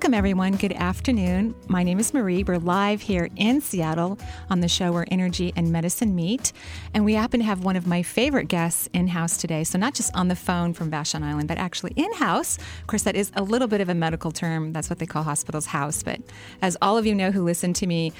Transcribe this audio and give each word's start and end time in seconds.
Welcome, 0.00 0.14
everyone. 0.14 0.56
Good 0.56 0.72
afternoon. 0.72 1.54
My 1.68 1.82
name 1.82 2.00
is 2.00 2.14
Marie. 2.14 2.42
We're 2.42 2.56
live 2.56 3.02
here 3.02 3.28
in 3.36 3.60
Seattle 3.60 4.18
on 4.48 4.60
the 4.60 4.66
show 4.66 4.92
where 4.92 5.04
energy 5.10 5.52
and 5.56 5.70
medicine 5.70 6.14
meet. 6.14 6.54
And 6.94 7.04
we 7.04 7.12
happen 7.12 7.40
to 7.40 7.44
have 7.44 7.64
one 7.64 7.76
of 7.76 7.86
my 7.86 8.02
favorite 8.02 8.48
guests 8.48 8.88
in 8.94 9.08
house 9.08 9.36
today. 9.36 9.62
So, 9.62 9.76
not 9.76 9.92
just 9.92 10.16
on 10.16 10.28
the 10.28 10.34
phone 10.34 10.72
from 10.72 10.90
Vashon 10.90 11.22
Island, 11.22 11.48
but 11.48 11.58
actually 11.58 11.92
in 11.96 12.10
house. 12.14 12.56
Of 12.56 12.86
course, 12.86 13.02
that 13.02 13.14
is 13.14 13.30
a 13.36 13.42
little 13.42 13.68
bit 13.68 13.82
of 13.82 13.90
a 13.90 13.94
medical 13.94 14.30
term. 14.30 14.72
That's 14.72 14.88
what 14.88 15.00
they 15.00 15.06
call 15.06 15.22
hospitals 15.22 15.66
house. 15.66 16.02
But 16.02 16.22
as 16.62 16.78
all 16.80 16.96
of 16.96 17.04
you 17.04 17.14
know 17.14 17.30
who 17.30 17.44
listen 17.44 17.74
to 17.74 17.86
me, 17.86 18.14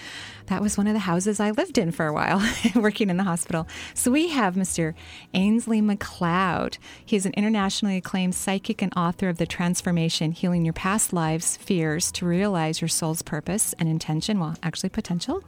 that 0.51 0.61
was 0.61 0.77
one 0.77 0.89
of 0.89 0.95
the 0.95 0.99
houses 0.99 1.39
I 1.39 1.53
lived 1.53 1.79
in 1.79 1.93
for 1.93 2.07
a 2.07 2.13
while, 2.13 2.43
working 2.75 3.09
in 3.09 3.17
the 3.17 3.25
hospital. 3.25 3.69
So 3.95 4.11
we 4.11 4.29
have 4.31 4.57
Mr. 4.57 4.95
Ainslie 5.33 5.81
MacLeod. 5.81 6.77
He's 7.07 7.25
an 7.25 7.33
internationally 7.37 7.97
acclaimed 7.97 8.35
psychic 8.35 8.83
and 8.83 8.93
author 8.97 9.29
of 9.29 9.39
The 9.39 9.47
Transformation 9.47 10.33
Healing 10.33 10.65
Your 10.65 10.73
Past 10.73 11.13
Lives 11.13 11.57
Fears 11.57 12.11
to 12.13 12.27
Realize 12.27 12.81
Your 12.81 12.89
Soul's 12.89 13.23
Purpose 13.23 13.77
and 13.79 13.89
Intention, 13.89 14.41
well, 14.41 14.57
actually 14.61 14.89
potential, 14.89 15.45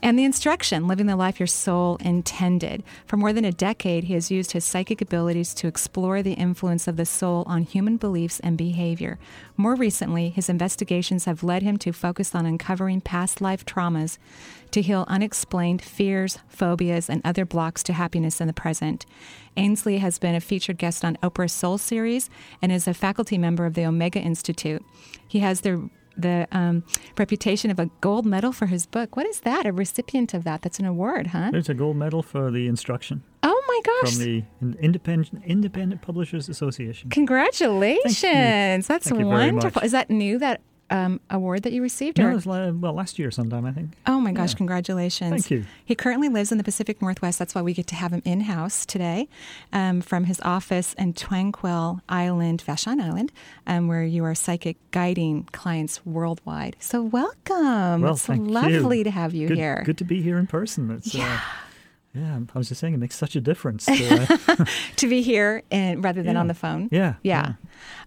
and 0.00 0.16
The 0.16 0.24
Instruction 0.24 0.86
Living 0.86 1.06
the 1.06 1.16
Life 1.16 1.40
Your 1.40 1.48
Soul 1.48 1.96
Intended. 1.96 2.84
For 3.04 3.16
more 3.16 3.32
than 3.32 3.44
a 3.44 3.52
decade, 3.52 4.04
he 4.04 4.14
has 4.14 4.30
used 4.30 4.52
his 4.52 4.64
psychic 4.64 5.02
abilities 5.02 5.54
to 5.54 5.66
explore 5.66 6.22
the 6.22 6.34
influence 6.34 6.86
of 6.86 6.96
the 6.96 7.04
soul 7.04 7.42
on 7.48 7.64
human 7.64 7.96
beliefs 7.96 8.38
and 8.40 8.56
behavior. 8.56 9.18
More 9.56 9.74
recently, 9.74 10.28
his 10.28 10.48
investigations 10.48 11.24
have 11.24 11.42
led 11.42 11.62
him 11.62 11.78
to 11.78 11.92
focus 11.92 12.32
on 12.32 12.46
uncovering 12.46 13.00
past 13.00 13.40
life 13.40 13.66
traumas 13.66 14.18
to 14.70 14.82
heal 14.82 15.04
unexplained 15.08 15.82
fears, 15.82 16.38
phobias, 16.48 17.08
and 17.08 17.22
other 17.24 17.44
blocks 17.44 17.82
to 17.84 17.92
happiness 17.92 18.40
in 18.40 18.46
the 18.46 18.52
present. 18.52 19.06
Ainslie 19.56 19.98
has 19.98 20.18
been 20.18 20.34
a 20.34 20.40
featured 20.40 20.78
guest 20.78 21.04
on 21.04 21.16
Oprah's 21.22 21.52
Soul 21.52 21.78
series 21.78 22.28
and 22.60 22.70
is 22.70 22.86
a 22.86 22.94
faculty 22.94 23.38
member 23.38 23.66
of 23.66 23.74
the 23.74 23.86
Omega 23.86 24.20
Institute. 24.20 24.84
He 25.28 25.40
has 25.40 25.62
the 25.62 25.90
the 26.16 26.48
um, 26.50 26.82
reputation 27.18 27.70
of 27.70 27.78
a 27.78 27.90
gold 28.00 28.24
medal 28.24 28.52
for 28.52 28.66
his 28.66 28.86
book. 28.86 29.16
What 29.16 29.26
is 29.26 29.40
that? 29.40 29.66
A 29.66 29.72
recipient 29.72 30.34
of 30.34 30.44
that? 30.44 30.62
That's 30.62 30.78
an 30.78 30.86
award, 30.86 31.28
huh? 31.28 31.50
It's 31.52 31.68
a 31.68 31.74
gold 31.74 31.96
medal 31.96 32.22
for 32.22 32.50
the 32.50 32.68
instruction. 32.68 33.22
Oh 33.42 33.62
my 33.68 33.80
gosh! 33.84 34.16
From 34.16 34.24
the 34.24 34.76
Independent 34.80 35.44
Independent 35.44 36.02
Publishers 36.02 36.48
Association. 36.48 37.10
Congratulations! 37.10 38.86
That's 38.86 39.08
Thank 39.10 39.24
wonderful. 39.24 39.82
Is 39.82 39.92
that 39.92 40.10
new? 40.10 40.38
That 40.38 40.60
um, 40.90 41.20
award 41.30 41.62
that 41.64 41.72
you 41.72 41.82
received? 41.82 42.18
No, 42.18 42.28
or? 42.28 42.34
was 42.34 42.46
well 42.46 42.92
last 42.92 43.18
year 43.18 43.30
sometime 43.30 43.64
I 43.66 43.72
think. 43.72 43.90
Oh 44.06 44.20
my 44.20 44.32
gosh! 44.32 44.52
Yeah. 44.52 44.56
Congratulations! 44.58 45.30
Thank 45.30 45.50
you. 45.50 45.64
He 45.84 45.94
currently 45.94 46.28
lives 46.28 46.52
in 46.52 46.58
the 46.58 46.64
Pacific 46.64 47.00
Northwest. 47.02 47.38
That's 47.38 47.54
why 47.54 47.62
we 47.62 47.72
get 47.74 47.86
to 47.88 47.94
have 47.94 48.12
him 48.12 48.22
in 48.24 48.42
house 48.42 48.86
today, 48.86 49.28
um, 49.72 50.00
from 50.00 50.24
his 50.24 50.40
office 50.40 50.94
in 50.94 51.12
Tranquil 51.14 52.00
Island, 52.08 52.62
Vashon 52.66 53.00
Island, 53.00 53.32
um, 53.66 53.88
where 53.88 54.04
you 54.04 54.24
are 54.24 54.34
psychic 54.34 54.76
guiding 54.90 55.44
clients 55.52 56.04
worldwide. 56.06 56.76
So 56.80 57.02
welcome. 57.02 58.02
Well, 58.02 58.12
it's 58.12 58.28
lovely 58.28 58.98
you. 58.98 59.04
to 59.04 59.10
have 59.10 59.34
you 59.34 59.48
good, 59.48 59.56
here. 59.56 59.82
Good 59.84 59.98
to 59.98 60.04
be 60.04 60.22
here 60.22 60.38
in 60.38 60.46
person. 60.46 60.90
It's, 60.90 61.14
Yeah. 61.14 61.34
Uh, 61.34 62.18
yeah, 62.18 62.38
I 62.54 62.58
was 62.58 62.68
just 62.70 62.80
saying 62.80 62.94
it 62.94 62.96
makes 62.96 63.14
such 63.14 63.36
a 63.36 63.42
difference. 63.42 63.84
To, 63.84 64.26
uh, 64.48 64.64
to 64.96 65.06
be 65.06 65.20
here 65.20 65.62
and 65.70 66.02
rather 66.02 66.22
than 66.22 66.32
Yeah. 66.34 66.40
on 66.40 66.46
the 66.46 66.54
phone. 66.54 66.88
yeah. 66.90 67.14
Yeah. 67.22 67.54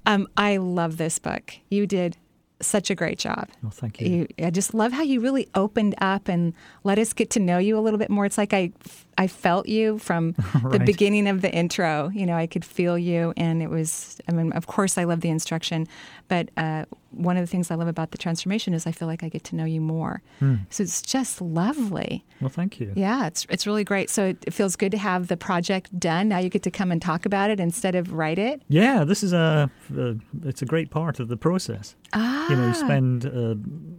Um, 0.07 0.27
I 0.35 0.57
love 0.57 0.97
this 0.97 1.19
book. 1.19 1.53
You 1.69 1.85
did 1.85 2.17
such 2.61 2.89
a 2.89 2.95
great 2.95 3.17
job. 3.17 3.47
Well, 3.61 3.71
thank 3.71 4.01
you. 4.01 4.27
You, 4.37 4.45
I 4.45 4.49
just 4.49 4.73
love 4.73 4.91
how 4.91 5.03
you 5.03 5.19
really 5.19 5.47
opened 5.55 5.95
up 5.99 6.27
and 6.27 6.53
let 6.83 6.99
us 6.99 7.13
get 7.13 7.29
to 7.31 7.39
know 7.39 7.57
you 7.57 7.77
a 7.77 7.81
little 7.81 7.99
bit 7.99 8.09
more. 8.09 8.25
It's 8.25 8.37
like 8.37 8.53
I, 8.53 8.71
I 9.17 9.27
felt 9.27 9.67
you 9.67 9.99
from 9.99 10.33
the 10.71 10.79
beginning 10.79 11.27
of 11.27 11.41
the 11.41 11.51
intro. 11.53 12.09
You 12.09 12.25
know, 12.25 12.35
I 12.35 12.47
could 12.47 12.65
feel 12.65 12.97
you, 12.97 13.33
and 13.37 13.61
it 13.61 13.69
was. 13.69 14.19
I 14.27 14.31
mean, 14.31 14.51
of 14.53 14.67
course, 14.67 14.97
I 14.97 15.05
love 15.05 15.21
the 15.21 15.29
instruction, 15.29 15.87
but 16.27 16.49
uh, 16.57 16.85
one 17.11 17.37
of 17.37 17.41
the 17.43 17.47
things 17.47 17.71
I 17.71 17.75
love 17.75 17.87
about 17.87 18.11
the 18.11 18.17
transformation 18.17 18.73
is 18.73 18.85
I 18.87 18.91
feel 18.91 19.07
like 19.07 19.23
I 19.23 19.29
get 19.29 19.43
to 19.45 19.55
know 19.55 19.65
you 19.65 19.81
more. 19.81 20.21
Hmm. 20.39 20.55
So 20.69 20.83
it's 20.83 21.01
just 21.01 21.41
lovely. 21.41 22.25
Well, 22.41 22.49
thank 22.49 22.79
you. 22.79 22.93
Yeah, 22.95 23.27
it's 23.27 23.45
it's 23.49 23.65
really 23.67 23.83
great. 23.83 24.09
So 24.09 24.27
it, 24.27 24.37
it 24.47 24.53
feels 24.53 24.75
good 24.75 24.91
to 24.91 24.97
have 24.97 25.27
the 25.27 25.37
project 25.37 25.97
done. 25.99 26.29
Now 26.29 26.37
you 26.39 26.49
get 26.49 26.63
to 26.63 26.71
come 26.71 26.91
and 26.91 27.01
talk 27.01 27.25
about 27.25 27.49
it 27.49 27.59
instead 27.59 27.95
of 27.95 28.13
write 28.13 28.39
it. 28.39 28.61
Yeah, 28.67 29.03
this 29.03 29.23
is 29.23 29.33
a, 29.33 29.69
a 29.97 30.15
it's 30.43 30.61
a 30.61 30.65
great 30.65 30.89
part 30.89 31.19
of 31.19 31.27
the 31.27 31.37
process. 31.37 31.95
Ah, 32.13 32.49
You 32.49 32.55
know, 32.55 32.67
you 32.67 32.73
spend 32.73 33.25
uh, 33.25 33.55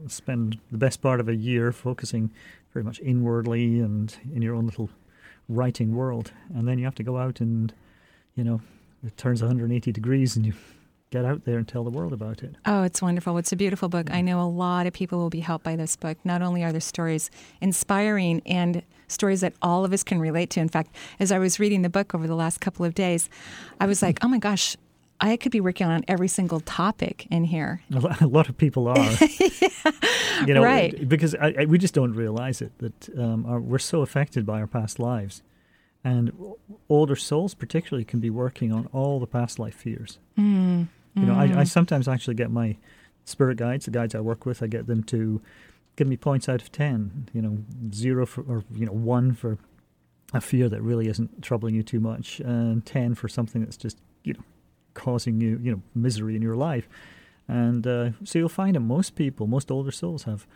spend 0.09 0.59
the 0.71 0.79
best 0.79 1.01
part 1.03 1.21
of 1.21 1.29
a 1.29 1.35
year 1.35 1.73
focusing 1.73 2.31
very 2.73 2.85
much 2.85 3.01
inwardly 3.01 3.81
and 3.81 4.17
in 4.35 4.43
your 4.43 4.55
own 4.55 4.67
little 4.67 4.89
writing 5.49 5.95
world, 5.97 6.33
and 6.55 6.69
then 6.69 6.79
you 6.79 6.85
have 6.85 6.95
to 6.95 7.03
go 7.03 7.19
out 7.19 7.41
and 7.41 7.73
you 8.37 8.45
know 8.45 8.61
it 9.05 9.17
turns 9.17 9.43
180 9.43 9.91
degrees 9.93 10.37
and 10.37 10.45
you 10.47 10.53
get 11.11 11.25
out 11.25 11.45
there 11.45 11.59
and 11.59 11.67
tell 11.67 11.83
the 11.83 11.91
world 11.91 12.13
about 12.13 12.43
it. 12.43 12.55
Oh, 12.67 12.83
it's 12.85 13.03
wonderful. 13.03 13.37
It's 13.39 13.53
a 13.53 13.57
beautiful 13.57 13.89
book. 13.89 14.11
I 14.13 14.21
know 14.21 14.41
a 14.41 14.47
lot 14.47 14.87
of 14.87 14.93
people 14.93 15.19
will 15.19 15.31
be 15.31 15.41
helped 15.41 15.65
by 15.65 15.75
this 15.77 15.97
book. 15.97 16.17
Not 16.25 16.41
only 16.41 16.63
are 16.63 16.73
the 16.73 16.81
stories 16.81 17.31
inspiring 17.61 18.43
and 18.47 18.83
stories 19.09 19.41
that 19.41 19.53
all 19.61 19.85
of 19.85 19.93
us 19.93 20.05
can 20.05 20.21
relate 20.21 20.51
to. 20.51 20.61
In 20.61 20.69
fact, 20.69 20.95
as 21.19 21.33
I 21.33 21.39
was 21.41 21.59
reading 21.59 21.83
the 21.83 21.91
book 21.91 22.15
over 22.15 22.29
the 22.29 22.37
last 22.37 22.61
couple 22.61 22.85
of 22.85 22.95
days, 22.95 23.29
I 23.81 23.87
was 23.87 24.03
like, 24.03 24.19
oh 24.25 24.29
my 24.29 24.39
gosh, 24.39 24.77
I 25.21 25.37
could 25.37 25.51
be 25.53 25.61
working 25.61 25.89
on 25.89 26.05
every 26.07 26.29
single 26.29 26.61
topic 26.61 27.27
in 27.29 27.43
here. 27.45 27.83
A 27.93 28.27
lot 28.27 28.49
of 28.49 28.57
people 28.57 28.87
are, 28.87 28.97
you 30.47 30.55
know, 30.55 30.63
Right. 30.63 31.09
because 31.09 31.35
I, 31.35 31.55
I, 31.61 31.65
we 31.67 31.77
just 31.77 31.93
don't 31.93 32.13
realize 32.13 32.63
it 32.63 32.71
that 32.79 33.19
um, 33.19 33.45
our, 33.47 33.61
we're 33.61 33.79
so 33.79 34.03
affected 34.03 34.47
by 34.47 34.61
our 34.61 34.67
past 34.69 34.99
lives, 35.01 35.43
and 36.05 36.33
older 36.89 37.17
souls 37.17 37.53
particularly 37.55 38.05
can 38.05 38.21
be 38.21 38.31
working 38.31 38.73
on 38.73 38.87
all 38.93 39.19
the 39.21 39.27
past 39.27 39.59
life 39.59 39.75
fears. 39.75 40.19
Mm. 40.39 40.87
You 41.15 41.27
know, 41.27 41.35
I, 41.35 41.61
I 41.61 41.65
sometimes 41.65 42.07
actually 42.07 42.35
get 42.35 42.51
my 42.51 42.77
spirit 43.25 43.57
guides, 43.57 43.85
the 43.85 43.91
guides 43.91 44.15
I 44.15 44.21
work 44.21 44.47
with, 44.47 44.63
I 44.63 44.67
get 44.67 44.87
them 44.87 45.03
to 45.05 45.41
give 45.97 46.07
me 46.07 46.17
points 46.17 46.49
out 46.49 46.63
of 46.63 46.71
ten. 46.73 47.29
You 47.33 47.43
know, 47.43 47.59
zero 47.93 48.27
for 48.27 48.43
or 48.43 48.65
you 48.75 48.87
know 48.87 48.93
one 48.93 49.35
for 49.35 49.59
a 50.33 50.41
fear 50.41 50.69
that 50.69 50.81
really 50.81 51.09
isn't 51.09 51.43
troubling 51.43 51.75
you 51.75 51.83
too 51.83 52.01
much, 52.01 52.41
and 52.41 52.85
ten 52.87 53.15
for 53.15 53.29
something 53.29 53.63
that's 53.63 53.77
just 53.77 53.99
you 54.25 54.35
know 54.35 54.41
causing 54.95 55.41
you 55.41 55.59
you 55.63 55.73
know 55.73 55.83
misery 55.95 56.37
in 56.37 56.43
your 56.43 56.57
life. 56.57 56.89
And 57.49 57.85
uh, 57.87 58.11
so 58.23 58.39
you'll 58.39 58.49
find 58.49 58.77
that 58.77 58.81
most 58.81 59.17
people, 59.17 59.49
most 59.49 59.71
older 59.71 59.91
souls, 59.91 60.23
have 60.25 60.47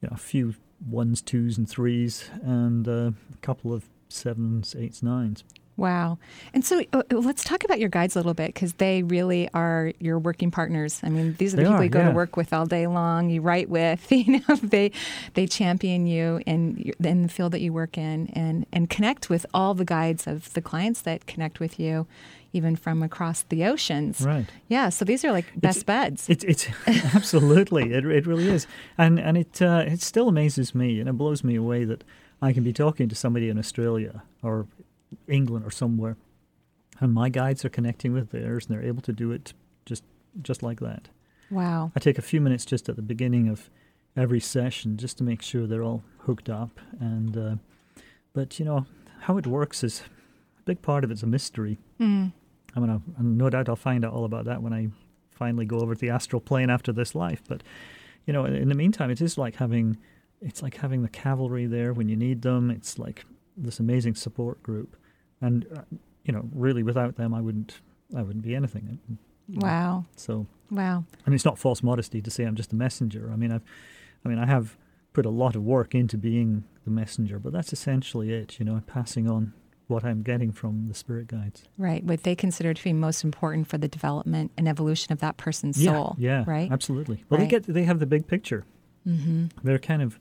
you 0.00 0.08
know 0.08 0.14
a 0.14 0.18
few 0.18 0.54
ones, 0.88 1.20
twos, 1.20 1.58
and 1.58 1.68
threes, 1.68 2.30
and 2.42 2.86
uh, 2.86 3.10
a 3.32 3.36
couple 3.42 3.72
of 3.72 3.88
sevens, 4.08 4.76
eights, 4.78 5.02
nines. 5.02 5.42
Wow. 5.76 6.18
And 6.54 6.64
so 6.64 6.82
uh, 6.92 7.02
let's 7.10 7.44
talk 7.44 7.62
about 7.64 7.78
your 7.78 7.90
guides 7.90 8.16
a 8.16 8.18
little 8.18 8.34
bit 8.34 8.48
because 8.48 8.74
they 8.74 9.02
really 9.02 9.48
are 9.52 9.92
your 9.98 10.18
working 10.18 10.50
partners. 10.50 11.00
I 11.02 11.10
mean, 11.10 11.34
these 11.38 11.52
are 11.52 11.58
the 11.58 11.64
They 11.64 11.68
people 11.68 11.80
are, 11.80 11.84
you 11.84 11.90
go 11.90 11.98
yeah. 12.00 12.08
to 12.08 12.14
work 12.14 12.36
with 12.36 12.52
all 12.52 12.64
day 12.64 12.86
long, 12.86 13.28
you 13.28 13.42
write 13.42 13.68
with, 13.68 14.10
you 14.12 14.40
know, 14.48 14.56
they 14.56 14.90
they 15.34 15.46
champion 15.46 16.06
you 16.06 16.40
in 16.46 16.92
in 17.04 17.22
the 17.22 17.28
field 17.28 17.52
that 17.52 17.60
you 17.60 17.72
work 17.72 17.98
in 17.98 18.28
and 18.32 18.66
and 18.72 18.88
connect 18.88 19.28
with 19.28 19.44
all 19.52 19.74
the 19.74 19.84
guides 19.84 20.26
of 20.26 20.52
the 20.54 20.62
clients 20.62 21.02
that 21.02 21.26
connect 21.26 21.60
with 21.60 21.78
you 21.78 22.06
even 22.52 22.74
from 22.74 23.02
across 23.02 23.42
the 23.42 23.64
oceans. 23.64 24.22
Right. 24.22 24.46
Yeah, 24.68 24.88
so 24.88 25.04
these 25.04 25.24
are 25.26 25.32
like 25.32 25.44
best 25.60 25.84
buds. 25.84 26.26
It's 26.30 26.42
it's 26.44 26.68
absolutely 27.14 27.92
it 27.92 28.06
it 28.06 28.26
really 28.26 28.48
is, 28.48 28.66
and 28.96 29.20
and 29.20 29.36
it 29.36 29.60
uh, 29.60 29.84
it 29.86 30.00
still 30.00 30.28
amazes 30.28 30.74
me 30.74 30.98
and 31.00 31.08
it 31.08 31.12
blows 31.12 31.44
me 31.44 31.54
away 31.54 31.84
that 31.84 32.02
I 32.40 32.54
can 32.54 32.62
be 32.62 32.72
talking 32.72 33.08
to 33.10 33.14
somebody 33.14 33.50
in 33.50 33.58
Australia 33.58 34.22
or 34.42 34.66
England 35.28 35.64
or 35.64 35.70
somewhere, 35.70 36.16
and 37.00 37.12
my 37.12 37.28
guides 37.28 37.64
are 37.64 37.68
connecting 37.68 38.12
with 38.12 38.30
theirs 38.30 38.66
and 38.66 38.74
they're 38.74 38.86
able 38.86 39.02
to 39.02 39.12
do 39.12 39.32
it 39.32 39.52
just 39.84 40.04
just 40.42 40.62
like 40.62 40.80
that. 40.80 41.08
wow. 41.50 41.92
I 41.96 42.00
take 42.00 42.18
a 42.18 42.22
few 42.22 42.40
minutes 42.40 42.64
just 42.64 42.88
at 42.88 42.96
the 42.96 43.02
beginning 43.02 43.48
of 43.48 43.70
every 44.16 44.40
session 44.40 44.96
just 44.96 45.18
to 45.18 45.24
make 45.24 45.42
sure 45.42 45.66
they're 45.66 45.82
all 45.82 46.02
hooked 46.18 46.48
up, 46.48 46.80
and 47.00 47.36
uh, 47.36 47.54
but 48.32 48.58
you 48.58 48.64
know 48.64 48.86
how 49.20 49.38
it 49.38 49.46
works 49.46 49.82
is 49.82 50.02
a 50.58 50.62
big 50.62 50.82
part 50.82 51.04
of 51.04 51.10
it's 51.10 51.22
a 51.22 51.26
mystery. 51.26 51.78
Mm. 52.00 52.32
I 52.74 52.80
mean, 52.80 52.90
I, 52.90 53.22
no 53.22 53.48
doubt 53.48 53.68
I'll 53.68 53.76
find 53.76 54.04
out 54.04 54.12
all 54.12 54.24
about 54.24 54.44
that 54.44 54.62
when 54.62 54.72
I 54.72 54.88
finally 55.30 55.64
go 55.64 55.78
over 55.80 55.94
to 55.94 56.00
the 56.00 56.10
astral 56.10 56.40
plane 56.40 56.70
after 56.70 56.92
this 56.92 57.14
life. 57.14 57.42
But 57.48 57.62
you 58.26 58.32
know, 58.32 58.44
in 58.44 58.68
the 58.68 58.74
meantime, 58.74 59.10
it 59.10 59.20
is 59.20 59.38
like 59.38 59.56
having 59.56 59.96
it's 60.40 60.62
like 60.62 60.76
having 60.76 61.02
the 61.02 61.08
cavalry 61.08 61.66
there 61.66 61.92
when 61.92 62.08
you 62.08 62.16
need 62.16 62.42
them. 62.42 62.70
It's 62.70 62.98
like 62.98 63.24
this 63.56 63.80
amazing 63.80 64.14
support 64.14 64.62
group, 64.62 64.96
and 65.40 65.66
uh, 65.76 65.82
you 66.24 66.32
know, 66.32 66.48
really, 66.54 66.82
without 66.82 67.16
them, 67.16 67.34
I 67.34 67.40
wouldn't 67.40 67.80
I 68.16 68.22
wouldn't 68.22 68.44
be 68.44 68.54
anything. 68.54 68.98
Wow. 69.48 70.04
So, 70.16 70.46
Wow. 70.70 71.04
and 71.24 71.34
it's 71.34 71.44
not 71.44 71.58
false 71.58 71.82
modesty 71.82 72.20
to 72.20 72.30
say 72.30 72.44
I'm 72.44 72.56
just 72.56 72.72
a 72.72 72.76
messenger. 72.76 73.30
I 73.32 73.36
mean, 73.36 73.52
I've, 73.52 73.62
I 74.24 74.28
mean, 74.28 74.38
I 74.38 74.46
have 74.46 74.76
put 75.12 75.24
a 75.24 75.30
lot 75.30 75.54
of 75.56 75.62
work 75.62 75.94
into 75.94 76.16
being 76.18 76.64
the 76.84 76.90
messenger, 76.90 77.38
but 77.38 77.52
that's 77.52 77.72
essentially 77.72 78.32
it. 78.32 78.58
You 78.58 78.64
know, 78.64 78.82
passing 78.86 79.28
on 79.30 79.52
what 79.86 80.04
I'm 80.04 80.22
getting 80.22 80.50
from 80.50 80.88
the 80.88 80.94
spirit 80.94 81.28
guides. 81.28 81.62
Right. 81.78 82.02
What 82.02 82.24
they 82.24 82.34
consider 82.34 82.74
to 82.74 82.82
be 82.84 82.92
most 82.92 83.22
important 83.22 83.68
for 83.68 83.78
the 83.78 83.86
development 83.86 84.50
and 84.56 84.66
evolution 84.68 85.12
of 85.12 85.20
that 85.20 85.36
person's 85.36 85.80
yeah, 85.80 85.92
soul. 85.92 86.16
Yeah. 86.18 86.42
Right. 86.44 86.70
Absolutely. 86.72 87.24
Well, 87.30 87.38
Right. 87.38 87.44
they 87.48 87.50
get 87.50 87.72
they 87.72 87.84
have 87.84 88.00
the 88.00 88.06
big 88.06 88.26
picture. 88.26 88.64
Mm-hmm. 89.06 89.46
They're 89.62 89.78
kind 89.78 90.02
of 90.02 90.18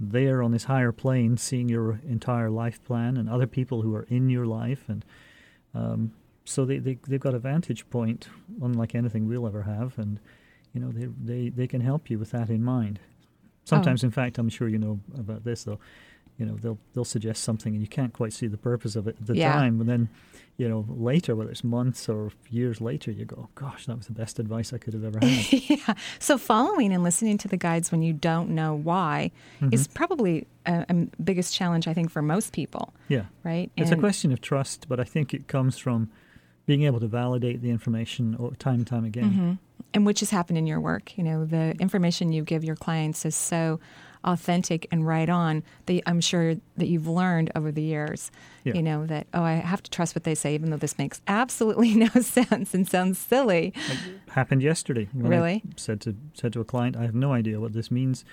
there 0.00 0.42
on 0.42 0.50
this 0.50 0.64
higher 0.64 0.92
plane, 0.92 1.36
seeing 1.36 1.68
your 1.68 2.00
entire 2.08 2.50
life 2.50 2.82
plan 2.84 3.18
and 3.18 3.28
other 3.28 3.46
people 3.46 3.82
who 3.82 3.94
are 3.94 4.06
in 4.08 4.30
your 4.30 4.46
life, 4.46 4.84
and 4.88 5.04
um, 5.74 6.12
so 6.44 6.64
they, 6.64 6.78
they 6.78 6.98
they've 7.06 7.20
got 7.20 7.34
a 7.34 7.38
vantage 7.38 7.88
point 7.90 8.28
unlike 8.62 8.94
anything 8.94 9.28
we'll 9.28 9.46
ever 9.46 9.62
have, 9.62 9.98
and 9.98 10.18
you 10.72 10.80
know 10.80 10.90
they 10.90 11.06
they 11.22 11.48
they 11.50 11.66
can 11.66 11.82
help 11.82 12.08
you 12.08 12.18
with 12.18 12.30
that 12.30 12.48
in 12.48 12.64
mind. 12.64 12.98
Sometimes, 13.64 14.02
in 14.02 14.10
fact, 14.10 14.38
I'm 14.38 14.48
sure 14.48 14.68
you 14.68 14.78
know 14.78 14.98
about 15.16 15.44
this 15.44 15.64
though. 15.64 15.78
You 16.40 16.46
know 16.46 16.56
they'll 16.56 16.78
they'll 16.94 17.04
suggest 17.04 17.44
something 17.44 17.72
and 17.74 17.82
you 17.82 17.86
can't 17.88 18.12
quite 18.12 18.32
see 18.32 18.46
the 18.48 18.56
purpose 18.56 18.96
of 18.96 19.06
it 19.06 19.16
at 19.20 19.26
the 19.26 19.36
Yeah. 19.36 19.52
time, 19.52 19.78
and 19.80 19.88
then 19.88 20.08
you 20.56 20.68
know 20.70 20.86
later, 20.88 21.36
whether 21.36 21.50
it's 21.50 21.62
months 21.62 22.08
or 22.08 22.32
years 22.50 22.80
later, 22.80 23.10
you 23.12 23.24
go, 23.26 23.48
"Gosh, 23.54 23.84
that 23.86 23.96
was 23.96 24.06
the 24.06 24.14
best 24.14 24.38
advice 24.38 24.72
I 24.72 24.78
could 24.78 24.94
have 24.94 25.04
ever 25.04 25.18
had." 25.26 25.52
yeah. 25.52 25.94
So 26.18 26.38
following 26.38 26.92
and 26.94 27.02
listening 27.04 27.36
to 27.38 27.48
the 27.48 27.56
guides 27.58 27.92
when 27.92 28.02
you 28.02 28.14
don't 28.14 28.48
know 28.50 28.74
why 28.74 29.30
is 29.70 29.86
Mm-hmm. 29.86 29.92
probably 29.94 30.46
a, 30.66 30.86
a 30.88 30.94
biggest 31.22 31.54
challenge 31.54 31.86
I 31.86 31.94
think 31.94 32.10
for 32.10 32.22
most 32.22 32.52
people, 32.54 32.92
yeah. 33.08 33.24
right? 33.44 33.70
It's 33.76 33.90
a 33.92 33.96
question 33.96 34.32
of 34.32 34.40
trust, 34.40 34.86
but 34.88 34.98
I 34.98 35.04
think 35.04 35.34
it 35.34 35.46
comes 35.46 35.76
from 35.78 36.08
being 36.66 36.82
able 36.84 37.00
to 37.00 37.08
validate 37.08 37.60
the 37.62 37.70
information 37.70 38.36
time 38.58 38.76
and 38.76 38.86
time 38.86 39.04
again. 39.04 39.30
Mhm. 39.32 39.58
And 39.92 40.06
which 40.06 40.20
has 40.20 40.30
happened 40.30 40.56
in 40.56 40.66
your 40.68 40.80
work. 40.80 41.18
You 41.18 41.24
know, 41.24 41.44
the 41.44 41.72
information 41.80 42.32
you 42.32 42.44
give 42.44 42.62
your 42.64 42.76
clients 42.76 43.24
is 43.26 43.34
so 43.34 43.80
authentic 44.24 44.86
and 44.90 45.06
right 45.06 45.28
on 45.28 45.62
that 45.86 46.02
I'm 46.06 46.20
sure 46.20 46.54
that 46.76 46.86
you've 46.88 47.06
learned 47.08 47.50
over 47.54 47.72
the 47.72 47.82
years. 47.82 48.30
Yeah. 48.64 48.74
You 48.74 48.82
know, 48.82 49.06
that, 49.06 49.26
oh, 49.32 49.42
I 49.42 49.54
have 49.54 49.82
to 49.82 49.90
trust 49.90 50.14
what 50.14 50.24
they 50.24 50.34
say, 50.34 50.54
even 50.54 50.70
though 50.70 50.76
this 50.76 50.98
makes 50.98 51.20
absolutely 51.26 51.94
no 52.06 52.08
sense 52.20 52.74
and 52.74 52.86
sounds 52.88 53.18
silly. 53.18 53.72
Happened 54.30 54.62
yesterday. 54.62 55.08
when 55.12 55.32
I 55.32 55.36
Really? 55.36 55.62
said 55.76 56.00
to 56.02 56.16
said 56.34 56.52
to 56.52 56.60
a 56.60 56.64
client, 56.64 56.96
I 56.96 57.02
have 57.02 57.14
no 57.14 57.32
idea 57.32 57.60
what 57.60 57.72
this 57.72 57.90
means. 57.90 58.24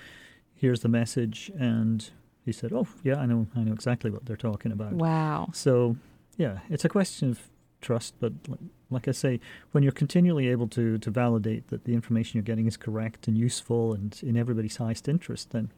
Here's 0.54 0.80
the 0.80 0.88
message, 0.88 1.50
and 1.58 2.10
he 2.44 2.50
said, 2.52 2.72
"Oh, 2.72 2.88
yeah, 3.04 3.16
I 3.16 3.26
know, 3.26 3.46
I 3.54 3.60
know 3.60 3.72
exactly 3.72 4.10
what 4.10 4.26
they're 4.26 4.36
talking 4.36 4.72
about." 4.72 4.92
Wow. 4.92 5.50
So, 5.52 5.96
yeah, 6.36 6.58
it's 6.68 6.84
a 6.84 6.88
question 6.88 7.30
of 7.30 7.48
trust, 7.80 8.14
but 8.18 8.32
li- 8.48 8.58
like 8.90 9.06
I 9.06 9.12
say, 9.12 9.38
when 9.70 9.82
you're 9.84 9.92
continually 9.92 10.48
able 10.48 10.66
to 10.68 10.98
to 10.98 11.10
validate 11.12 11.68
that 11.68 11.84
the 11.84 11.94
information 11.94 12.38
you're 12.38 12.42
getting 12.44 12.66
is 12.66 12.76
correct 12.76 13.28
and 13.28 13.38
useful 13.38 13.92
and 13.94 14.18
in 14.22 14.36
everybody's 14.36 14.78
highest 14.78 15.08
interest, 15.08 15.50
then 15.50 15.70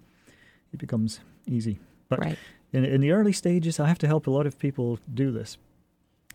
it 0.72 0.78
becomes 0.78 1.20
easy. 1.46 1.78
But 2.08 2.20
right. 2.20 2.38
in, 2.72 2.84
in 2.84 3.00
the 3.00 3.12
early 3.12 3.32
stages, 3.32 3.78
I 3.80 3.88
have 3.88 3.98
to 3.98 4.06
help 4.06 4.26
a 4.26 4.30
lot 4.30 4.46
of 4.46 4.58
people 4.58 4.98
do 5.12 5.30
this 5.30 5.58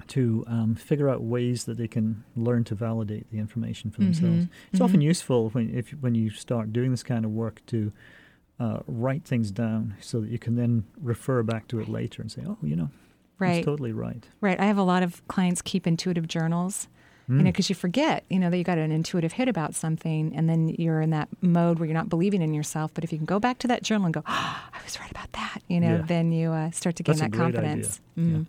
to 0.08 0.44
um, 0.48 0.76
figure 0.76 1.08
out 1.10 1.22
ways 1.24 1.64
that 1.66 1.78
they 1.78 1.88
can 1.88 2.24
learn 2.36 2.64
to 2.66 2.76
validate 2.76 3.30
the 3.32 3.38
information 3.40 3.92
for 3.92 4.02
themselves. 4.02 4.46
Mhm. 4.46 4.50
It's 4.72 4.80
Mhm. 4.80 4.84
often 4.86 5.02
useful 5.02 5.50
when 5.52 5.70
if 5.74 5.92
when 6.02 6.16
you 6.16 6.30
start 6.32 6.74
doing 6.74 6.92
this 6.92 7.04
kind 7.04 7.24
of 7.26 7.32
work 7.32 7.62
to 7.68 7.92
uh, 8.60 8.80
write 8.88 9.24
things 9.26 9.52
down 9.52 9.96
so 10.00 10.22
that 10.22 10.30
you 10.30 10.40
can 10.40 10.56
then 10.56 10.84
refer 11.02 11.44
back 11.44 11.68
to 11.68 11.80
it 11.80 11.90
later 11.90 12.22
and 12.22 12.32
say, 12.32 12.42
"Oh, 12.46 12.58
you 12.62 12.76
know, 12.76 12.90
Right. 13.40 13.56
that's 13.56 13.66
totally 13.66 13.92
right." 13.92 14.28
Right. 14.42 14.60
I 14.60 14.66
have 14.66 14.78
a 14.78 14.84
lot 14.84 15.04
of 15.04 15.26
clients 15.28 15.62
keep 15.62 15.86
intuitive 15.88 16.28
journals, 16.28 16.88
you 17.28 17.36
know, 17.36 17.42
Mm. 17.42 17.46
because 17.46 17.70
you 17.70 17.76
forget, 17.76 18.24
you 18.30 18.40
know, 18.40 18.50
that 18.50 18.58
you 18.58 18.64
got 18.64 18.78
an 18.78 18.92
intuitive 18.92 19.34
hit 19.34 19.48
about 19.48 19.74
something 19.76 20.36
and 20.36 20.48
then 20.50 20.70
you're 20.70 21.02
in 21.02 21.10
that 21.10 21.28
mode 21.42 21.80
where 21.80 21.88
you're 21.88 21.94
not 21.98 22.10
believing 22.10 22.42
in 22.42 22.54
yourself. 22.54 22.92
But 22.94 23.04
if 23.04 23.12
you 23.12 23.18
can 23.18 23.26
go 23.26 23.40
back 23.40 23.58
to 23.60 23.68
that 23.68 23.82
journal 23.84 24.06
and 24.06 24.14
go, 24.14 24.22
oh, 24.28 24.64
I 24.74 24.84
was 24.84 25.00
right 25.00 25.10
about 25.12 25.32
that, 25.34 25.62
you 25.68 25.80
know, 25.80 25.96
Yeah. 25.98 26.02
then 26.06 26.32
you 26.32 26.52
uh, 26.52 26.72
start 26.72 26.96
to 26.98 27.04
gain 27.04 27.14
That's 27.18 27.22
a 27.22 27.24
that 27.26 27.32
great 27.32 27.54
confidence. 27.56 28.00
idea. 28.18 28.38
Mm. 28.38 28.46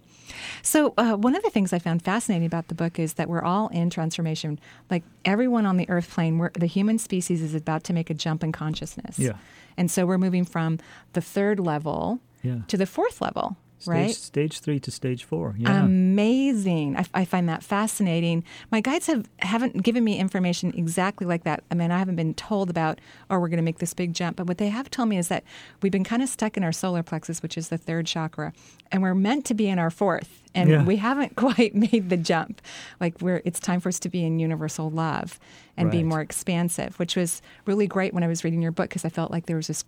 So, 0.62 0.92
uh, 0.98 1.14
one 1.14 1.36
of 1.36 1.42
the 1.44 1.50
things 1.50 1.72
I 1.72 1.78
found 1.78 2.02
fascinating 2.02 2.46
about 2.46 2.66
the 2.68 2.74
book 2.74 2.98
is 2.98 3.14
that 3.14 3.28
we're 3.28 3.42
all 3.42 3.68
in 3.68 3.90
transformation. 3.90 4.58
Like 4.90 5.04
everyone 5.24 5.66
on 5.66 5.76
the 5.76 5.88
earth 5.88 6.10
plane, 6.10 6.38
we're, 6.38 6.50
the 6.50 6.66
human 6.66 6.98
species 6.98 7.40
is 7.40 7.54
about 7.54 7.84
to 7.84 7.92
make 7.92 8.10
a 8.10 8.14
jump 8.14 8.42
in 8.42 8.50
consciousness. 8.52 9.18
Yeah. 9.18 9.34
And 9.76 9.90
so 9.90 10.04
we're 10.04 10.18
moving 10.18 10.44
from 10.44 10.78
the 11.12 11.20
third 11.20 11.60
level 11.60 12.18
Yeah. 12.42 12.58
to 12.68 12.76
the 12.76 12.86
fourth 12.86 13.20
level, 13.20 13.56
Stage, 13.78 13.92
right? 13.94 14.14
Stage 14.14 14.60
three 14.60 14.80
to 14.80 14.90
stage 14.90 15.24
four. 15.24 15.54
Yeah. 15.58 15.84
Amazing. 15.84 16.96
I, 16.96 17.04
I 17.12 17.24
find 17.24 17.48
that 17.48 17.62
fascinating. 17.62 18.42
My 18.72 18.80
guides 18.80 19.06
have, 19.06 19.28
haven't 19.40 19.82
given 19.82 20.02
me 20.02 20.18
information 20.18 20.72
exactly 20.74 21.26
like 21.26 21.44
that. 21.44 21.62
I 21.70 21.74
mean, 21.74 21.90
I 21.90 21.98
haven't 21.98 22.16
been 22.16 22.32
told 22.34 22.70
about, 22.70 23.00
oh, 23.30 23.38
we're 23.38 23.48
going 23.48 23.58
to 23.58 23.62
make 23.62 23.78
this 23.78 23.92
big 23.92 24.14
jump. 24.14 24.36
But 24.38 24.46
what 24.46 24.58
they 24.58 24.70
have 24.70 24.90
told 24.90 25.08
me 25.10 25.18
is 25.18 25.28
that 25.28 25.44
we've 25.82 25.92
been 25.92 26.04
kind 26.04 26.22
of 26.22 26.28
stuck 26.28 26.56
in 26.56 26.64
our 26.64 26.72
solar 26.72 27.02
plexus, 27.02 27.42
which 27.42 27.58
is 27.58 27.68
the 27.68 27.76
third 27.78 28.06
chakra, 28.06 28.52
and 28.90 29.02
we're 29.02 29.14
meant 29.14 29.44
to 29.46 29.54
be 29.54 29.68
in 29.68 29.78
our 29.78 29.90
fourth. 29.90 30.42
And 30.54 30.70
Yeah. 30.70 30.82
we 30.84 30.96
haven't 30.96 31.36
quite 31.36 31.74
made 31.74 32.08
the 32.08 32.16
jump. 32.16 32.62
Like, 32.98 33.20
we're, 33.20 33.42
it's 33.44 33.60
time 33.60 33.80
for 33.80 33.90
us 33.90 33.98
to 34.00 34.08
be 34.08 34.24
in 34.24 34.38
universal 34.38 34.90
love 34.90 35.38
and 35.76 35.90
be 35.90 36.02
more 36.02 36.22
expansive, 36.22 36.98
which 36.98 37.14
was 37.14 37.42
really 37.66 37.86
great 37.86 38.14
when 38.14 38.22
I 38.24 38.26
was 38.28 38.42
reading 38.42 38.62
your 38.62 38.72
book 38.72 38.88
because 38.88 39.04
I 39.04 39.10
felt 39.10 39.30
like 39.30 39.44
there 39.44 39.56
was 39.56 39.66
this 39.66 39.84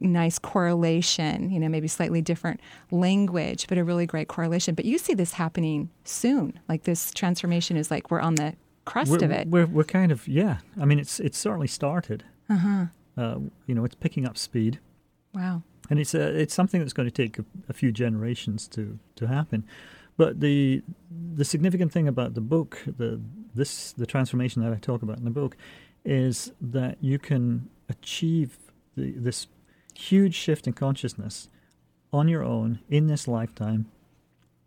nice 0.00 0.38
correlation, 0.38 1.50
you 1.50 1.58
know, 1.58 1.68
maybe 1.68 1.88
slightly 1.88 2.20
different 2.20 2.60
language, 2.90 3.66
but 3.68 3.78
a 3.78 3.84
really 3.84 4.06
great 4.06 4.28
correlation. 4.28 4.74
But 4.74 4.84
you 4.84 4.98
see 4.98 5.14
this 5.14 5.32
happening 5.32 5.90
soon. 6.04 6.58
Like 6.68 6.84
this 6.84 7.10
transformation 7.12 7.76
is 7.76 7.90
like 7.90 8.10
we're 8.10 8.20
on 8.20 8.34
the 8.34 8.54
crust 8.84 9.10
we're, 9.10 9.24
of 9.24 9.30
it. 9.30 9.48
We're, 9.48 9.66
we're 9.66 9.84
kind 9.84 10.12
of 10.12 10.28
yeah. 10.28 10.58
I 10.80 10.84
mean, 10.84 10.98
it's 10.98 11.18
it's 11.20 11.38
certainly 11.38 11.66
started. 11.68 12.24
Uh-huh. 12.48 12.86
Uh, 13.16 13.38
you 13.66 13.74
know, 13.74 13.84
it's 13.84 13.94
picking 13.94 14.26
up 14.26 14.36
speed. 14.36 14.78
Wow. 15.34 15.62
and 15.90 15.98
it's 15.98 16.14
a, 16.14 16.40
it's 16.40 16.54
something 16.54 16.80
that's 16.80 16.92
going 16.92 17.08
to 17.08 17.14
take 17.14 17.38
a, 17.38 17.44
a 17.68 17.72
few 17.72 17.92
generations 17.92 18.66
to, 18.68 18.98
to 19.16 19.26
happen. 19.26 19.64
But 20.16 20.40
the 20.40 20.82
the 21.34 21.44
significant 21.44 21.92
thing 21.92 22.08
about 22.08 22.34
the 22.34 22.40
book, 22.40 22.82
the 22.86 23.20
this 23.54 23.92
the 23.92 24.06
transformation 24.06 24.62
that 24.62 24.72
I 24.72 24.76
talk 24.76 25.02
about 25.02 25.18
in 25.18 25.24
the 25.24 25.30
book, 25.30 25.56
is 26.04 26.52
that 26.60 26.96
you 27.02 27.18
can 27.18 27.68
achieve 27.90 28.56
the, 28.96 29.12
this 29.12 29.46
huge 29.96 30.34
shift 30.34 30.66
in 30.66 30.72
consciousness 30.72 31.48
on 32.12 32.28
your 32.28 32.42
own 32.42 32.80
in 32.88 33.06
this 33.06 33.26
lifetime, 33.28 33.86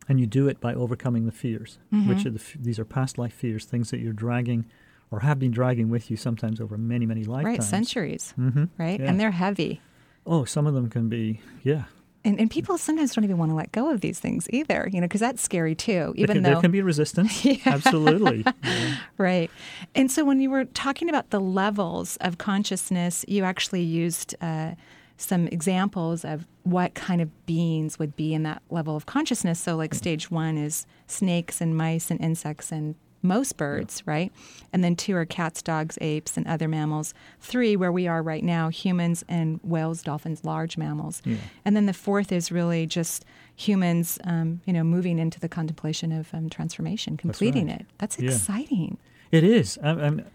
and 0.07 0.19
you 0.19 0.25
do 0.27 0.47
it 0.47 0.59
by 0.59 0.73
overcoming 0.73 1.25
the 1.25 1.31
fears, 1.31 1.77
which 2.05 2.19
Mhm. 2.19 2.25
are 2.25 2.29
the, 2.31 2.43
these 2.59 2.79
are 2.79 2.85
past 2.85 3.17
life 3.17 3.33
fears, 3.33 3.65
things 3.65 3.91
that 3.91 3.99
you're 3.99 4.13
dragging 4.13 4.65
or 5.11 5.21
have 5.21 5.39
been 5.39 5.51
dragging 5.51 5.89
with 5.89 6.11
you 6.11 6.17
sometimes 6.17 6.59
over 6.61 6.77
many 6.77 7.05
many 7.05 7.23
lifetimes. 7.23 7.59
Right. 7.59 7.63
Centuries. 7.63 8.31
hmm 8.35 8.65
Right. 8.77 8.99
Yeah. 8.99 9.05
And 9.09 9.19
they're 9.19 9.31
heavy. 9.31 9.81
Oh, 10.25 10.45
some 10.45 10.67
of 10.67 10.73
them 10.73 10.89
can 10.89 11.09
be 11.09 11.41
yeah. 11.63 11.85
And, 12.25 12.37
and 12.37 12.51
people 12.51 12.77
sometimes 12.77 13.15
don't 13.15 13.23
even 13.23 13.37
want 13.37 13.49
to 13.51 13.55
let 13.55 13.71
go 13.71 13.89
of 13.91 14.01
these 14.01 14.19
things 14.19 14.45
either, 14.51 14.89
you 14.91 14.99
know, 14.99 15.07
because 15.07 15.21
that's 15.21 15.41
scary 15.41 15.73
too. 15.73 15.91
There 15.93 16.13
Even 16.17 16.35
can, 16.35 16.43
though 16.43 16.49
there 16.51 16.61
can 16.61 16.71
be 16.71 16.81
resistance. 16.81 17.45
Yeah. 17.45 17.55
Absolutely. 17.65 18.45
Yeah. 18.63 18.95
Right. 19.17 19.49
And 19.95 20.11
so 20.11 20.25
when 20.25 20.41
you 20.41 20.49
were 20.49 20.65
talking 20.65 21.07
about 21.09 21.29
the 21.29 21.39
levels 21.39 22.17
of 22.17 22.37
consciousness, 22.37 23.23
you 23.27 23.45
actually 23.45 23.83
used 23.83 24.35
uh, 24.41 24.71
some 25.19 25.47
examples 25.47 26.23
of 26.23 26.47
what 26.63 26.93
kind 26.95 27.21
of 27.21 27.45
beings 27.45 27.99
would 27.99 28.15
be 28.15 28.33
in 28.33 28.43
that 28.43 28.61
level 28.69 28.95
of 28.95 29.05
consciousness. 29.05 29.59
So, 29.59 29.75
like 29.75 29.93
stage 29.93 30.31
one 30.31 30.57
is 30.57 30.85
snakes 31.07 31.59
and 31.61 31.75
mice 31.75 32.09
and 32.09 32.19
insects 32.21 32.71
and 32.71 32.95
most 33.21 33.57
birds, 33.57 34.01
right? 34.05 34.31
And 34.71 34.81
then 34.81 34.95
two 34.95 35.13
are 35.17 35.25
cats, 35.25 35.61
dogs, 35.61 35.97
apes, 35.99 36.37
and 36.37 36.47
other 36.47 36.69
mammals. 36.69 37.13
Three, 37.41 37.75
where 37.75 37.91
we 37.91 38.07
are 38.07 38.23
right 38.23 38.43
now, 38.45 38.69
humans 38.69 39.25
and 39.27 39.59
whales, 39.61 40.01
dolphins, 40.01 40.45
large 40.45 40.77
mammals. 40.77 41.21
Yeah. 41.25 41.35
And 41.65 41.75
then 41.75 41.85
the 41.85 41.91
fourth 41.93 42.31
is 42.31 42.49
really 42.49 42.85
just 42.87 43.25
humans, 43.57 44.19
um, 44.23 44.61
you 44.65 44.71
know, 44.71 44.85
moving 44.85 45.19
into 45.19 45.37
the 45.37 45.49
contemplation 45.49 46.13
of 46.13 46.33
um, 46.33 46.49
transformation, 46.49 47.17
completing 47.17 47.67
right. 47.67 47.81
it. 47.81 47.87
That's 47.97 48.17
Yeah. 48.17 48.29
exciting. 48.31 48.97
It 49.31 49.43
is. 49.43 49.77
I, 49.83 49.89
I'm, 49.89 50.25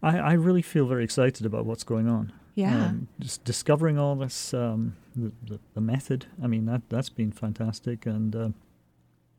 I, 0.00 0.18
I 0.18 0.32
really 0.34 0.62
feel 0.62 0.86
very 0.86 1.02
excited 1.02 1.44
about 1.44 1.66
what's 1.66 1.82
going 1.82 2.06
on. 2.08 2.32
Yeah. 2.58 2.86
Um, 2.86 3.06
just 3.20 3.44
discovering 3.44 3.98
all 3.98 4.16
this, 4.16 4.52
um, 4.52 4.96
the, 5.14 5.30
the, 5.46 5.60
the 5.74 5.80
method. 5.80 6.26
I 6.42 6.48
mean, 6.48 6.66
that 6.66 6.82
that's 6.88 7.08
been 7.08 7.30
fantastic, 7.30 8.04
and 8.04 8.34
uh, 8.34 8.48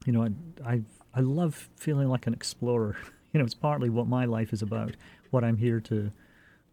you 0.05 0.13
know, 0.13 0.23
I, 0.23 0.29
I 0.73 0.81
I 1.13 1.19
love 1.21 1.69
feeling 1.75 2.07
like 2.09 2.27
an 2.27 2.33
explorer. 2.33 2.95
You 3.31 3.37
know, 3.37 3.45
it's 3.45 3.53
partly 3.53 3.89
what 3.91 4.07
my 4.07 4.25
life 4.25 4.51
is 4.53 4.63
about. 4.63 4.95
What 5.29 5.43
I'm 5.43 5.57
here 5.57 5.79
to 5.81 6.11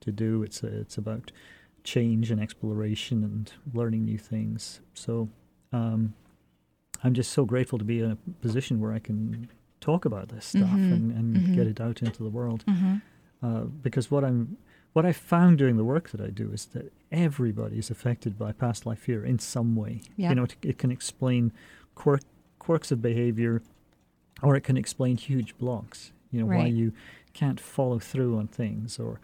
to 0.01 0.11
do. 0.11 0.43
It's 0.43 0.65
uh, 0.65 0.69
it's 0.81 0.97
about 0.97 1.31
change 1.85 2.31
and 2.31 2.41
exploration 2.41 3.23
and 3.25 3.53
learning 3.75 4.05
new 4.07 4.17
things. 4.19 4.81
So, 4.95 5.29
um, 5.73 6.15
I'm 7.05 7.13
just 7.13 7.31
so 7.33 7.45
grateful 7.45 7.79
to 7.79 7.85
be 7.85 8.01
in 8.01 8.11
a 8.13 8.17
position 8.41 8.81
where 8.81 8.93
I 8.95 9.01
can 9.01 9.49
talk 9.81 10.07
about 10.07 10.29
this 10.31 10.47
stuff 10.47 10.71
Mhm. 10.81 10.93
and, 10.93 11.13
and 11.13 11.37
Mhm. 11.37 11.55
get 11.55 11.67
it 11.67 11.79
out 11.81 12.01
into 12.03 12.23
the 12.23 12.31
world 12.31 12.65
Mm-hmm. 12.67 12.97
uh, 13.47 13.65
because 13.83 14.11
what 14.11 14.25
I'm 14.25 14.57
what 14.97 15.05
I 15.05 15.13
found 15.13 15.59
doing 15.59 15.77
the 15.77 15.85
work 15.85 16.09
that 16.13 16.23
I 16.23 16.29
do 16.29 16.51
is 16.55 16.65
that 16.73 16.91
everybody 17.13 17.79
is 17.79 17.91
affected 17.91 18.39
by 18.39 18.53
past 18.53 18.87
life 18.87 19.01
fear 19.01 19.27
in 19.27 19.39
some 19.39 19.77
way. 19.77 20.01
Yeah. 20.17 20.31
You 20.31 20.37
know, 20.37 20.45
it, 20.45 20.57
it 20.63 20.79
can 20.79 20.91
explain 20.91 21.53
quirk, 21.95 22.23
quirks 22.59 22.91
of 22.91 23.03
behavior, 23.03 23.61
or 24.43 24.57
it 24.57 24.63
can 24.63 24.79
explain 24.79 25.19
huge 25.19 25.59
blocks. 25.59 26.13
You 26.33 26.41
know, 26.41 26.47
why 26.47 26.65
you 26.69 26.95
can't 27.35 27.61
follow 27.61 27.99
through 27.99 28.39
on 28.39 28.49
things, 28.49 28.99
or 28.99 29.21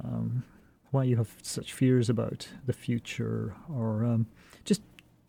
um, 0.00 0.44
why 0.92 1.02
you 1.02 1.16
have 1.16 1.34
such 1.42 1.72
fears 1.72 2.08
about 2.08 2.46
the 2.66 2.72
future, 2.72 3.56
or 3.68 4.04
um, 4.04 4.28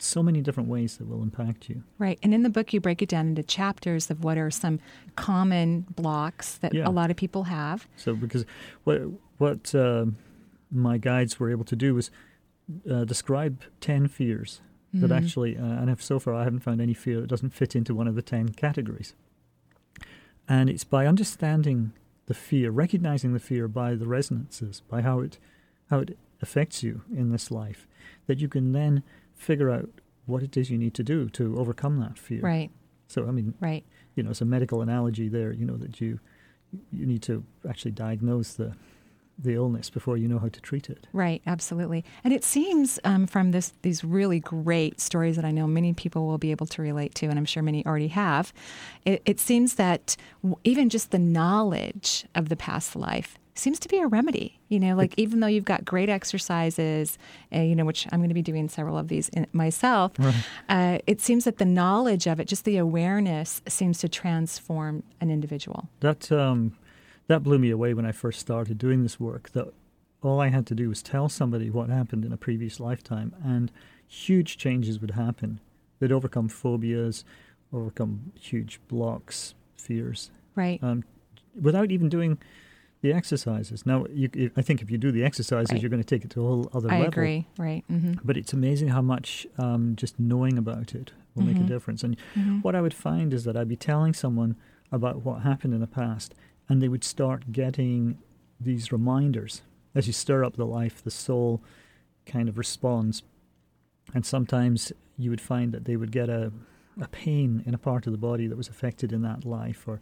so 0.02 0.22
many 0.22 0.40
different 0.40 0.68
ways 0.68 0.96
that 0.96 1.06
will 1.06 1.22
impact 1.22 1.68
you. 1.68 1.82
Right. 1.98 2.18
And 2.22 2.32
in 2.32 2.42
the 2.42 2.48
book, 2.50 2.72
you 2.72 2.80
break 2.80 3.02
it 3.02 3.08
down 3.08 3.28
into 3.28 3.42
chapters 3.42 4.10
of 4.10 4.24
what 4.24 4.38
are 4.38 4.50
some 4.50 4.80
common 5.14 5.82
blocks 5.94 6.56
that 6.58 6.72
Yeah. 6.72 6.88
a 6.88 6.90
lot 6.90 7.10
of 7.10 7.16
people 7.16 7.44
have. 7.44 7.86
So, 7.96 8.14
because 8.14 8.44
what 8.84 9.02
what 9.38 9.74
uh, 9.74 10.06
my 10.70 10.98
guides 10.98 11.38
were 11.40 11.50
able 11.50 11.64
to 11.64 11.76
do 11.76 11.94
was 11.94 12.10
uh, 12.90 13.04
describe 13.04 13.60
ten 13.80 14.06
fears 14.08 14.60
that 14.94 15.10
Mhm. 15.10 15.16
actually, 15.16 15.56
uh, 15.56 15.64
and 15.64 15.90
if 15.90 16.02
so 16.02 16.18
far 16.18 16.34
I 16.34 16.44
haven't 16.44 16.60
found 16.60 16.80
any 16.80 16.94
fear 16.94 17.20
that 17.20 17.26
doesn't 17.28 17.50
fit 17.54 17.76
into 17.76 17.94
one 17.94 18.08
of 18.08 18.14
the 18.14 18.22
ten 18.22 18.48
categories. 18.50 19.14
And 20.48 20.68
it's 20.70 20.84
by 20.84 21.06
understanding 21.06 21.92
the 22.26 22.34
fear, 22.34 22.70
recognizing 22.70 23.32
the 23.32 23.38
fear 23.40 23.68
by 23.68 23.94
the 23.94 24.06
resonances, 24.06 24.82
by 24.88 25.02
how 25.02 25.20
it 25.20 25.38
how 25.90 25.98
it 26.00 26.16
affects 26.40 26.82
you 26.82 27.02
in 27.14 27.30
this 27.30 27.50
life, 27.50 27.86
that 28.26 28.38
you 28.38 28.48
can 28.48 28.72
then 28.72 29.02
figure 29.40 29.70
out 29.70 29.88
what 30.26 30.42
it 30.42 30.56
is 30.56 30.70
you 30.70 30.78
need 30.78 30.94
to 30.94 31.02
do 31.02 31.28
to 31.30 31.58
overcome 31.58 31.98
that 32.00 32.18
fear. 32.18 32.40
Right. 32.40 32.70
So, 33.08 33.26
I 33.26 33.32
mean, 33.32 33.54
Right. 33.60 33.84
you 34.14 34.22
know, 34.22 34.30
it's 34.30 34.40
a 34.40 34.44
medical 34.44 34.82
analogy 34.82 35.28
there. 35.28 35.52
You 35.52 35.64
know 35.66 35.76
that 35.76 36.00
you 36.00 36.20
you 36.92 37.04
need 37.06 37.22
to 37.22 37.42
actually 37.68 37.90
diagnose 37.92 38.54
the 38.54 38.74
the 39.42 39.54
illness 39.54 39.88
before 39.88 40.18
you 40.18 40.28
know 40.28 40.38
how 40.38 40.48
to 40.48 40.60
treat 40.60 40.90
it. 40.90 41.08
Right, 41.14 41.40
absolutely. 41.46 42.04
And 42.22 42.32
it 42.34 42.44
seems 42.44 43.00
um, 43.04 43.26
from 43.26 43.52
this 43.52 43.72
these 43.82 44.04
really 44.04 44.38
great 44.38 45.00
stories 45.00 45.34
that 45.36 45.46
I 45.46 45.50
know 45.50 45.66
many 45.66 45.94
people 45.94 46.26
will 46.26 46.36
be 46.38 46.50
able 46.50 46.66
to 46.66 46.82
relate 46.82 47.14
to, 47.16 47.26
and 47.26 47.38
I'm 47.38 47.46
sure 47.46 47.62
many 47.62 47.84
already 47.86 48.08
have, 48.08 48.52
it, 49.06 49.22
it 49.24 49.40
seems 49.40 49.74
that 49.76 50.14
w- 50.42 50.58
even 50.62 50.90
just 50.90 51.10
the 51.10 51.18
knowledge 51.18 52.26
of 52.34 52.50
the 52.50 52.56
past 52.56 52.94
life 52.94 53.38
seems 53.60 53.78
to 53.80 53.88
be 53.88 53.98
a 53.98 54.06
remedy. 54.06 54.58
You 54.68 54.80
know, 54.80 54.94
like 54.96 55.14
even 55.16 55.40
though 55.40 55.46
you've 55.46 55.64
got 55.64 55.84
great 55.84 56.08
exercises, 56.08 57.18
uh, 57.54 57.60
you 57.60 57.74
know, 57.76 57.84
which 57.84 58.06
I'm 58.10 58.20
going 58.20 58.28
to 58.30 58.34
be 58.34 58.42
doing 58.42 58.68
several 58.68 58.96
of 58.98 59.08
these 59.08 59.28
in, 59.30 59.46
myself, 59.52 60.12
uh, 60.68 60.98
it 61.06 61.20
seems 61.20 61.44
that 61.44 61.58
the 61.58 61.64
knowledge 61.64 62.26
of 62.26 62.40
it, 62.40 62.46
just 62.48 62.64
the 62.64 62.76
awareness, 62.78 63.62
seems 63.68 63.98
to 64.00 64.08
transform 64.08 65.02
an 65.20 65.30
individual. 65.30 65.88
That 66.00 66.30
um, 66.32 66.76
that 67.28 67.42
blew 67.42 67.58
me 67.58 67.70
away 67.70 67.94
when 67.94 68.06
I 68.06 68.12
first 68.12 68.40
started 68.40 68.78
doing 68.78 69.02
this 69.02 69.20
work. 69.20 69.50
That 69.50 69.72
all 70.22 70.40
I 70.40 70.48
had 70.48 70.66
to 70.66 70.74
do 70.74 70.88
was 70.88 71.02
tell 71.02 71.28
somebody 71.28 71.70
what 71.70 71.88
happened 71.90 72.24
in 72.24 72.32
a 72.32 72.36
previous 72.36 72.80
lifetime, 72.80 73.34
and 73.44 73.70
huge 74.06 74.56
changes 74.58 75.00
would 75.00 75.12
happen. 75.12 75.60
They'd 75.98 76.12
overcome 76.12 76.48
phobias, 76.48 77.24
overcome 77.72 78.32
huge 78.38 78.80
blocks, 78.88 79.54
fears, 79.76 80.30
Right. 80.54 80.82
um, 80.82 81.04
without 81.60 81.90
even 81.90 82.08
doing 82.08 82.38
the 83.02 83.12
exercises. 83.12 83.86
Now, 83.86 84.06
you, 84.12 84.50
I 84.56 84.62
think 84.62 84.82
if 84.82 84.90
you 84.90 84.98
do 84.98 85.10
the 85.10 85.24
exercises, 85.24 85.72
Right. 85.72 85.80
you're 85.80 85.90
going 85.90 86.02
to 86.02 86.06
take 86.06 86.24
it 86.24 86.30
to 86.32 86.40
a 86.44 86.46
whole 86.46 86.70
other 86.72 86.90
I 86.90 86.98
level. 87.00 87.04
I 87.04 87.08
agree. 87.08 87.46
Right. 87.58 87.84
hmm 87.88 88.12
But 88.22 88.36
it's 88.36 88.52
amazing 88.52 88.88
how 88.88 89.00
much 89.02 89.46
um, 89.58 89.96
just 89.96 90.18
knowing 90.20 90.58
about 90.58 90.94
it 90.94 91.12
will 91.34 91.44
make 91.44 91.58
a 91.60 91.62
Mhm. 91.62 91.68
difference. 91.68 92.04
And 92.04 92.16
hmm 92.34 92.58
what 92.60 92.74
I 92.74 92.80
would 92.82 92.94
find 92.94 93.32
is 93.32 93.44
that 93.44 93.56
I'd 93.56 93.68
be 93.68 93.76
telling 93.76 94.12
someone 94.14 94.56
about 94.92 95.24
what 95.24 95.42
happened 95.42 95.72
in 95.72 95.80
the 95.80 95.86
past, 95.86 96.34
and 96.68 96.82
they 96.82 96.88
would 96.88 97.04
start 97.04 97.52
getting 97.52 98.18
these 98.60 98.92
reminders. 98.92 99.62
As 99.94 100.06
you 100.06 100.12
stir 100.12 100.44
up 100.44 100.56
the 100.56 100.66
life, 100.66 101.02
the 101.02 101.10
soul 101.10 101.62
kind 102.26 102.48
of 102.48 102.58
responds. 102.58 103.22
And 104.14 104.26
sometimes 104.26 104.92
you 105.16 105.30
would 105.30 105.40
find 105.40 105.72
that 105.72 105.84
they 105.84 105.96
would 105.96 106.12
get 106.12 106.28
a, 106.28 106.52
a 107.00 107.08
pain 107.08 107.62
in 107.66 107.74
a 107.74 107.78
part 107.78 108.06
of 108.06 108.12
the 108.12 108.18
body 108.18 108.46
that 108.46 108.56
was 108.56 108.68
affected 108.68 109.12
in 109.12 109.22
that 109.22 109.44
life, 109.44 109.86
or 109.88 110.00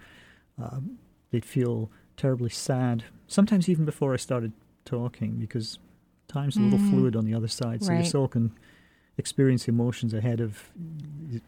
um, 0.59 0.99
they'd 1.31 1.45
feel 1.45 1.90
terribly 2.18 2.50
sad. 2.50 3.04
Sometimes 3.26 3.68
even 3.68 3.87
before 3.87 4.12
I 4.12 4.16
started 4.16 4.52
talking, 4.84 5.37
because 5.37 5.78
time's 6.28 6.56
a 6.58 6.60
little 6.60 6.78
Mhm. 6.78 6.90
fluid 6.90 7.16
on 7.16 7.25
the 7.25 7.32
other 7.34 7.48
side, 7.48 7.82
so 7.82 7.92
your 7.92 8.00
Right. 8.02 8.06
soul 8.10 8.28
can 8.28 8.52
experience 9.16 9.66
emotions 9.68 10.12
ahead 10.12 10.40
of 10.40 10.70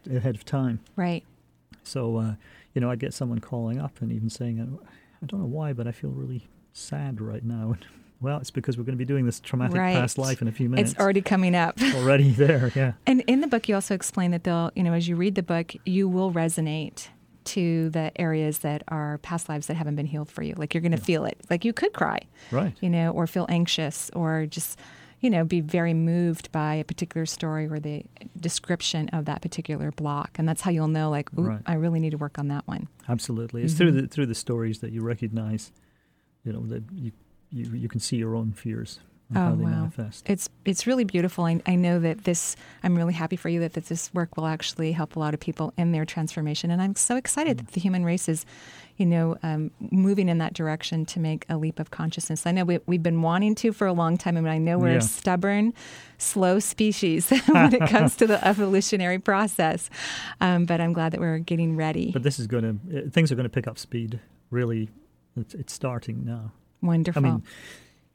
ahead 0.09 0.35
of 0.35 0.43
time. 0.45 0.79
Right. 0.95 1.23
So, 1.83 2.17
uh, 2.17 2.35
you 2.73 2.81
know, 2.81 2.89
I 2.89 2.95
get 2.95 3.13
someone 3.13 3.39
calling 3.39 3.79
up 3.79 4.01
and 4.01 4.11
even 4.11 4.29
saying, 4.29 4.59
"I- 4.59 4.85
I 5.23 5.25
don't 5.27 5.39
know 5.39 5.45
why, 5.47 5.73
but 5.73 5.87
I 5.87 5.91
feel 5.91 6.09
really 6.11 6.47
sad 6.73 7.21
right 7.21 7.43
now. 7.43 7.71
And, 7.73 7.85
well, 8.21 8.37
it's 8.39 8.51
because 8.51 8.77
we're 8.77 8.83
going 8.83 8.97
to 8.97 9.05
be 9.05 9.05
doing 9.05 9.25
this 9.25 9.39
traumatic 9.39 9.77
Right. 9.77 9.95
past 9.95 10.17
life 10.17 10.41
in 10.41 10.47
a 10.47 10.51
few 10.51 10.69
minutes. 10.69 10.91
It's 10.91 10.99
already 10.99 11.21
coming 11.21 11.55
up. 11.55 11.79
already 11.95 12.31
there, 12.43 12.71
yeah. 12.75 12.93
And 13.07 13.21
in 13.27 13.41
the 13.41 13.47
book, 13.47 13.67
you 13.69 13.75
also 13.75 13.95
explain 13.95 14.31
that 14.31 14.43
they'll, 14.43 14.71
you 14.75 14.83
know, 14.83 14.93
as 14.93 15.07
you 15.07 15.15
read 15.15 15.35
the 15.35 15.43
book, 15.43 15.73
you 15.85 16.07
will 16.07 16.31
resonate 16.31 17.07
to 17.45 17.89
the 17.89 18.11
areas 18.19 18.59
that 18.59 18.83
are 18.87 19.17
past 19.19 19.49
lives 19.49 19.67
that 19.67 19.75
haven't 19.75 19.95
been 19.95 20.05
healed 20.05 20.29
for 20.29 20.43
you. 20.43 20.53
Like 20.57 20.73
you're 20.73 20.81
going 20.81 20.91
to 20.91 20.97
Yeah. 20.97 21.03
feel 21.03 21.25
it. 21.25 21.37
Like 21.49 21.65
you 21.65 21.73
could 21.73 21.93
cry, 21.93 22.19
Right. 22.51 22.75
you 22.81 22.89
know, 22.89 23.11
or 23.11 23.27
feel 23.27 23.45
anxious 23.49 24.09
or 24.13 24.45
just, 24.45 24.79
you 25.19 25.29
know, 25.29 25.43
be 25.43 25.61
very 25.61 25.93
moved 25.93 26.51
by 26.51 26.75
a 26.75 26.83
particular 26.83 27.25
story 27.25 27.67
or 27.67 27.79
the 27.79 28.03
description 28.39 29.09
of 29.09 29.25
that 29.25 29.41
particular 29.41 29.91
block. 29.91 30.37
And 30.39 30.47
that's 30.47 30.61
how 30.61 30.71
you'll 30.71 30.87
know, 30.87 31.09
like, 31.09 31.29
ooh, 31.37 31.43
Right. 31.47 31.61
I 31.65 31.73
really 31.75 31.99
need 31.99 32.11
to 32.11 32.17
work 32.17 32.39
on 32.39 32.47
that 32.49 32.67
one. 32.67 32.87
Absolutely. 33.07 33.63
It's 33.63 33.73
through 33.73 33.91
Mhm. 33.91 34.01
the 34.01 34.07
through 34.07 34.25
the 34.27 34.35
stories 34.35 34.79
that 34.79 34.91
you 34.91 35.01
recognize, 35.01 35.71
you 36.43 36.53
know, 36.53 36.65
that 36.67 36.83
you 36.93 37.11
you, 37.53 37.65
you 37.73 37.89
can 37.89 37.99
see 37.99 38.15
your 38.15 38.33
own 38.33 38.53
fears 38.53 38.99
and 39.33 39.37
Oh, 39.37 39.41
how 39.49 39.55
they 39.55 39.63
wow. 39.63 39.69
manifest. 39.69 40.29
It's 40.29 40.49
it's 40.65 40.85
really 40.85 41.03
beautiful. 41.03 41.45
I, 41.45 41.61
I 41.65 41.75
know 41.75 41.99
that 41.99 42.23
this. 42.25 42.55
I'm 42.83 42.95
really 42.95 43.13
happy 43.13 43.35
for 43.35 43.49
you 43.49 43.59
that, 43.61 43.73
that 43.73 43.85
this 43.85 44.13
work 44.13 44.37
will 44.37 44.45
actually 44.45 44.91
help 44.91 45.15
a 45.15 45.19
lot 45.19 45.33
of 45.33 45.39
people 45.39 45.73
in 45.77 45.91
their 45.91 46.05
transformation, 46.05 46.69
and 46.71 46.81
I'm 46.81 46.95
so 46.95 47.15
excited 47.15 47.57
that 47.59 47.67
the 47.69 47.79
human 47.79 48.03
race 48.05 48.27
is, 48.29 48.45
you 48.97 49.05
know, 49.05 49.37
um, 49.41 49.71
moving 49.79 50.29
in 50.29 50.37
that 50.39 50.53
direction 50.53 51.05
to 51.07 51.19
make 51.19 51.45
a 51.49 51.57
leap 51.57 51.79
of 51.79 51.89
consciousness. 51.91 52.45
I 52.45 52.51
know 52.51 52.63
we, 52.65 52.79
we've 52.85 53.01
been 53.03 53.21
wanting 53.21 53.55
to 53.55 53.71
for 53.73 53.87
a 53.87 53.93
long 53.93 54.17
time, 54.17 54.37
and 54.37 54.47
I 54.49 54.57
know 54.57 54.77
we're 54.77 54.89
Yeah. 54.91 54.97
a 54.97 55.01
stubborn, 55.01 55.73
slow 56.17 56.59
species 56.59 57.29
when 57.47 57.73
it 57.73 57.87
comes 57.89 58.15
to 58.17 58.27
the 58.27 58.45
evolutionary 58.45 59.17
process. 59.19 59.89
Um, 60.41 60.65
but 60.65 60.79
I'm 60.81 60.93
glad 60.93 61.13
that 61.13 61.19
we're 61.19 61.39
getting 61.39 61.75
ready. 61.75 62.11
But 62.11 62.23
this 62.23 62.37
is 62.39 62.47
going 62.47 62.79
to 62.91 63.09
things 63.09 63.31
are 63.31 63.35
going 63.35 63.45
to 63.45 63.49
pick 63.49 63.67
up 63.67 63.79
speed. 63.79 64.19
Really, 64.51 64.89
it's, 65.37 65.53
it's 65.55 65.73
starting 65.73 66.25
now. 66.25 66.51
Wonderful. 66.81 67.25
I 67.25 67.29
mean, 67.31 67.43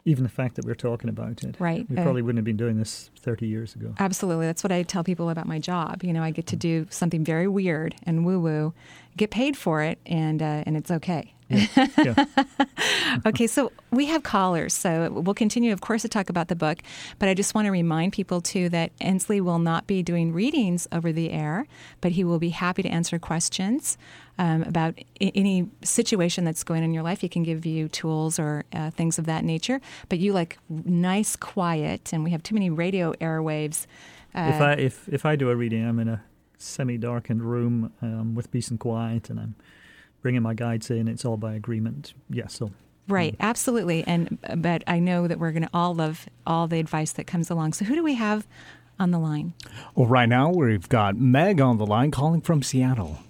even 0.07 0.23
the 0.23 0.31
fact 0.31 0.55
that 0.55 0.65
we're 0.65 0.75
talking 0.75 1.11
about 1.11 1.43
it, 1.45 1.57
Right. 1.59 1.85
We 1.91 1.97
Uh, 1.99 2.03
probably 2.03 2.23
wouldn't 2.23 2.39
have 2.39 2.45
been 2.45 2.57
doing 2.57 2.79
this 2.79 3.11
30 3.19 3.47
years 3.47 3.75
ago. 3.75 3.93
Absolutely. 3.99 4.47
That's 4.47 4.63
what 4.65 4.73
I 4.73 4.83
tell 4.85 5.05
people 5.05 5.29
about 5.29 5.47
my 5.47 5.59
job. 5.59 6.03
You 6.03 6.13
know, 6.15 6.23
I 6.23 6.31
get 6.31 6.47
to 6.47 6.57
do 6.57 6.87
something 6.91 7.25
very 7.25 7.49
weird 7.49 7.95
and 8.05 8.25
woo 8.25 8.41
woo, 8.41 8.73
get 9.17 9.31
paid 9.31 9.57
for 9.57 9.83
it, 9.83 9.99
and 10.07 10.41
uh, 10.41 10.63
and 10.65 10.77
it's 10.77 10.91
okay. 10.91 11.33
yeah. 11.49 12.25
okay, 13.27 13.47
so 13.47 13.71
we 13.93 14.07
have 14.07 14.23
callers, 14.25 14.75
so 14.75 15.11
we'll 15.13 15.35
continue, 15.35 15.73
of 15.73 15.81
course, 15.81 16.03
to 16.03 16.09
talk 16.09 16.29
about 16.29 16.49
the 16.49 16.57
book. 16.57 16.79
But 17.21 17.29
I 17.29 17.35
just 17.35 17.55
want 17.55 17.67
to 17.67 17.71
remind 17.71 18.13
people 18.13 18.41
too 18.41 18.69
that 18.71 18.91
Ainslie 19.01 19.41
will 19.41 19.61
not 19.61 19.87
be 19.87 20.03
doing 20.03 20.33
readings 20.33 20.89
over 20.91 21.13
the 21.13 21.31
air, 21.31 21.67
but 22.01 22.13
he 22.13 22.25
will 22.25 22.41
be 22.41 22.49
happy 22.51 22.83
to 22.83 22.89
answer 22.89 23.19
questions 23.19 23.97
um, 24.39 24.63
about 24.65 24.95
I- 25.21 25.33
any 25.35 25.69
situation 25.83 26.45
that's 26.45 26.63
going 26.65 26.81
on 26.81 26.85
in 26.85 26.95
your 26.95 27.03
life. 27.03 27.21
He 27.21 27.29
can 27.29 27.43
give 27.43 27.65
you 27.67 27.89
tools 27.89 28.39
or 28.39 28.65
uh, 28.73 28.91
things 28.91 29.19
of 29.19 29.27
that 29.27 29.45
nature. 29.45 29.81
But 30.09 30.19
you 30.19 30.33
like 30.33 30.59
nice, 30.69 31.37
quiet, 31.37 32.13
and 32.13 32.23
we 32.25 32.31
have 32.31 32.43
too 32.43 32.55
many 32.55 32.71
radio 32.71 33.13
airwaves. 33.15 33.87
Uh, 34.35 34.51
if 34.55 34.61
I 34.61 34.73
if 34.75 35.09
if 35.09 35.25
I 35.27 35.37
do 35.37 35.49
a 35.51 35.57
reading, 35.57 35.87
I'm 35.87 35.99
in 35.99 36.09
a 36.09 36.23
semi-darkened 36.59 37.43
room 37.43 37.93
um, 38.03 38.35
with 38.35 38.51
peace 38.51 38.69
and 38.69 38.79
quiet, 38.81 39.31
and 39.31 39.39
I'm 39.41 39.55
bringing 40.23 40.43
my 40.43 40.55
guides 40.55 40.91
in. 40.91 41.09
It's 41.09 41.25
all 41.25 41.37
by 41.37 41.55
agreement. 41.55 42.15
Yeah. 42.31 42.47
So 42.49 42.71
Right, 43.09 43.35
Mm-hmm. 43.35 43.43
absolutely. 43.43 44.05
And 44.05 44.37
but 44.57 44.83
I 44.89 44.99
know 44.99 45.29
that 45.29 45.39
we're 45.39 45.53
going 45.53 45.63
to 45.63 45.71
all 45.73 45.95
love 45.95 46.27
all 46.45 46.67
the 46.67 46.81
advice 46.81 47.13
that 47.13 47.27
comes 47.27 47.51
along. 47.51 47.75
So 47.75 47.85
who 47.85 47.95
do 47.95 48.03
we 48.03 48.15
have 48.15 48.47
on 48.99 49.13
the 49.13 49.19
line? 49.21 49.55
Well, 49.95 50.09
right 50.09 50.29
now 50.29 50.51
we've 50.51 50.89
got 50.89 51.17
Meg 51.17 51.61
on 51.61 51.79
the 51.79 51.87
line 51.87 52.11
calling 52.11 52.41
from 52.41 52.63
Seattle. 52.65 53.21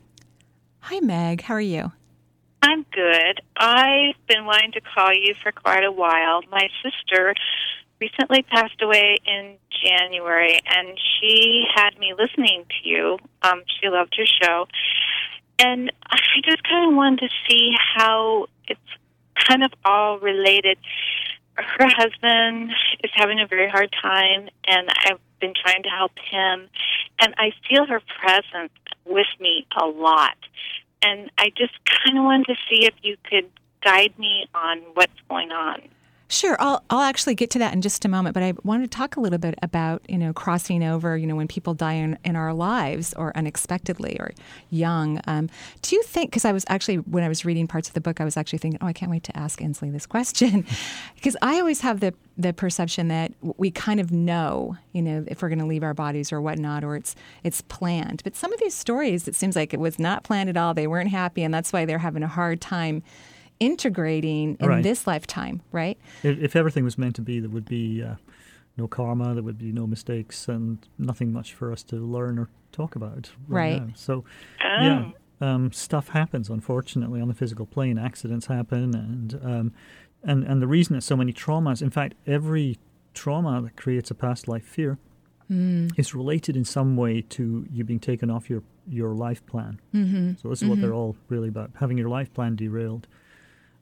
Hi, 0.89 1.01
Meg. 1.01 1.41
How 1.41 1.55
are 1.55 1.61
you? 1.61 1.91
I'm 2.63 2.87
good. 2.93 3.41
I've 3.57 4.15
been 4.29 4.45
wanting 4.47 4.71
to 4.71 4.81
call 4.81 5.13
you 5.13 5.35
for 5.43 5.51
quite 5.51 5.83
a 5.83 5.91
while. 5.91 6.43
My 6.49 6.69
sister 6.81 7.35
recently 8.01 8.43
passed 8.43 8.81
away 8.81 9.17
in 9.27 9.57
January, 9.85 10.61
and 10.65 10.97
she 10.97 11.65
had 11.75 11.99
me 11.99 12.15
listening 12.17 12.67
to 12.69 12.89
you. 12.89 13.19
Um, 13.43 13.65
she 13.67 13.89
loved 13.89 14.15
your 14.17 14.29
show. 14.41 14.69
And 15.59 15.93
I 16.09 16.19
just 16.45 16.63
kind 16.63 16.89
of 16.89 16.95
wanted 16.95 17.19
to 17.19 17.29
see 17.49 17.75
how 17.97 18.47
it's 18.69 18.79
kind 19.45 19.65
of 19.65 19.73
all 19.85 20.21
related. 20.21 20.79
Her 21.57 21.89
husband 21.89 22.71
is 23.03 23.11
having 23.13 23.41
a 23.41 23.49
very 23.49 23.69
hard 23.69 23.93
time, 24.01 24.49
and 24.69 24.89
I've 25.05 25.19
been 25.41 25.55
trying 25.55 25.83
to 25.83 25.89
help 25.89 26.13
him. 26.19 26.69
And 27.21 27.35
I 27.39 27.53
feel 27.69 27.87
her 27.87 28.01
presence 28.21 28.73
with 29.05 29.27
me 29.41 29.67
a 29.81 29.87
lot. 29.87 30.37
And 31.03 31.31
I 31.39 31.51
just 31.57 31.75
kind 31.85 32.19
of 32.19 32.25
wanted 32.25 32.47
to 32.47 32.57
see 32.69 32.87
if 32.87 32.95
you 33.03 33.17
could 33.29 33.51
guide 33.83 34.19
me 34.19 34.47
on 34.55 34.79
what's 34.95 35.13
going 35.29 35.53
on. 35.53 35.83
Sure, 36.29 36.57
I'll 36.59 36.83
I'll 36.91 37.03
actually 37.03 37.37
get 37.37 37.51
to 37.51 37.61
that 37.61 37.73
in 37.73 37.81
just 37.83 38.05
a 38.05 38.09
moment, 38.09 38.35
but 38.35 38.43
I 38.43 38.55
wanted 38.65 38.91
to 38.91 38.97
talk 38.97 39.17
a 39.17 39.21
little 39.21 39.39
bit 39.39 39.55
about 39.63 40.03
you 40.09 40.19
know 40.19 40.33
crossing 40.33 40.83
over. 40.83 41.17
You 41.17 41.25
know 41.25 41.37
when 41.37 41.47
people 41.47 41.73
die 41.73 41.93
in, 41.93 42.19
in 42.25 42.35
our 42.35 42.53
lives 42.53 43.15
or 43.15 43.37
unexpectedly 43.37 44.17
or 44.19 44.33
young. 44.69 45.21
Um, 45.29 45.49
do 45.83 45.95
you 45.95 46.03
think? 46.03 46.31
Because 46.31 46.45
I 46.45 46.51
was 46.51 46.65
actually 46.69 46.97
when 46.97 47.23
I 47.23 47.29
was 47.29 47.45
reading 47.45 47.69
parts 47.69 47.87
of 47.87 47.95
the 47.95 48.01
book, 48.01 48.21
I 48.21 48.25
was 48.25 48.37
actually 48.37 48.59
thinking, 48.59 48.79
oh, 48.83 48.89
I 48.89 48.93
can't 48.93 49.11
wait 49.11 49.23
to 49.25 49.37
ask 49.37 49.63
Ainslie 49.63 49.91
this 49.91 50.05
question, 50.05 50.67
because 51.15 51.37
I 51.43 51.61
always 51.61 51.81
have 51.83 52.01
the 52.01 52.13
the 52.37 52.53
perception 52.53 53.07
that 53.07 53.33
we 53.41 53.71
kind 53.71 54.01
of 54.01 54.11
know, 54.11 54.77
you 54.93 55.03
know, 55.03 55.25
if 55.29 55.43
we're 55.43 55.49
going 55.49 55.61
to 55.61 55.65
leave 55.65 55.85
our 55.85 55.95
bodies 55.95 56.33
or 56.33 56.41
whatnot, 56.41 56.83
or 56.83 56.97
it's 56.97 57.15
it's 57.45 57.61
planned. 57.61 58.23
But 58.25 58.35
some 58.35 58.53
of 58.53 58.59
these 58.59 58.75
stories, 58.75 59.29
it 59.29 59.37
seems 59.37 59.55
like 59.55 59.73
it 59.73 59.79
was 59.79 60.01
not 60.01 60.25
planned 60.25 60.49
at 60.49 60.57
all. 60.57 60.75
They 60.75 60.89
weren't 60.89 61.11
happy, 61.11 61.45
and 61.45 61.55
that's 61.55 61.73
why 61.73 61.85
they're 61.85 61.99
having 61.99 62.25
a 62.25 62.29
hard 62.29 62.61
time 62.61 63.05
integrating 63.61 64.57
in 64.61 64.69
Right. 64.69 64.83
this 64.83 65.07
lifetime, 65.07 65.63
right? 65.73 65.99
If, 66.23 66.39
if 66.39 66.57
everything 66.57 66.85
was 66.85 66.97
meant 66.99 67.17
to 67.17 67.23
be, 67.23 67.41
there 67.41 67.51
would 67.51 67.65
be 67.69 68.03
uh, 68.03 68.17
no 68.77 68.87
karma, 68.89 69.35
there 69.35 69.43
would 69.43 69.59
be 69.59 69.73
no 69.73 69.87
mistakes, 69.87 70.49
and 70.49 70.79
nothing 70.99 71.33
much 71.33 71.55
for 71.55 71.73
us 71.73 71.83
to 71.85 71.97
learn 71.97 72.39
or 72.39 72.49
talk 72.73 72.97
about. 72.97 73.31
Right. 73.49 73.83
now. 73.87 73.93
So, 73.95 74.25
Oh. 74.65 74.83
yeah, 74.83 75.11
um, 75.41 75.73
stuff 75.73 76.09
happens. 76.09 76.49
Unfortunately, 76.51 77.21
on 77.21 77.29
the 77.29 77.35
physical 77.35 77.67
plane, 77.67 77.99
accidents 77.99 78.47
happen, 78.47 78.95
and 78.95 79.41
um, 79.43 79.73
and 80.23 80.45
and 80.45 80.61
the 80.63 80.67
reason 80.67 80.95
that 80.95 81.03
so 81.03 81.17
many 81.17 81.33
traumas. 81.33 81.81
In 81.83 81.91
fact, 81.91 82.15
every 82.27 82.79
trauma 83.15 83.63
that 83.63 83.77
creates 83.77 84.11
a 84.11 84.15
past 84.15 84.49
life 84.49 84.65
fear 84.65 84.99
is 85.49 86.13
related 86.13 86.57
in 86.57 86.65
some 86.65 86.97
way 86.97 87.21
to 87.23 87.67
you 87.71 87.85
being 87.85 88.01
taken 88.01 88.31
off 88.31 88.51
your 88.51 88.63
your 88.89 89.15
life 89.15 89.45
plan. 89.47 89.81
Mm-hmm. 89.95 90.33
So 90.43 90.49
this 90.49 90.61
is 90.63 90.69
what 90.69 90.81
they're 90.81 90.93
all 90.95 91.17
really 91.29 91.49
about: 91.49 91.71
having 91.77 91.97
your 91.99 92.09
life 92.09 92.33
plan 92.35 92.57
derailed. 92.57 93.07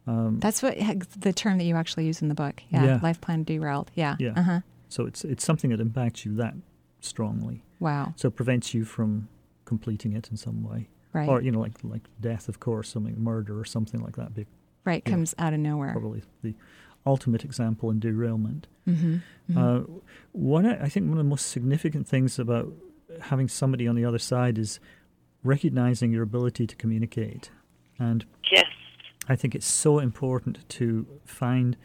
That's 0.06 0.62
what 0.62 0.76
the 1.18 1.32
term 1.32 1.58
that 1.58 1.64
you 1.64 1.76
actually 1.76 2.06
use 2.06 2.20
in 2.22 2.28
the 2.28 2.34
book. 2.34 2.62
Yeah, 2.70 2.84
Yeah. 2.84 3.00
life 3.02 3.20
plan 3.20 3.44
derailed. 3.44 3.90
Yeah. 3.94 4.16
Yeah. 4.18 4.32
Uh-huh. 4.36 4.60
So 4.88 5.06
it's 5.06 5.24
it's 5.24 5.44
something 5.44 5.70
that 5.70 5.80
impacts 5.80 6.24
you 6.24 6.34
that 6.36 6.54
strongly. 7.00 7.64
Wow. 7.80 8.12
So 8.16 8.28
it 8.28 8.36
prevents 8.36 8.74
you 8.74 8.84
from 8.84 9.28
completing 9.64 10.12
it 10.12 10.28
in 10.30 10.36
some 10.36 10.62
way. 10.62 10.88
Right. 11.12 11.28
Or, 11.28 11.40
you 11.40 11.50
know, 11.52 11.60
like 11.60 11.72
like 11.82 12.02
death, 12.20 12.48
of 12.48 12.60
course, 12.60 12.88
something 12.90 13.18
murder 13.22 13.58
or 13.58 13.64
something 13.64 14.00
like 14.00 14.16
that. 14.16 14.34
Be 14.34 14.46
right. 14.84 15.02
yeah. 15.04 15.10
Comes 15.12 15.34
out 15.38 15.52
of 15.54 15.60
nowhere. 15.60 15.92
probably 15.92 16.22
the 16.42 16.54
ultimate 17.06 17.44
example 17.44 17.90
in 17.90 18.00
derailment. 18.00 18.66
Mm-hmm. 18.88 19.18
Uh, 19.58 19.80
one, 20.32 20.66
I 20.66 20.88
think 20.88 21.06
one 21.08 21.18
of 21.18 21.24
the 21.24 21.30
most 21.30 21.46
significant 21.50 22.08
things 22.08 22.38
about 22.38 22.72
having 23.20 23.48
somebody 23.48 23.86
on 23.86 23.94
the 23.94 24.04
other 24.04 24.18
side 24.18 24.58
is 24.58 24.80
recognizing 25.42 26.12
your 26.12 26.22
ability 26.22 26.66
to 26.66 26.76
communicate. 26.76 27.50
And. 27.98 28.24
I 29.28 29.36
think 29.36 29.54
it's 29.54 29.66
so 29.66 29.98
important 29.98 30.68
to 30.70 31.06
find 31.24 31.76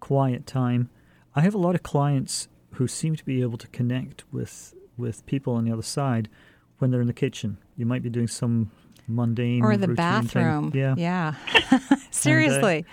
quiet 0.00 0.46
time. 0.46 0.90
I 1.34 1.40
have 1.42 1.54
a 1.54 1.58
lot 1.58 1.74
of 1.74 1.82
clients 1.82 2.48
who 2.72 2.88
seem 2.88 3.16
to 3.16 3.24
be 3.24 3.42
able 3.42 3.58
to 3.58 3.68
connect 3.68 4.24
with 4.32 4.74
with 4.96 5.24
people 5.26 5.54
on 5.54 5.64
the 5.64 5.72
other 5.72 5.82
side 5.82 6.28
when 6.78 6.90
they're 6.90 7.00
in 7.00 7.06
the 7.06 7.12
kitchen. 7.12 7.58
You 7.76 7.86
might 7.86 8.02
be 8.02 8.10
doing 8.10 8.26
some 8.26 8.72
mundane 9.06 9.64
Or 9.64 9.76
the 9.76 9.88
bathroom. 9.88 10.72
Thing. 10.72 10.80
Yeah, 10.80 10.94
Yeah. 10.96 11.34
Seriously. 12.10 12.84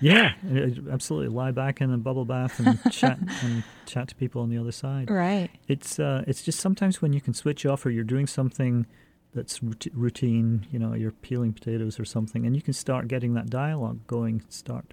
yeah, 0.00 0.32
uh, 0.50 0.90
absolutely. 0.92 1.28
Lie 1.28 1.52
back 1.52 1.80
in 1.80 1.92
a 1.92 1.98
bubble 1.98 2.24
bath 2.24 2.58
and 2.58 2.78
chat 2.92 3.18
and 3.42 3.62
chat 3.86 4.08
to 4.08 4.14
people 4.16 4.42
on 4.42 4.50
the 4.50 4.58
other 4.58 4.72
side. 4.72 5.10
Right. 5.10 5.50
It's 5.68 5.98
uh, 5.98 6.24
it's 6.26 6.42
just 6.42 6.58
sometimes 6.60 7.00
when 7.00 7.12
you 7.12 7.20
can 7.20 7.32
switch 7.34 7.64
off 7.64 7.86
or 7.86 7.90
you're 7.90 8.04
doing 8.04 8.26
something 8.26 8.86
that's 9.34 9.62
rout- 9.62 9.86
routine, 9.94 10.66
you 10.70 10.78
know, 10.78 10.94
you're 10.94 11.10
peeling 11.12 11.52
potatoes 11.52 11.98
or 11.98 12.04
something, 12.04 12.44
and 12.46 12.54
you 12.54 12.62
can 12.62 12.74
start 12.74 13.08
getting 13.08 13.34
that 13.34 13.48
dialogue 13.50 14.06
going, 14.06 14.42
start 14.48 14.92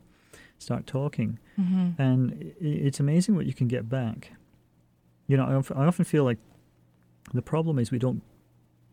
start 0.57 0.85
talking, 0.85 1.39
Mm-hmm. 1.59 2.01
and 2.01 2.53
it's 2.59 2.99
amazing 2.99 3.35
what 3.35 3.45
you 3.45 3.53
can 3.53 3.67
get 3.67 3.87
back. 3.89 4.31
You 5.27 5.37
know, 5.37 5.45
I, 5.45 5.53
of- 5.53 5.71
I 5.75 5.85
often 5.85 6.05
feel 6.05 6.23
like 6.23 6.37
the 7.33 7.41
problem 7.41 7.77
is 7.79 7.91
we 7.91 7.99
don't 7.99 8.21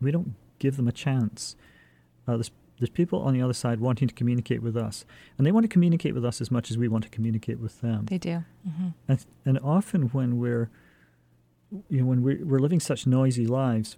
we 0.00 0.10
don't 0.10 0.34
give 0.58 0.76
them 0.76 0.86
a 0.88 0.92
chance. 0.92 1.56
Uh, 2.26 2.32
there's 2.36 2.50
there's 2.78 2.90
people 2.90 3.20
on 3.22 3.32
the 3.34 3.40
other 3.40 3.52
side 3.54 3.80
wanting 3.80 4.06
to 4.08 4.14
communicate 4.14 4.62
with 4.62 4.76
us, 4.76 5.04
and 5.38 5.46
they 5.46 5.52
want 5.52 5.64
to 5.64 5.68
communicate 5.68 6.14
with 6.14 6.24
us 6.24 6.40
as 6.40 6.50
much 6.50 6.70
as 6.70 6.76
we 6.76 6.88
want 6.88 7.04
to 7.04 7.10
communicate 7.10 7.58
with 7.58 7.80
them. 7.80 8.04
They 8.06 8.18
do. 8.18 8.44
Mm-hmm. 8.68 8.88
And, 9.08 9.26
and 9.46 9.58
often 9.60 10.02
when 10.08 10.38
we're, 10.38 10.68
you 11.88 12.00
know, 12.00 12.06
when 12.06 12.22
we're, 12.22 12.44
we're 12.44 12.58
living 12.58 12.80
such 12.80 13.06
noisy 13.06 13.46
lives, 13.46 13.96